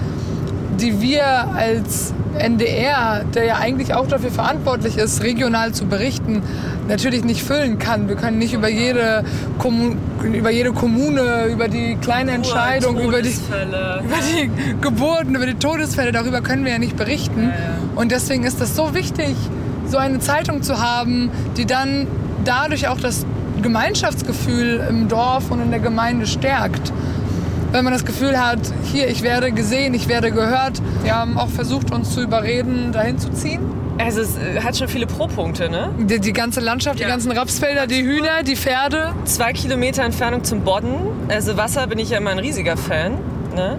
die 0.81 1.01
wir 1.01 1.25
als 1.27 2.13
NDR, 2.39 3.25
der 3.35 3.45
ja 3.45 3.57
eigentlich 3.57 3.95
auch 3.95 4.07
dafür 4.07 4.31
verantwortlich 4.31 4.97
ist, 4.97 5.23
regional 5.23 5.73
zu 5.73 5.87
berichten, 5.87 6.43
natürlich 6.89 7.25
nicht 7.25 7.43
füllen 7.43 7.79
kann. 7.79 8.09
Wir 8.09 8.17
können 8.17 8.39
nicht 8.39 8.53
über 8.53 8.69
jede, 8.69 9.25
Kommun 9.59 9.99
über 10.23 10.51
jede 10.51 10.73
Kommune, 10.73 11.47
über 11.47 11.69
die 11.69 11.97
kleine 11.97 12.33
Entscheidung, 12.33 12.99
über 12.99 13.23
die, 13.23 13.31
über 13.31 14.17
die 14.33 14.51
Geburten, 14.81 15.35
über 15.35 15.47
die 15.47 15.55
Todesfälle, 15.55 16.13
darüber 16.13 16.41
können 16.41 16.65
wir 16.65 16.73
ja 16.73 16.79
nicht 16.79 16.97
berichten. 16.97 17.45
Ja, 17.45 17.49
ja. 17.49 17.55
Und 17.95 18.13
deswegen 18.13 18.45
ist 18.45 18.61
das 18.61 18.77
so 18.77 18.95
wichtig, 18.95 19.35
so 19.87 19.99
eine 19.99 20.19
Zeitung 20.19 20.63
zu 20.63 20.81
haben, 20.81 21.31
die 21.57 21.65
dann 21.65 22.07
dadurch 22.45 22.89
auch 22.89 23.01
das 23.01 23.25
Gemeinschaftsgefühl 23.63 24.85
im 24.89 25.09
Dorf 25.09 25.51
und 25.51 25.63
in 25.63 25.71
der 25.71 25.81
Gemeinde 25.81 26.27
stärkt 26.27 26.93
wenn 27.77 27.85
man 27.85 27.93
das 27.93 28.07
Gefühl 28.07 28.41
hat, 28.41 28.59
hier, 28.91 29.07
ich 29.09 29.23
werde 29.23 29.53
gesehen, 29.53 29.93
ich 29.93 30.09
werde 30.09 30.33
gehört. 30.33 30.81
Wir 31.03 31.15
haben 31.15 31.37
auch 31.37 31.51
versucht, 31.51 31.93
uns 31.93 32.15
zu 32.15 32.23
überreden, 32.23 32.91
dahin 32.91 33.19
zu 33.19 33.31
ziehen. 33.31 33.61
Also 33.99 34.23
es 34.23 34.39
äh, 34.39 34.63
hat 34.63 34.79
schon 34.79 34.89
viele 34.89 35.07
Pro-Punkte, 35.07 35.69
ne? 35.69 35.91
Die, 35.99 36.19
die, 36.19 36.33
ganze 36.33 36.61
Landschaft, 36.61 36.99
ja. 36.99 37.07
die 37.07 37.11
ganzen 37.11 37.33
Rapsfelder, 37.33 37.87
die 37.87 38.03
Hühner, 38.03 38.43
die 38.45 38.57
Pferde. 38.57 39.13
Zwei 39.27 39.53
Kilometer 39.53 40.05
Entfernung 40.05 40.43
zum 40.43 40.63
Bodden. 40.63 40.95
Also 41.29 41.59
Wasser 41.59 41.87
bin 41.87 41.99
ich 41.99 42.09
ja 42.09 42.17
immer 42.17 42.31
ein 42.31 42.39
riesiger 42.39 42.79
Fan. 42.79 43.19
Ne? 43.55 43.79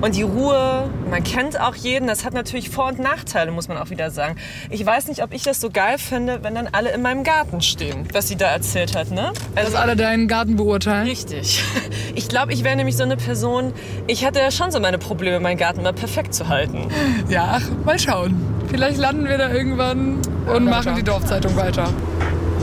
Und 0.00 0.16
die 0.16 0.22
Ruhe, 0.22 0.88
man 1.10 1.22
kennt 1.22 1.60
auch 1.60 1.74
jeden, 1.74 2.08
das 2.08 2.24
hat 2.24 2.32
natürlich 2.32 2.70
Vor- 2.70 2.88
und 2.88 2.98
Nachteile, 2.98 3.50
muss 3.50 3.68
man 3.68 3.76
auch 3.76 3.90
wieder 3.90 4.10
sagen. 4.10 4.36
Ich 4.70 4.84
weiß 4.84 5.08
nicht, 5.08 5.22
ob 5.22 5.34
ich 5.34 5.42
das 5.42 5.60
so 5.60 5.68
geil 5.68 5.98
finde, 5.98 6.42
wenn 6.42 6.54
dann 6.54 6.68
alle 6.72 6.90
in 6.92 7.02
meinem 7.02 7.22
Garten 7.22 7.60
stehen, 7.60 8.08
was 8.14 8.28
sie 8.28 8.36
da 8.36 8.46
erzählt 8.46 8.96
hat, 8.96 9.10
ne? 9.10 9.32
Also, 9.54 9.72
Dass 9.72 9.80
alle 9.80 9.96
deinen 9.96 10.26
Garten 10.26 10.56
beurteilen? 10.56 11.06
Richtig. 11.06 11.62
Ich 12.12 12.28
glaube, 12.28 12.52
ich 12.52 12.64
wäre 12.64 12.76
nämlich 12.76 12.96
so 12.96 13.04
eine 13.04 13.16
Person, 13.16 13.72
ich 14.06 14.24
hatte 14.24 14.40
ja 14.40 14.50
schon 14.50 14.70
so 14.72 14.80
meine 14.80 14.98
Probleme, 14.98 15.38
meinen 15.38 15.56
Garten 15.56 15.82
mal 15.82 15.92
perfekt 15.92 16.34
zu 16.34 16.48
halten. 16.48 16.88
Ja, 17.28 17.58
ach, 17.60 17.62
mal 17.84 17.98
schauen. 17.98 18.34
Vielleicht 18.68 18.98
landen 18.98 19.28
wir 19.28 19.38
da 19.38 19.50
irgendwann 19.50 20.18
und 20.52 20.64
ja, 20.64 20.70
machen 20.70 20.96
die 20.96 21.04
Dorfzeitung 21.04 21.54
weiter. 21.56 21.88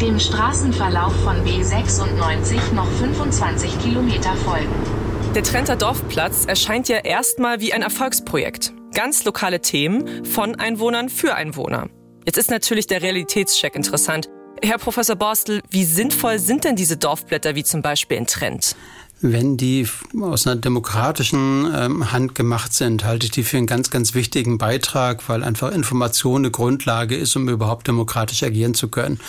Dem 0.02 0.19
Straßenverlauf 0.19 1.13
von 1.23 1.38
B96 1.45 2.73
noch 2.76 2.88
25 3.00 3.80
Kilometer 3.80 4.34
folgen. 4.45 4.96
Der 5.38 5.43
Trenter 5.43 5.76
Dorfplatz 5.76 6.45
erscheint 6.45 6.89
ja 6.89 6.97
erstmal 6.97 7.62
wie 7.62 7.71
ein 7.71 7.84
Erfolgsprojekt. 7.84 8.73
Ganz 8.95 9.23
lokale 9.23 9.62
Themen 9.62 10.26
von 10.26 10.56
Einwohnern 10.56 11.10
für 11.10 11.36
Einwohner. 11.36 11.89
Jetzt 12.26 12.39
ist 12.39 12.50
natürlich 12.50 12.88
der 12.88 13.04
Realitätscheck 13.04 13.76
interessant. 13.76 14.30
Herr 14.63 14.80
Professor 14.80 15.15
Borstel, 15.15 15.62
wie 15.69 15.86
sinnvoll 15.86 16.39
sind 16.39 16.63
denn 16.63 16.76
diese 16.76 16.97
Dorfblätter 16.97 17.54
wie 17.54 17.63
zum 17.63 17.84
Beispiel 17.84 18.17
in 18.17 18.26
Trent? 18.26 18.76
Wenn 19.19 19.58
die 19.58 19.88
aus 20.21 20.45
einer 20.45 20.58
demokratischen 20.58 21.67
ähm, 21.75 22.12
Hand 22.12 22.36
gemacht 22.36 22.71
sind, 22.73 23.03
halte 23.03 23.25
ich 23.25 23.32
die 23.32 23.43
für 23.43 23.58
einen 23.58 23.65
ganz, 23.65 23.89
ganz 23.89 24.13
wichtigen 24.13 24.60
Beitrag, 24.60 25.27
weil 25.27 25.43
einfach 25.43 25.71
Information 25.71 26.41
eine 26.41 26.51
Grundlage 26.51 27.15
ist, 27.15 27.36
um 27.36 27.49
überhaupt 27.49 27.88
demokratisch 27.88 28.43
agieren 28.43 28.75
zu 28.75 28.89
können. 28.89 29.19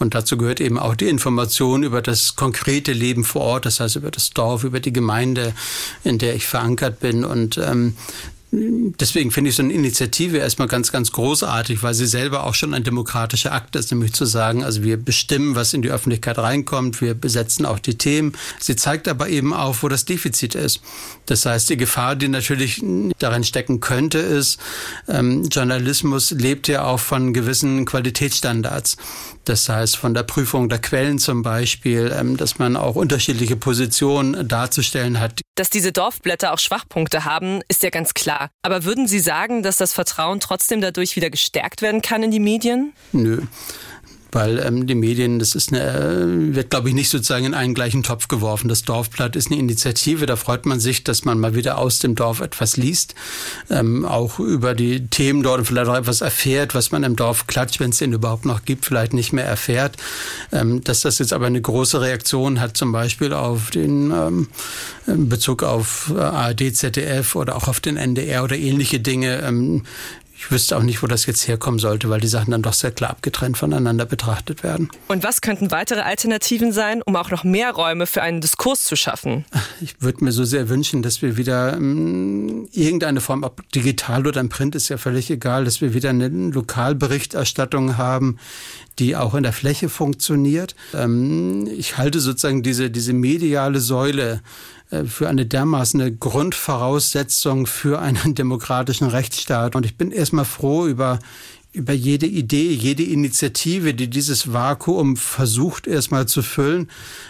Und 0.00 0.16
dazu 0.16 0.36
gehört 0.38 0.60
eben 0.60 0.76
auch 0.76 0.96
die 0.96 1.08
Information 1.08 1.84
über 1.84 2.02
das 2.02 2.34
konkrete 2.34 2.92
Leben 2.92 3.22
vor 3.22 3.42
Ort, 3.42 3.66
das 3.66 3.78
heißt 3.78 3.94
über 3.94 4.10
das 4.10 4.30
Dorf, 4.30 4.64
über 4.64 4.80
die 4.80 4.92
Gemeinde, 4.92 5.54
in 6.02 6.18
der 6.18 6.34
ich 6.34 6.46
verankert 6.46 6.98
bin. 6.98 7.24
Und 7.24 7.58
ähm, 7.58 7.94
Deswegen 8.50 9.30
finde 9.30 9.50
ich 9.50 9.56
so 9.56 9.62
eine 9.62 9.74
Initiative 9.74 10.38
erstmal 10.38 10.68
ganz, 10.68 10.90
ganz 10.90 11.12
großartig, 11.12 11.82
weil 11.82 11.92
sie 11.92 12.06
selber 12.06 12.44
auch 12.44 12.54
schon 12.54 12.72
ein 12.72 12.82
demokratischer 12.82 13.52
Akt 13.52 13.76
ist, 13.76 13.90
nämlich 13.90 14.14
zu 14.14 14.24
sagen, 14.24 14.64
also 14.64 14.82
wir 14.82 14.96
bestimmen, 14.96 15.54
was 15.54 15.74
in 15.74 15.82
die 15.82 15.90
Öffentlichkeit 15.90 16.38
reinkommt, 16.38 17.02
wir 17.02 17.12
besetzen 17.12 17.66
auch 17.66 17.78
die 17.78 17.98
Themen. 17.98 18.32
Sie 18.58 18.74
zeigt 18.74 19.06
aber 19.06 19.28
eben 19.28 19.52
auch, 19.52 19.76
wo 19.82 19.88
das 19.88 20.06
Defizit 20.06 20.54
ist. 20.54 20.80
Das 21.26 21.44
heißt, 21.44 21.68
die 21.68 21.76
Gefahr, 21.76 22.16
die 22.16 22.28
natürlich 22.28 22.82
darin 23.18 23.44
stecken 23.44 23.80
könnte, 23.80 24.18
ist, 24.18 24.58
ähm, 25.08 25.44
Journalismus 25.50 26.30
lebt 26.30 26.68
ja 26.68 26.84
auch 26.84 27.00
von 27.00 27.34
gewissen 27.34 27.84
Qualitätsstandards. 27.84 28.96
Das 29.44 29.68
heißt, 29.68 29.96
von 29.96 30.14
der 30.14 30.22
Prüfung 30.22 30.70
der 30.70 30.78
Quellen 30.78 31.18
zum 31.18 31.42
Beispiel, 31.42 32.14
ähm, 32.18 32.38
dass 32.38 32.58
man 32.58 32.76
auch 32.76 32.94
unterschiedliche 32.94 33.56
Positionen 33.56 34.48
darzustellen 34.48 35.20
hat. 35.20 35.40
Dass 35.54 35.70
diese 35.70 35.92
Dorfblätter 35.92 36.52
auch 36.52 36.58
Schwachpunkte 36.58 37.24
haben, 37.24 37.60
ist 37.68 37.82
ja 37.82 37.90
ganz 37.90 38.14
klar. 38.14 38.37
Aber 38.62 38.84
würden 38.84 39.06
Sie 39.06 39.20
sagen, 39.20 39.62
dass 39.62 39.76
das 39.76 39.92
Vertrauen 39.92 40.40
trotzdem 40.40 40.80
dadurch 40.80 41.16
wieder 41.16 41.30
gestärkt 41.30 41.82
werden 41.82 42.02
kann 42.02 42.22
in 42.22 42.30
die 42.30 42.40
Medien? 42.40 42.92
Nö 43.12 43.42
weil 44.32 44.58
ähm, 44.58 44.86
die 44.86 44.94
Medien, 44.94 45.38
das 45.38 45.54
ist 45.54 45.72
eine, 45.72 45.82
äh, 45.82 46.54
wird 46.54 46.70
glaube 46.70 46.88
ich 46.88 46.94
nicht 46.94 47.10
sozusagen 47.10 47.44
in 47.44 47.54
einen 47.54 47.74
gleichen 47.74 48.02
Topf 48.02 48.28
geworfen. 48.28 48.68
Das 48.68 48.82
Dorfblatt 48.82 49.36
ist 49.36 49.50
eine 49.50 49.58
Initiative, 49.60 50.26
da 50.26 50.36
freut 50.36 50.66
man 50.66 50.80
sich, 50.80 51.04
dass 51.04 51.24
man 51.24 51.38
mal 51.38 51.54
wieder 51.54 51.78
aus 51.78 51.98
dem 51.98 52.14
Dorf 52.14 52.40
etwas 52.40 52.76
liest, 52.76 53.14
ähm, 53.70 54.04
auch 54.04 54.38
über 54.38 54.74
die 54.74 55.06
Themen 55.08 55.42
dort 55.42 55.60
und 55.60 55.64
vielleicht 55.64 55.88
auch 55.88 55.96
etwas 55.96 56.20
erfährt, 56.20 56.74
was 56.74 56.90
man 56.90 57.02
im 57.04 57.16
Dorf 57.16 57.46
klatscht, 57.46 57.80
wenn 57.80 57.90
es 57.90 57.98
den 57.98 58.12
überhaupt 58.12 58.44
noch 58.44 58.64
gibt, 58.64 58.84
vielleicht 58.84 59.12
nicht 59.12 59.32
mehr 59.32 59.46
erfährt. 59.46 59.96
Ähm, 60.52 60.82
dass 60.84 61.00
das 61.00 61.18
jetzt 61.18 61.32
aber 61.32 61.46
eine 61.46 61.60
große 61.60 62.00
Reaktion 62.00 62.60
hat, 62.60 62.76
zum 62.76 62.92
Beispiel 62.92 63.32
auf 63.32 63.70
den 63.70 64.10
ähm, 64.10 64.48
in 65.08 65.28
Bezug 65.28 65.62
auf 65.62 66.12
äh, 66.14 66.20
ARD, 66.20 66.74
ZDF 66.74 67.34
oder 67.34 67.56
auch 67.56 67.68
auf 67.68 67.80
den 67.80 67.96
NDR 67.96 68.44
oder 68.44 68.56
ähnliche 68.56 69.00
Dinge, 69.00 69.42
ähm, 69.42 69.84
ich 70.38 70.52
wüsste 70.52 70.76
auch 70.76 70.84
nicht, 70.84 71.02
wo 71.02 71.08
das 71.08 71.26
jetzt 71.26 71.48
herkommen 71.48 71.80
sollte, 71.80 72.10
weil 72.10 72.20
die 72.20 72.28
Sachen 72.28 72.52
dann 72.52 72.62
doch 72.62 72.72
sehr 72.72 72.92
klar 72.92 73.10
abgetrennt 73.10 73.58
voneinander 73.58 74.06
betrachtet 74.06 74.62
werden. 74.62 74.88
Und 75.08 75.24
was 75.24 75.40
könnten 75.40 75.72
weitere 75.72 76.02
Alternativen 76.02 76.70
sein, 76.70 77.02
um 77.02 77.16
auch 77.16 77.32
noch 77.32 77.42
mehr 77.42 77.72
Räume 77.72 78.06
für 78.06 78.22
einen 78.22 78.40
Diskurs 78.40 78.84
zu 78.84 78.94
schaffen? 78.94 79.44
Ich 79.80 80.00
würde 80.00 80.24
mir 80.24 80.30
so 80.30 80.44
sehr 80.44 80.68
wünschen, 80.68 81.02
dass 81.02 81.22
wir 81.22 81.36
wieder 81.36 81.74
ähm, 81.74 82.68
irgendeine 82.72 83.20
Form, 83.20 83.42
ob 83.42 83.68
digital 83.72 84.28
oder 84.28 84.40
im 84.40 84.48
Print 84.48 84.76
ist 84.76 84.88
ja 84.88 84.96
völlig 84.96 85.28
egal, 85.28 85.64
dass 85.64 85.80
wir 85.80 85.92
wieder 85.92 86.10
eine 86.10 86.28
Lokalberichterstattung 86.28 87.96
haben, 87.96 88.38
die 89.00 89.16
auch 89.16 89.34
in 89.34 89.42
der 89.42 89.52
Fläche 89.52 89.88
funktioniert. 89.88 90.76
Ähm, 90.94 91.66
ich 91.66 91.98
halte 91.98 92.20
sozusagen 92.20 92.62
diese, 92.62 92.90
diese 92.90 93.12
mediale 93.12 93.80
Säule 93.80 94.40
für 95.04 95.28
eine 95.28 95.44
dermaßen 95.44 96.18
Grundvoraussetzung 96.18 97.66
für 97.66 97.98
einen 97.98 98.34
demokratischen 98.36 99.08
Rechtsstaat. 99.08 99.76
Und 99.76 99.84
ich 99.84 99.96
bin 99.96 100.10
erstmal 100.10 100.46
froh 100.46 100.86
über, 100.86 101.18
über 101.72 101.92
jede 101.92 102.26
Idee, 102.26 102.72
jede 102.72 103.02
Initiative, 103.02 103.92
die 103.92 104.08
dieses 104.08 104.52
Vakuum 104.52 105.16
versucht 105.16 105.86
erstmal 105.86 106.26
zu 106.26 106.40
füllen, 106.40 106.88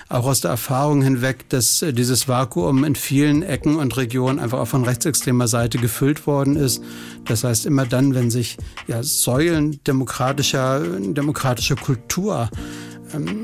auch 0.08 0.26
aus 0.26 0.40
der 0.40 0.52
Erfahrung 0.52 1.02
hinweg, 1.02 1.48
dass 1.48 1.82
äh, 1.82 1.92
dieses 1.92 2.28
Vakuum 2.28 2.84
in 2.84 2.94
vielen 2.94 3.42
Ecken 3.42 3.76
und 3.76 3.96
Regionen 3.96 4.38
einfach 4.38 4.60
auch 4.60 4.68
von 4.68 4.84
rechtsextremer 4.84 5.48
Seite 5.48 5.78
gefüllt 5.78 6.28
worden 6.28 6.54
ist. 6.54 6.82
Das 7.24 7.42
heißt, 7.42 7.66
immer 7.66 7.86
dann, 7.86 8.14
wenn 8.14 8.30
sich 8.30 8.56
ja, 8.86 9.02
Säulen 9.02 9.80
demokratischer, 9.84 10.80
demokratischer 11.00 11.76
Kultur 11.76 12.48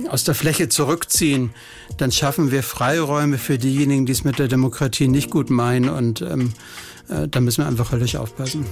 aus 0.08 0.24
der 0.24 0.34
Fläche 0.34 0.68
zurückziehen, 0.68 1.54
dann 1.96 2.12
schaffen 2.12 2.50
wir 2.50 2.62
Freiräume 2.62 3.38
für 3.38 3.58
diejenigen, 3.58 4.06
die 4.06 4.12
es 4.12 4.24
mit 4.24 4.38
der 4.38 4.48
Demokratie 4.48 5.08
nicht 5.08 5.30
gut 5.30 5.50
meinen. 5.50 5.88
Und 5.88 6.22
ähm, 6.22 6.52
äh, 7.08 7.28
da 7.28 7.40
müssen 7.40 7.62
wir 7.62 7.68
einfach 7.68 7.92
höllisch 7.92 8.16
aufpassen. 8.16 8.66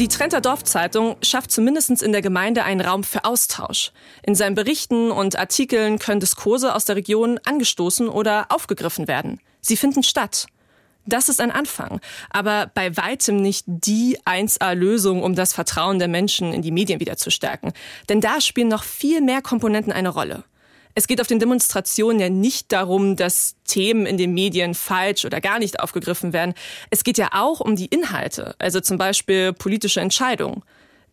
Die 0.00 0.08
Trenter 0.08 0.40
Dorfzeitung 0.40 1.16
schafft 1.20 1.50
zumindest 1.50 2.02
in 2.02 2.12
der 2.12 2.22
Gemeinde 2.22 2.64
einen 2.64 2.80
Raum 2.80 3.04
für 3.04 3.26
Austausch. 3.26 3.92
In 4.22 4.34
seinen 4.34 4.54
Berichten 4.54 5.10
und 5.10 5.38
Artikeln 5.38 5.98
können 5.98 6.20
Diskurse 6.20 6.74
aus 6.74 6.86
der 6.86 6.96
Region 6.96 7.38
angestoßen 7.44 8.08
oder 8.08 8.46
aufgegriffen 8.48 9.08
werden. 9.08 9.40
Sie 9.60 9.76
finden 9.76 10.02
statt. 10.02 10.46
Das 11.10 11.28
ist 11.28 11.40
ein 11.40 11.50
Anfang, 11.50 12.00
aber 12.30 12.70
bei 12.72 12.96
weitem 12.96 13.36
nicht 13.36 13.64
die 13.66 14.16
1A-Lösung, 14.24 15.22
um 15.24 15.34
das 15.34 15.52
Vertrauen 15.52 15.98
der 15.98 16.06
Menschen 16.06 16.52
in 16.52 16.62
die 16.62 16.70
Medien 16.70 17.00
wieder 17.00 17.16
zu 17.16 17.30
stärken. 17.30 17.72
Denn 18.08 18.20
da 18.20 18.40
spielen 18.40 18.68
noch 18.68 18.84
viel 18.84 19.20
mehr 19.20 19.42
Komponenten 19.42 19.92
eine 19.92 20.10
Rolle. 20.10 20.44
Es 20.94 21.08
geht 21.08 21.20
auf 21.20 21.26
den 21.26 21.40
Demonstrationen 21.40 22.20
ja 22.20 22.28
nicht 22.28 22.70
darum, 22.70 23.16
dass 23.16 23.56
Themen 23.64 24.06
in 24.06 24.18
den 24.18 24.34
Medien 24.34 24.74
falsch 24.74 25.24
oder 25.24 25.40
gar 25.40 25.58
nicht 25.58 25.80
aufgegriffen 25.80 26.32
werden. 26.32 26.54
Es 26.90 27.02
geht 27.02 27.18
ja 27.18 27.30
auch 27.32 27.60
um 27.60 27.74
die 27.74 27.86
Inhalte, 27.86 28.54
also 28.58 28.80
zum 28.80 28.96
Beispiel 28.96 29.52
politische 29.52 30.00
Entscheidungen. 30.00 30.62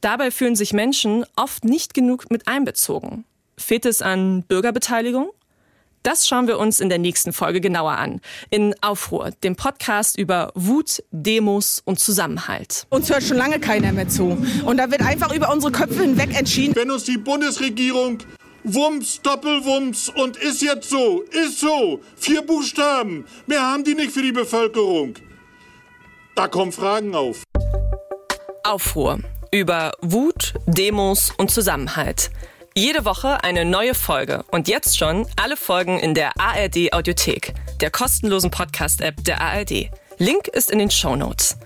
Dabei 0.01 0.29
fühlen 0.29 0.55
sich 0.55 0.73
Menschen 0.73 1.25
oft 1.35 1.63
nicht 1.63 1.95
genug 1.95 2.29
mit 2.29 2.47
einbezogen. 2.47 3.25
Fehlt 3.57 3.85
es 3.87 4.03
an 4.03 4.43
Bürgerbeteiligung? 4.43 5.31
Das 6.03 6.27
schauen 6.27 6.47
wir 6.47 6.57
uns 6.59 6.79
in 6.79 6.89
der 6.89 6.99
nächsten 6.99 7.33
Folge 7.33 7.59
genauer 7.59 7.93
an. 7.93 8.21
In 8.49 8.75
Aufruhr, 8.81 9.31
dem 9.43 9.55
Podcast 9.55 10.17
über 10.17 10.51
Wut, 10.55 11.03
Demos 11.11 11.81
und 11.83 11.99
Zusammenhalt. 11.99 12.87
Uns 12.89 13.09
hört 13.09 13.23
schon 13.23 13.37
lange 13.37 13.59
keiner 13.59 13.91
mehr 13.91 14.07
zu. 14.07 14.37
Und 14.65 14.77
da 14.77 14.89
wird 14.89 15.01
einfach 15.01 15.33
über 15.33 15.51
unsere 15.51 15.71
Köpfe 15.71 16.01
hinweg 16.01 16.37
entschieden. 16.37 16.75
Wenn 16.75 16.91
uns 16.91 17.03
die 17.03 17.17
Bundesregierung 17.17 18.19
Wumms, 18.63 19.21
Doppelwumms 19.21 20.09
und 20.09 20.35
ist 20.37 20.61
jetzt 20.61 20.89
so, 20.89 21.21
ist 21.31 21.59
so. 21.59 22.01
Vier 22.17 22.41
Buchstaben. 22.41 23.25
Mehr 23.45 23.61
haben 23.61 23.83
die 23.83 23.95
nicht 23.95 24.11
für 24.11 24.21
die 24.21 24.33
Bevölkerung. 24.33 25.15
Da 26.35 26.47
kommen 26.47 26.71
Fragen 26.71 27.15
auf. 27.15 27.43
Aufruhr 28.63 29.19
über 29.51 29.93
Wut, 30.01 30.53
Demos 30.65 31.31
und 31.37 31.49
Zusammenhalt. 31.49 32.29
Jede 32.77 33.05
Woche 33.05 33.43
eine 33.43 33.65
neue 33.65 33.95
Folge 33.95 34.45
und 34.51 34.67
jetzt 34.67 34.99
schon 34.99 35.25
alle 35.35 35.57
Folgen 35.57 35.97
in 35.97 36.13
der 36.13 36.39
ARD 36.39 36.93
Audiothek, 36.93 37.55
der 37.81 37.89
kostenlosen 37.89 38.51
Podcast-App 38.51 39.23
der 39.23 39.41
ARD. 39.41 39.89
Link 40.19 40.47
ist 40.49 40.69
in 40.69 40.77
den 40.77 40.91
Show 40.91 41.15
Notes. 41.15 41.57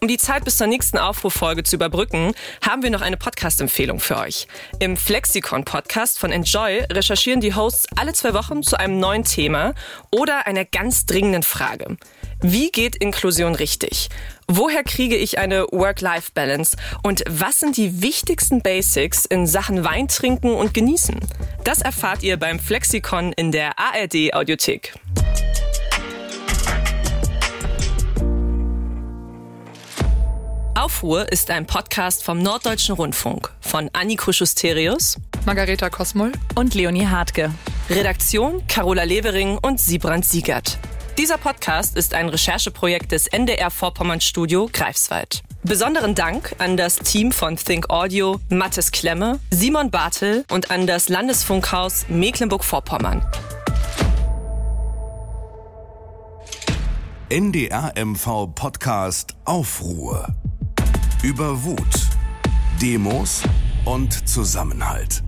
Um 0.00 0.08
die 0.08 0.16
Zeit 0.16 0.46
bis 0.46 0.56
zur 0.56 0.66
nächsten 0.66 0.96
Aufruffolge 0.96 1.64
zu 1.64 1.76
überbrücken, 1.76 2.32
haben 2.62 2.82
wir 2.82 2.88
noch 2.88 3.02
eine 3.02 3.18
Podcast-Empfehlung 3.18 4.00
für 4.00 4.16
euch. 4.16 4.46
Im 4.78 4.96
Flexikon-Podcast 4.96 6.18
von 6.18 6.32
Enjoy 6.32 6.86
recherchieren 6.90 7.42
die 7.42 7.54
Hosts 7.54 7.86
alle 7.96 8.14
zwei 8.14 8.32
Wochen 8.32 8.62
zu 8.62 8.78
einem 8.78 8.98
neuen 8.98 9.24
Thema 9.24 9.74
oder 10.10 10.46
einer 10.46 10.64
ganz 10.64 11.04
dringenden 11.04 11.42
Frage. 11.42 11.98
Wie 12.40 12.70
geht 12.70 12.96
Inklusion 12.96 13.54
richtig? 13.54 14.08
Woher 14.46 14.82
kriege 14.84 15.16
ich 15.16 15.38
eine 15.38 15.62
Work-Life-Balance? 15.72 16.76
Und 17.02 17.24
was 17.28 17.60
sind 17.60 17.78
die 17.78 18.02
wichtigsten 18.02 18.60
Basics 18.60 19.24
in 19.24 19.46
Sachen 19.46 19.84
Wein 19.84 20.06
trinken 20.06 20.52
und 20.52 20.74
genießen? 20.74 21.18
Das 21.64 21.80
erfahrt 21.80 22.22
ihr 22.22 22.36
beim 22.36 22.58
Flexikon 22.58 23.32
in 23.32 23.52
der 23.52 23.78
ARD 23.78 24.34
Audiothek. 24.34 24.92
Aufruhr 30.74 31.32
ist 31.32 31.50
ein 31.50 31.66
Podcast 31.66 32.22
vom 32.22 32.42
Norddeutschen 32.42 32.94
Rundfunk 32.96 33.50
von 33.60 33.88
Anniko 33.94 34.32
Schusterius, 34.32 35.16
Margareta 35.46 35.88
Kosmol 35.88 36.32
und 36.54 36.74
Leonie 36.74 37.06
Hartke. 37.06 37.50
Redaktion 37.88 38.66
Carola 38.66 39.04
Levering 39.04 39.56
und 39.62 39.80
Siebrand 39.80 40.26
Siegert. 40.26 40.78
Dieser 41.16 41.38
Podcast 41.38 41.96
ist 41.96 42.12
ein 42.12 42.28
Rechercheprojekt 42.28 43.12
des 43.12 43.28
NDR 43.28 43.70
Vorpommern 43.70 44.20
Studio 44.20 44.68
Greifswald. 44.72 45.42
Besonderen 45.62 46.16
Dank 46.16 46.56
an 46.58 46.76
das 46.76 46.96
Team 46.96 47.30
von 47.30 47.56
Think 47.56 47.88
Audio, 47.88 48.40
Mathis 48.48 48.90
Klemme, 48.90 49.38
Simon 49.50 49.92
Bartel 49.92 50.44
und 50.50 50.72
an 50.72 50.88
das 50.88 51.08
Landesfunkhaus 51.08 52.06
Mecklenburg-Vorpommern. 52.08 53.24
NDR 57.28 57.94
MV 57.96 58.48
Podcast 58.52 59.36
Aufruhr 59.44 60.34
über 61.22 61.62
Wut, 61.62 62.08
Demos 62.82 63.42
und 63.84 64.28
Zusammenhalt. 64.28 65.23